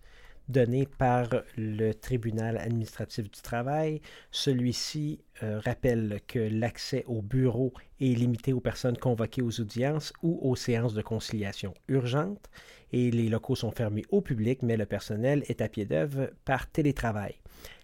donnés 0.50 0.88
par 0.88 1.28
le 1.56 1.92
tribunal 1.94 2.58
administratif 2.58 3.26
du 3.26 3.42
travail. 3.42 4.02
Celui-ci 4.32 5.20
euh, 5.44 5.60
rappelle 5.60 6.20
que 6.26 6.40
l'accès 6.40 7.04
au 7.06 7.22
bureau 7.22 7.74
est 8.02 8.18
limité 8.18 8.54
aux 8.54 8.60
personnes 8.60 8.98
convoquées 8.98 9.44
aux 9.44 9.62
audiences 9.62 10.12
ou 10.24 10.40
aux 10.42 10.56
séances 10.56 10.96
de 10.96 11.04
conciliation 11.04 11.76
urgentes 11.88 12.50
et 12.92 13.12
les 13.12 13.30
locaux 13.30 13.56
sont 13.56 13.72
fermés 13.72 14.06
au 14.10 14.22
public, 14.22 14.64
mais 14.64 14.78
le 14.78 14.88
personnel 14.88 15.44
est 15.48 15.62
à 15.62 15.70
pied 15.70 15.86
d'œuvre 15.86 16.32
par 16.44 16.72
télétravail 16.72 17.36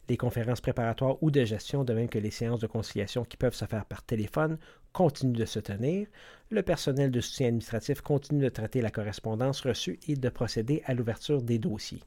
les 0.09 0.17
conférences 0.17 0.61
préparatoires 0.61 1.21
ou 1.21 1.31
de 1.31 1.45
gestion, 1.45 1.83
de 1.83 1.93
même 1.93 2.09
que 2.09 2.19
les 2.19 2.31
séances 2.31 2.59
de 2.59 2.67
conciliation 2.67 3.23
qui 3.23 3.37
peuvent 3.37 3.55
se 3.55 3.65
faire 3.65 3.85
par 3.85 4.03
téléphone, 4.03 4.57
continuent 4.91 5.37
de 5.37 5.45
se 5.45 5.59
tenir. 5.59 6.07
Le 6.49 6.61
personnel 6.61 7.11
de 7.11 7.21
soutien 7.21 7.47
administratif 7.47 8.01
continue 8.01 8.43
de 8.43 8.49
traiter 8.49 8.81
la 8.81 8.91
correspondance 8.91 9.61
reçue 9.61 9.99
et 10.07 10.15
de 10.15 10.29
procéder 10.29 10.83
à 10.85 10.93
l'ouverture 10.93 11.41
des 11.41 11.57
dossiers. 11.57 12.03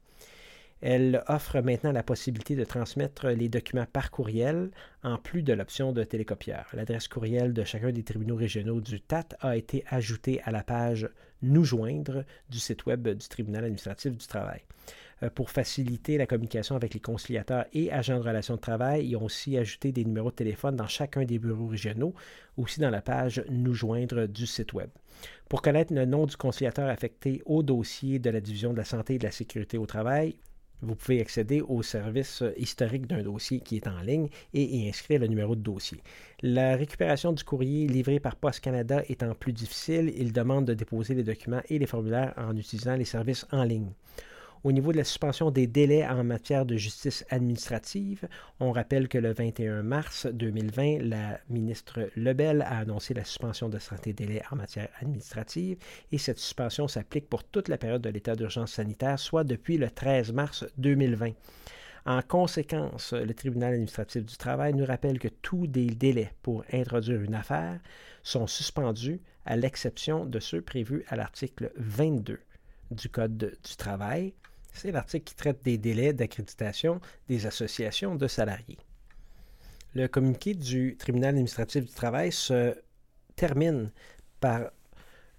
Elle 0.82 1.24
offre 1.26 1.60
maintenant 1.60 1.90
la 1.90 2.02
possibilité 2.02 2.54
de 2.54 2.64
transmettre 2.64 3.28
les 3.28 3.48
documents 3.48 3.86
par 3.90 4.10
courriel 4.10 4.70
en 5.02 5.16
plus 5.16 5.42
de 5.42 5.54
l'option 5.54 5.92
de 5.92 6.04
télécopieur. 6.04 6.66
L'adresse 6.74 7.08
courriel 7.08 7.54
de 7.54 7.64
chacun 7.64 7.92
des 7.92 8.02
tribunaux 8.02 8.36
régionaux 8.36 8.82
du 8.82 9.00
TAT 9.00 9.28
a 9.40 9.56
été 9.56 9.84
ajoutée 9.88 10.42
à 10.44 10.50
la 10.50 10.62
page 10.62 11.08
Nous 11.40 11.64
joindre 11.64 12.24
du 12.50 12.58
site 12.58 12.84
web 12.84 13.08
du 13.08 13.26
tribunal 13.26 13.64
administratif 13.64 14.12
du 14.12 14.26
travail. 14.26 14.60
Euh, 15.22 15.30
pour 15.30 15.48
faciliter 15.48 16.18
la 16.18 16.26
communication 16.26 16.76
avec 16.76 16.92
les 16.92 17.00
conciliateurs 17.00 17.64
et 17.72 17.90
agents 17.90 18.18
de 18.18 18.22
relations 18.22 18.56
de 18.56 18.60
travail. 18.60 19.06
Ils 19.06 19.16
ont 19.16 19.24
aussi 19.24 19.56
ajouté 19.56 19.90
des 19.90 20.04
numéros 20.04 20.30
de 20.30 20.34
téléphone 20.34 20.76
dans 20.76 20.86
chacun 20.86 21.24
des 21.24 21.38
bureaux 21.38 21.68
régionaux, 21.68 22.12
aussi 22.58 22.80
dans 22.80 22.90
la 22.90 23.00
page 23.00 23.42
Nous 23.48 23.72
joindre 23.72 24.26
du 24.26 24.46
site 24.46 24.74
Web. 24.74 24.90
Pour 25.48 25.62
connaître 25.62 25.94
le 25.94 26.04
nom 26.04 26.26
du 26.26 26.36
conciliateur 26.36 26.90
affecté 26.90 27.40
au 27.46 27.62
dossier 27.62 28.18
de 28.18 28.28
la 28.28 28.42
Division 28.42 28.74
de 28.74 28.76
la 28.76 28.84
santé 28.84 29.14
et 29.14 29.18
de 29.18 29.24
la 29.24 29.30
sécurité 29.30 29.78
au 29.78 29.86
travail, 29.86 30.36
vous 30.82 30.94
pouvez 30.94 31.22
accéder 31.22 31.62
au 31.62 31.82
service 31.82 32.44
historique 32.58 33.06
d'un 33.06 33.22
dossier 33.22 33.60
qui 33.60 33.76
est 33.76 33.88
en 33.88 34.02
ligne 34.02 34.28
et 34.52 34.64
y 34.64 34.86
inscrire 34.86 35.20
le 35.20 35.28
numéro 35.28 35.56
de 35.56 35.62
dossier. 35.62 36.02
La 36.42 36.76
récupération 36.76 37.32
du 37.32 37.42
courrier 37.42 37.86
livré 37.88 38.20
par 38.20 38.36
Poste 38.36 38.60
Canada 38.60 39.02
étant 39.08 39.34
plus 39.34 39.54
difficile, 39.54 40.12
il 40.14 40.34
demande 40.34 40.66
de 40.66 40.74
déposer 40.74 41.14
les 41.14 41.24
documents 41.24 41.62
et 41.70 41.78
les 41.78 41.86
formulaires 41.86 42.34
en 42.36 42.54
utilisant 42.54 42.96
les 42.96 43.06
services 43.06 43.46
en 43.50 43.64
ligne. 43.64 43.92
Au 44.66 44.72
niveau 44.72 44.90
de 44.90 44.96
la 44.96 45.04
suspension 45.04 45.52
des 45.52 45.68
délais 45.68 46.04
en 46.04 46.24
matière 46.24 46.66
de 46.66 46.76
justice 46.76 47.24
administrative, 47.30 48.26
on 48.58 48.72
rappelle 48.72 49.06
que 49.06 49.16
le 49.16 49.32
21 49.32 49.84
mars 49.84 50.26
2020, 50.26 51.02
la 51.02 51.38
ministre 51.48 52.10
Lebel 52.16 52.62
a 52.62 52.78
annoncé 52.78 53.14
la 53.14 53.22
suspension 53.22 53.68
de 53.68 53.78
certains 53.78 54.10
délais 54.10 54.42
en 54.50 54.56
matière 54.56 54.88
administrative 54.98 55.78
et 56.10 56.18
cette 56.18 56.40
suspension 56.40 56.88
s'applique 56.88 57.28
pour 57.28 57.44
toute 57.44 57.68
la 57.68 57.78
période 57.78 58.02
de 58.02 58.08
l'état 58.08 58.34
d'urgence 58.34 58.72
sanitaire, 58.72 59.20
soit 59.20 59.44
depuis 59.44 59.78
le 59.78 59.88
13 59.88 60.32
mars 60.32 60.66
2020. 60.78 61.30
En 62.06 62.22
conséquence, 62.22 63.12
le 63.12 63.34
tribunal 63.34 63.74
administratif 63.74 64.24
du 64.24 64.36
travail 64.36 64.74
nous 64.74 64.84
rappelle 64.84 65.20
que 65.20 65.28
tous 65.28 65.68
les 65.72 65.90
délais 65.90 66.32
pour 66.42 66.64
introduire 66.72 67.22
une 67.22 67.36
affaire 67.36 67.78
sont 68.24 68.48
suspendus 68.48 69.20
à 69.44 69.56
l'exception 69.56 70.24
de 70.24 70.40
ceux 70.40 70.60
prévus 70.60 71.04
à 71.06 71.14
l'article 71.14 71.70
22 71.76 72.40
du 72.90 73.08
Code 73.08 73.36
du 73.38 73.76
travail, 73.76 74.34
c'est 74.76 74.92
l'article 74.92 75.24
qui 75.24 75.34
traite 75.34 75.64
des 75.64 75.78
délais 75.78 76.12
d'accréditation 76.12 77.00
des 77.28 77.46
associations 77.46 78.14
de 78.14 78.28
salariés. 78.28 78.78
Le 79.94 80.08
communiqué 80.08 80.54
du 80.54 80.96
tribunal 80.96 81.30
administratif 81.30 81.86
du 81.86 81.92
travail 81.92 82.30
se 82.30 82.74
termine 83.34 83.90
par 84.40 84.70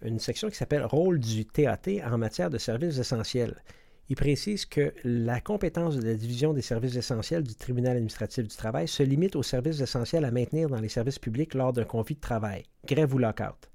une 0.01 0.19
section 0.19 0.49
qui 0.49 0.55
s'appelle 0.55 0.85
Rôle 0.85 1.19
du 1.19 1.45
TAT 1.45 2.03
en 2.05 2.17
matière 2.17 2.49
de 2.49 2.57
services 2.57 2.97
essentiels. 2.97 3.63
Il 4.09 4.15
précise 4.15 4.65
que 4.65 4.93
la 5.03 5.41
compétence 5.41 5.97
de 5.97 6.07
la 6.07 6.13
division 6.13 6.53
des 6.53 6.61
services 6.61 6.95
essentiels 6.95 7.43
du 7.43 7.55
tribunal 7.55 7.97
administratif 7.97 8.47
du 8.47 8.55
travail 8.55 8.87
se 8.87 9.03
limite 9.03 9.35
aux 9.35 9.43
services 9.43 9.81
essentiels 9.81 10.23
à 10.23 10.31
maintenir 10.31 10.69
dans 10.69 10.79
les 10.79 10.89
services 10.89 11.19
publics 11.19 11.53
lors 11.53 11.73
d'un 11.73 11.83
conflit 11.83 12.15
de 12.15 12.21
travail, 12.21 12.63
grève 12.85 13.13
ou 13.13 13.17
lockout. 13.17 13.69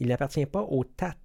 Il 0.00 0.08
n'appartient 0.08 0.46
pas 0.46 0.62
au 0.62 0.84
TAT 0.84 1.16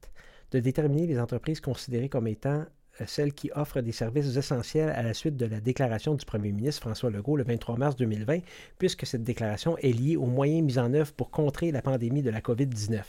de 0.52 0.60
déterminer 0.60 1.08
les 1.08 1.20
entreprises 1.20 1.62
considérées 1.62 2.10
comme 2.10 2.28
étant 2.28 2.66
celles 3.08 3.34
qui 3.34 3.52
offrent 3.56 3.82
des 3.82 3.92
services 3.92 4.36
essentiels 4.36 4.90
à 4.90 5.04
la 5.04 5.14
suite 5.14 5.38
de 5.38 5.46
la 5.46 5.60
déclaration 5.60 6.16
du 6.16 6.26
premier 6.26 6.52
ministre 6.52 6.82
François 6.82 7.10
Legault 7.10 7.38
le 7.38 7.44
23 7.44 7.78
mars 7.78 7.96
2020, 7.96 8.40
puisque 8.78 9.06
cette 9.06 9.24
déclaration 9.24 9.78
est 9.78 9.92
liée 9.92 10.16
aux 10.16 10.26
moyens 10.26 10.64
mis 10.64 10.80
en 10.80 10.94
œuvre 10.94 11.14
pour 11.14 11.32
contrer 11.32 11.72
la 11.72 11.82
pandémie 11.82 12.22
de 12.22 12.30
la 12.30 12.42
COVID-19. 12.42 13.02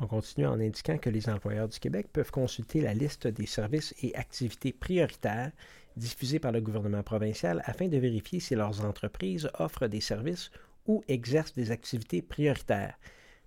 On 0.00 0.06
continue 0.06 0.46
en 0.46 0.58
indiquant 0.58 0.98
que 0.98 1.10
les 1.10 1.28
employeurs 1.28 1.68
du 1.68 1.78
Québec 1.78 2.08
peuvent 2.12 2.30
consulter 2.30 2.80
la 2.80 2.94
liste 2.94 3.26
des 3.26 3.46
services 3.46 3.94
et 4.02 4.14
activités 4.16 4.72
prioritaires 4.72 5.52
diffusés 5.96 6.38
par 6.38 6.52
le 6.52 6.60
gouvernement 6.60 7.02
provincial 7.02 7.62
afin 7.66 7.88
de 7.88 7.98
vérifier 7.98 8.40
si 8.40 8.54
leurs 8.54 8.84
entreprises 8.84 9.48
offrent 9.58 9.86
des 9.86 10.00
services 10.00 10.50
ou 10.86 11.04
exercent 11.08 11.54
des 11.54 11.70
activités 11.70 12.22
prioritaires. 12.22 12.98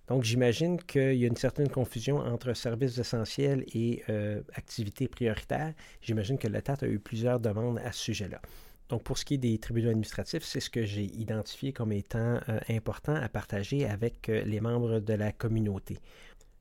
Donc, 0.08 0.22
j'imagine 0.22 0.80
qu'il 0.80 1.14
y 1.14 1.24
a 1.24 1.26
une 1.26 1.36
certaine 1.36 1.68
confusion 1.68 2.18
entre 2.18 2.54
services 2.54 2.98
essentiels 2.98 3.64
et 3.74 4.04
euh, 4.08 4.40
activités 4.54 5.08
prioritaires. 5.08 5.74
J'imagine 6.00 6.38
que 6.38 6.46
le 6.46 6.62
TAT 6.62 6.78
a 6.82 6.86
eu 6.86 7.00
plusieurs 7.00 7.40
demandes 7.40 7.78
à 7.84 7.90
ce 7.90 8.04
sujet-là. 8.04 8.40
Donc, 8.88 9.02
pour 9.02 9.18
ce 9.18 9.24
qui 9.24 9.34
est 9.34 9.38
des 9.38 9.58
tribunaux 9.58 9.90
administratifs, 9.90 10.44
c'est 10.44 10.60
ce 10.60 10.70
que 10.70 10.84
j'ai 10.84 11.04
identifié 11.04 11.72
comme 11.72 11.90
étant 11.90 12.38
euh, 12.48 12.60
important 12.68 13.16
à 13.16 13.28
partager 13.28 13.84
avec 13.84 14.28
euh, 14.28 14.44
les 14.44 14.60
membres 14.60 15.00
de 15.00 15.14
la 15.14 15.32
communauté. 15.32 15.98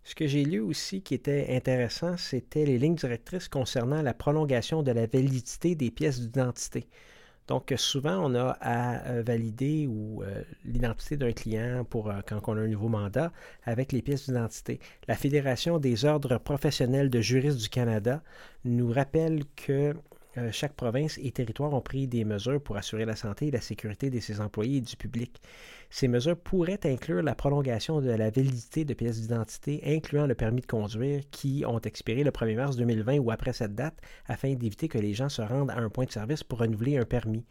Ce 0.04 0.16
que 0.16 0.26
j'ai 0.26 0.44
lu 0.44 0.60
aussi 0.60 1.02
qui 1.02 1.14
était 1.14 1.56
intéressant, 1.56 2.18
c'était 2.18 2.66
les 2.66 2.80
lignes 2.80 2.96
directrices 2.96 3.48
concernant 3.48 4.02
la 4.02 4.14
prolongation 4.14 4.82
de 4.82 4.92
la 4.92 5.06
validité 5.06 5.76
des 5.76 5.92
pièces 5.92 6.20
d'identité. 6.20 6.88
Donc, 7.48 7.74
souvent, 7.78 8.18
on 8.26 8.34
a 8.34 8.58
à 8.60 9.08
euh, 9.08 9.24
valider 9.24 9.88
euh, 9.88 10.44
l'identité 10.64 11.16
d'un 11.16 11.32
client 11.32 11.86
pour 11.88 12.10
euh, 12.10 12.22
quand 12.28 12.42
on 12.48 12.58
a 12.58 12.62
un 12.62 12.68
nouveau 12.68 12.88
mandat 12.88 13.32
avec 13.64 13.92
les 13.92 14.02
pièces 14.02 14.28
d'identité. 14.28 14.80
La 15.08 15.16
Fédération 15.16 15.78
des 15.78 16.06
ordres 16.06 16.40
professionnels 16.40 17.10
de 17.12 17.22
juristes 17.22 17.60
du 17.60 17.70
Canada 17.70 18.24
nous 18.64 18.92
rappelle 18.92 19.44
que 19.56 19.94
euh, 20.38 20.52
chaque 20.52 20.74
province 20.74 21.18
et 21.22 21.32
territoire 21.32 21.74
ont 21.74 21.82
pris 21.82 22.08
des 22.08 22.26
mesures 22.26 22.62
pour 22.62 22.78
assurer 22.78 23.06
la 23.06 23.16
santé 23.16 23.48
et 23.48 23.52
la 23.52 23.62
sécurité 23.62 24.10
de 24.10 24.20
ses 24.20 24.42
employés 24.42 24.78
et 24.78 24.82
du 24.82 24.98
public. 24.98 25.42
Ces 25.90 26.08
mesures 26.08 26.38
pourraient 26.38 26.80
inclure 26.86 27.22
la 27.24 27.36
prolongation 27.36 28.02
de 28.02 28.10
la 28.10 28.30
validité 28.30 28.86
de 28.86 28.94
pièces 28.94 29.22
d'identité, 29.22 29.82
incluant 29.86 30.28
le 30.28 30.36
permis 30.36 30.62
de 30.62 30.66
conduire, 30.66 31.22
qui 31.32 31.64
ont 31.66 31.80
expiré 31.80 32.24
le 32.24 32.32
1er 32.32 32.56
mars 32.56 32.76
2020 32.76 33.20
ou 33.20 33.32
après 33.32 33.54
cette 33.54 33.76
date, 33.76 34.00
afin 34.28 34.54
d'éviter 34.54 34.88
que 34.88 34.98
les 34.98 35.14
gens 35.14 35.30
se 35.30 35.42
rendent 35.42 35.72
à 35.72 35.78
un 35.78 35.90
point 35.90 36.06
de 36.06 36.12
service 36.12 36.44
pour 36.44 36.60
renouveler 36.60 36.98
un 36.98 37.06
permis. 37.06 37.46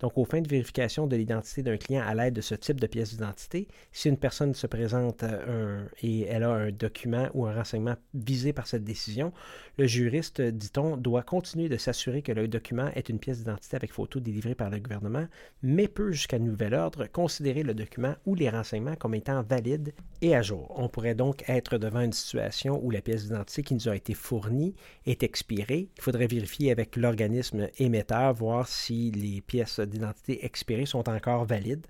Donc, 0.00 0.16
aux 0.16 0.24
fins 0.24 0.40
de 0.40 0.48
vérification 0.48 1.06
de 1.06 1.16
l'identité 1.16 1.62
d'un 1.62 1.76
client 1.76 2.04
à 2.06 2.14
l'aide 2.14 2.34
de 2.34 2.40
ce 2.40 2.54
type 2.54 2.80
de 2.80 2.86
pièce 2.86 3.10
d'identité, 3.10 3.68
si 3.92 4.08
une 4.08 4.16
personne 4.16 4.54
se 4.54 4.66
présente 4.66 5.22
euh, 5.22 5.84
et 6.02 6.22
elle 6.22 6.44
a 6.44 6.50
un 6.50 6.70
document 6.70 7.28
ou 7.34 7.46
un 7.46 7.54
renseignement 7.54 7.96
visé 8.14 8.52
par 8.52 8.66
cette 8.66 8.84
décision, 8.84 9.32
le 9.76 9.86
juriste, 9.86 10.40
dit-on, 10.40 10.96
doit 10.96 11.22
continuer 11.22 11.68
de 11.68 11.76
s'assurer 11.76 12.22
que 12.22 12.32
le 12.32 12.48
document 12.48 12.90
est 12.94 13.08
une 13.08 13.18
pièce 13.18 13.38
d'identité 13.38 13.76
avec 13.76 13.92
photo 13.92 14.20
délivrée 14.20 14.54
par 14.54 14.70
le 14.70 14.78
gouvernement, 14.78 15.26
mais 15.62 15.88
peut, 15.88 16.12
jusqu'à 16.12 16.38
nouvel 16.38 16.74
ordre, 16.74 17.06
considérer 17.06 17.62
le 17.62 17.74
document 17.74 18.14
ou 18.26 18.34
les 18.34 18.50
renseignements 18.50 18.96
comme 18.96 19.14
étant 19.14 19.42
valides 19.42 19.94
et 20.20 20.34
à 20.34 20.42
jour. 20.42 20.72
On 20.76 20.88
pourrait 20.88 21.14
donc 21.14 21.44
être 21.48 21.78
devant 21.78 22.00
une 22.00 22.12
situation 22.12 22.80
où 22.82 22.90
la 22.90 23.00
pièce 23.00 23.24
d'identité 23.24 23.62
qui 23.62 23.74
nous 23.74 23.88
a 23.88 23.96
été 23.96 24.14
fournie 24.14 24.74
est 25.06 25.22
expirée. 25.22 25.88
Il 25.96 26.02
faudrait 26.02 26.26
vérifier 26.26 26.70
avec 26.70 26.96
l'organisme 26.96 27.68
émetteur, 27.78 28.34
voir 28.34 28.68
si 28.68 29.10
les 29.12 29.40
pièces 29.40 29.80
d'identité 29.88 30.44
expirées 30.44 30.86
sont 30.86 31.08
encore 31.08 31.44
valides. 31.44 31.86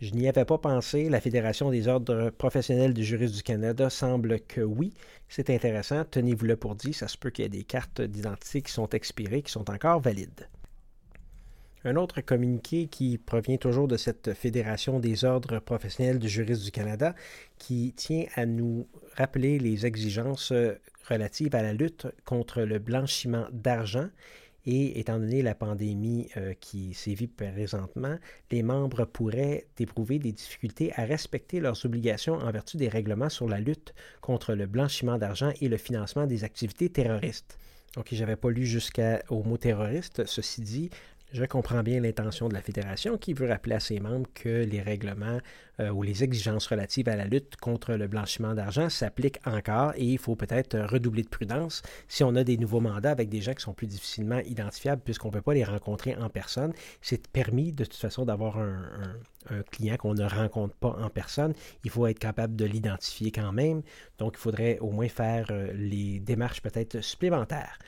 Je 0.00 0.12
n'y 0.12 0.28
avais 0.28 0.46
pas 0.46 0.56
pensé. 0.56 1.10
La 1.10 1.20
Fédération 1.20 1.70
des 1.70 1.86
ordres 1.86 2.30
professionnels 2.30 2.94
des 2.94 3.02
juristes 3.02 3.34
du 3.34 3.42
Canada 3.42 3.90
semble 3.90 4.40
que 4.40 4.62
oui. 4.62 4.94
C'est 5.28 5.50
intéressant. 5.50 6.04
Tenez-vous-le 6.10 6.56
pour 6.56 6.74
dit. 6.74 6.94
Ça 6.94 7.06
se 7.06 7.18
peut 7.18 7.28
qu'il 7.28 7.42
y 7.42 7.46
ait 7.46 7.50
des 7.50 7.64
cartes 7.64 8.00
d'identité 8.00 8.62
qui 8.62 8.72
sont 8.72 8.88
expirées, 8.88 9.42
qui 9.42 9.52
sont 9.52 9.70
encore 9.70 10.00
valides. 10.00 10.48
Un 11.84 11.96
autre 11.96 12.20
communiqué 12.22 12.86
qui 12.86 13.18
provient 13.18 13.56
toujours 13.56 13.88
de 13.88 13.96
cette 13.96 14.34
Fédération 14.34 15.00
des 15.00 15.24
ordres 15.24 15.60
professionnels 15.60 16.18
du 16.18 16.28
juristes 16.28 16.64
du 16.64 16.70
Canada 16.70 17.14
qui 17.58 17.92
tient 17.94 18.24
à 18.36 18.44
nous 18.46 18.86
rappeler 19.16 19.58
les 19.58 19.86
exigences 19.86 20.52
relatives 21.08 21.54
à 21.54 21.62
la 21.62 21.72
lutte 21.72 22.06
contre 22.24 22.62
le 22.62 22.78
blanchiment 22.78 23.46
d'argent 23.52 24.08
et 24.66 24.98
étant 25.00 25.18
donné 25.18 25.42
la 25.42 25.54
pandémie 25.54 26.28
euh, 26.36 26.54
qui 26.60 26.94
sévit 26.94 27.26
présentement, 27.26 28.16
les 28.50 28.62
membres 28.62 29.04
pourraient 29.04 29.66
éprouver 29.78 30.18
des 30.18 30.32
difficultés 30.32 30.92
à 30.96 31.04
respecter 31.04 31.60
leurs 31.60 31.84
obligations 31.86 32.34
en 32.34 32.50
vertu 32.50 32.76
des 32.76 32.88
règlements 32.88 33.28
sur 33.28 33.48
la 33.48 33.60
lutte 33.60 33.94
contre 34.20 34.54
le 34.54 34.66
blanchiment 34.66 35.18
d'argent 35.18 35.52
et 35.60 35.68
le 35.68 35.76
financement 35.76 36.26
des 36.26 36.44
activités 36.44 36.90
terroristes. 36.90 37.58
Donc, 37.96 38.06
je 38.12 38.20
n'avais 38.20 38.36
pas 38.36 38.50
lu 38.50 38.66
jusqu'au 38.66 39.42
mot 39.42 39.56
terroriste. 39.56 40.24
Ceci 40.26 40.60
dit, 40.60 40.90
je 41.32 41.44
comprends 41.44 41.82
bien 41.82 42.00
l'intention 42.00 42.48
de 42.48 42.54
la 42.54 42.62
Fédération 42.62 43.16
qui 43.16 43.34
veut 43.34 43.48
rappeler 43.48 43.76
à 43.76 43.80
ses 43.80 44.00
membres 44.00 44.28
que 44.34 44.64
les 44.64 44.80
règlements 44.80 45.38
euh, 45.78 45.90
ou 45.90 46.02
les 46.02 46.24
exigences 46.24 46.66
relatives 46.66 47.08
à 47.08 47.16
la 47.16 47.24
lutte 47.24 47.56
contre 47.56 47.94
le 47.94 48.08
blanchiment 48.08 48.54
d'argent 48.54 48.88
s'appliquent 48.88 49.40
encore 49.46 49.92
et 49.96 50.04
il 50.04 50.18
faut 50.18 50.34
peut-être 50.34 50.78
redoubler 50.78 51.22
de 51.22 51.28
prudence 51.28 51.82
si 52.08 52.24
on 52.24 52.34
a 52.34 52.42
des 52.42 52.56
nouveaux 52.56 52.80
mandats 52.80 53.12
avec 53.12 53.28
des 53.28 53.40
gens 53.40 53.54
qui 53.54 53.62
sont 53.62 53.74
plus 53.74 53.86
difficilement 53.86 54.40
identifiables 54.40 55.02
puisqu'on 55.02 55.28
ne 55.28 55.34
peut 55.34 55.42
pas 55.42 55.54
les 55.54 55.64
rencontrer 55.64 56.16
en 56.16 56.28
personne. 56.28 56.72
C'est 57.00 57.28
permis 57.28 57.72
de 57.72 57.84
toute 57.84 57.94
façon 57.94 58.24
d'avoir 58.24 58.58
un, 58.58 59.16
client 59.70 59.96
qu'on 59.96 60.14
ne 60.14 60.24
rencontre 60.24 60.74
pas 60.74 60.96
en 61.00 61.08
personne. 61.08 61.54
Il 61.84 61.90
faut 61.90 62.06
être 62.06 62.18
capable 62.18 62.56
de 62.56 62.66
l'identifier 62.66 63.32
quand 63.32 63.52
même. 63.52 63.82
Donc, 64.18 64.34
il 64.36 64.40
faudrait 64.40 64.78
au 64.80 64.90
moins 64.90 65.08
faire 65.08 65.46
euh, 65.50 65.72
les 65.74 66.20
démarches 66.20 66.60
peut-être 66.60 67.00
supplémentaires 67.00 67.78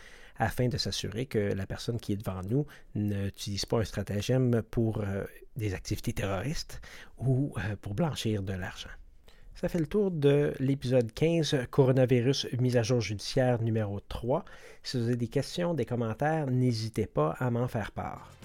afin 0.43 0.68
de 0.68 0.76
s'assurer 0.76 1.26
que 1.26 1.38
la 1.38 1.66
personne 1.66 2.01
qui 2.01 2.12
est 2.12 2.16
devant 2.16 2.43
nous 2.43 2.66
n'utilise 2.95 3.64
pas 3.64 3.78
un 3.78 3.84
stratagème 3.84 4.62
pour 4.70 5.01
euh, 5.01 5.24
des 5.57 5.72
activités 5.72 6.12
terroristes 6.12 6.80
ou 7.18 7.55
euh, 7.57 7.76
pour 7.80 7.95
blanchir 7.95 8.43
de 8.43 8.53
l'argent. 8.53 8.90
Ça 9.55 9.68
fait 9.68 9.78
le 9.78 9.86
tour 9.86 10.11
de 10.11 10.55
l'épisode 10.59 11.12
15, 11.12 11.66
Coronavirus 11.70 12.49
mise 12.59 12.76
à 12.76 12.82
jour 12.82 13.01
judiciaire 13.01 13.62
numéro 13.62 14.01
3. 14.01 14.45
Si 14.82 14.97
vous 14.97 15.05
avez 15.05 15.16
des 15.16 15.28
questions, 15.28 15.74
des 15.74 15.84
commentaires, 15.84 16.47
n'hésitez 16.47 17.07
pas 17.07 17.36
à 17.38 17.51
m'en 17.51 17.68
faire 17.68 17.93
part. 17.93 18.41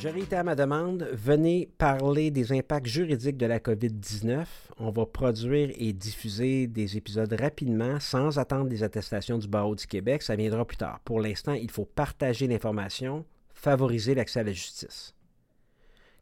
Je 0.00 0.08
réitère 0.08 0.44
ma 0.44 0.54
demande, 0.54 1.10
venez 1.12 1.68
parler 1.76 2.30
des 2.30 2.52
impacts 2.52 2.86
juridiques 2.86 3.36
de 3.36 3.44
la 3.44 3.58
COVID-19. 3.58 4.46
On 4.78 4.90
va 4.90 5.04
produire 5.04 5.70
et 5.76 5.92
diffuser 5.92 6.66
des 6.66 6.96
épisodes 6.96 7.30
rapidement 7.38 8.00
sans 8.00 8.38
attendre 8.38 8.70
les 8.70 8.82
attestations 8.82 9.36
du 9.36 9.46
barreau 9.46 9.74
du 9.74 9.86
Québec. 9.86 10.22
Ça 10.22 10.36
viendra 10.36 10.64
plus 10.64 10.78
tard. 10.78 11.00
Pour 11.04 11.20
l'instant, 11.20 11.52
il 11.52 11.70
faut 11.70 11.84
partager 11.84 12.46
l'information, 12.46 13.26
favoriser 13.52 14.14
l'accès 14.14 14.40
à 14.40 14.44
la 14.44 14.52
justice. 14.52 15.14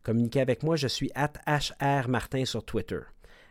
Communiquez 0.02 0.40
avec 0.40 0.64
moi, 0.64 0.74
je 0.74 0.88
suis 0.88 1.12
at 1.14 1.34
Martin 2.08 2.44
sur 2.46 2.64
Twitter. 2.64 3.02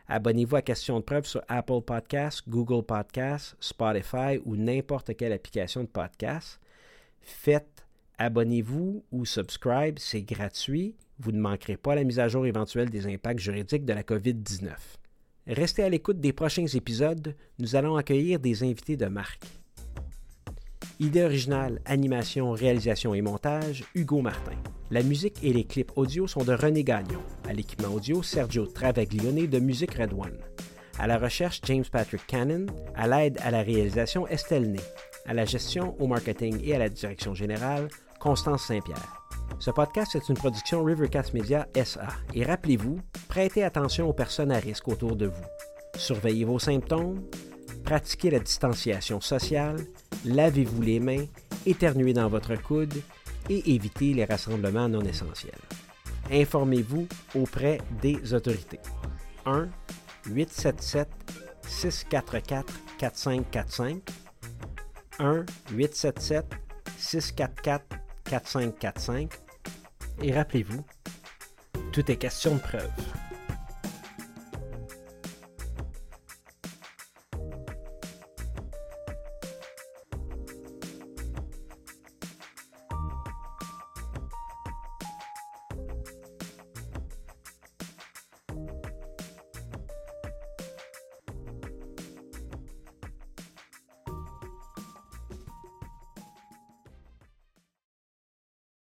Abonnez-vous 0.09 0.57
à 0.57 0.61
Question 0.61 0.99
de 0.99 1.05
preuve 1.05 1.25
sur 1.25 1.41
Apple 1.47 1.79
Podcasts, 1.85 2.43
Google 2.49 2.83
Podcasts, 2.83 3.55
Spotify 3.61 4.41
ou 4.43 4.57
n'importe 4.57 5.15
quelle 5.15 5.31
application 5.31 5.83
de 5.83 5.87
podcast. 5.87 6.59
Faites 7.21 7.76
Abonnez-vous 8.19 9.03
ou 9.11 9.25
subscribe, 9.25 9.99
c'est 9.99 10.23
gratuit. 10.23 10.95
Vous 11.19 11.31
ne 11.31 11.39
manquerez 11.39 11.77
pas 11.77 11.93
la 11.93 12.03
mise 12.03 12.19
à 12.19 12.27
jour 12.27 12.47
éventuelle 12.47 12.89
des 12.89 13.05
impacts 13.05 13.39
juridiques 13.39 13.85
de 13.85 13.93
la 13.93 14.01
COVID-19. 14.01 14.71
Restez 15.45 15.83
à 15.83 15.89
l'écoute 15.89 16.19
des 16.19 16.33
prochains 16.33 16.65
épisodes, 16.65 17.35
nous 17.59 17.75
allons 17.75 17.95
accueillir 17.95 18.39
des 18.39 18.63
invités 18.63 18.97
de 18.97 19.05
marque. 19.05 19.45
Idée 20.99 21.23
originale, 21.23 21.79
animation, 21.85 22.51
réalisation 22.51 23.13
et 23.13 23.21
montage, 23.21 23.85
Hugo 23.93 24.21
Martin. 24.21 24.57
La 24.89 25.03
musique 25.03 25.43
et 25.43 25.53
les 25.53 25.63
clips 25.63 25.91
audio 25.95 26.25
sont 26.25 26.43
de 26.43 26.53
René 26.53 26.83
Gagnon. 26.83 27.21
À 27.47 27.53
l'équipement 27.53 27.93
audio, 27.93 28.23
Sergio 28.23 28.65
Travaglione 28.65 29.45
de 29.45 29.59
Musique 29.59 29.93
Red 29.93 30.13
One. 30.13 30.39
À 30.97 31.05
la 31.05 31.19
recherche, 31.19 31.61
James 31.65 31.85
Patrick 31.91 32.25
Cannon. 32.25 32.65
À 32.95 33.07
l'aide 33.07 33.37
à 33.43 33.51
la 33.51 33.61
réalisation, 33.61 34.27
Estelle 34.27 34.71
Ney. 34.71 34.81
À 35.27 35.35
la 35.35 35.45
gestion, 35.45 35.95
au 36.01 36.07
marketing 36.07 36.59
et 36.63 36.73
à 36.73 36.79
la 36.79 36.89
direction 36.89 37.35
générale, 37.35 37.89
Constance 38.19 38.65
Saint-Pierre. 38.65 39.23
Ce 39.59 39.71
podcast 39.71 40.15
est 40.15 40.29
une 40.29 40.35
production 40.35 40.83
Rivercast 40.83 41.33
Media 41.33 41.67
SA 41.83 42.07
et 42.33 42.43
rappelez-vous, 42.43 42.99
prêtez 43.27 43.63
attention 43.63 44.09
aux 44.09 44.13
personnes 44.13 44.51
à 44.51 44.59
risque 44.59 44.87
autour 44.87 45.15
de 45.15 45.27
vous. 45.27 45.45
Surveillez 45.95 46.45
vos 46.45 46.59
symptômes, 46.59 47.23
pratiquez 47.83 48.29
la 48.29 48.39
distanciation 48.39 49.21
sociale, 49.21 49.77
lavez-vous 50.25 50.81
les 50.81 50.99
mains, 50.99 51.25
éternuez 51.65 52.13
dans 52.13 52.27
votre 52.27 52.55
coude 52.55 52.93
et 53.49 53.73
évitez 53.73 54.13
les 54.13 54.25
rassemblements 54.25 54.89
non 54.89 55.01
essentiels. 55.01 55.59
Informez-vous 56.31 57.07
auprès 57.35 57.79
des 58.01 58.33
autorités. 58.33 58.79
1 59.45 59.69
877 60.29 61.07
644 61.67 62.73
4545 62.97 64.01
1 65.19 65.45
877 65.71 66.45
644 66.97 68.06
4545. 68.29 69.31
Et 70.21 70.31
rappelez-vous, 70.33 70.83
tout 71.91 72.11
est 72.11 72.17
question 72.17 72.55
de 72.55 72.59
preuve. 72.59 72.91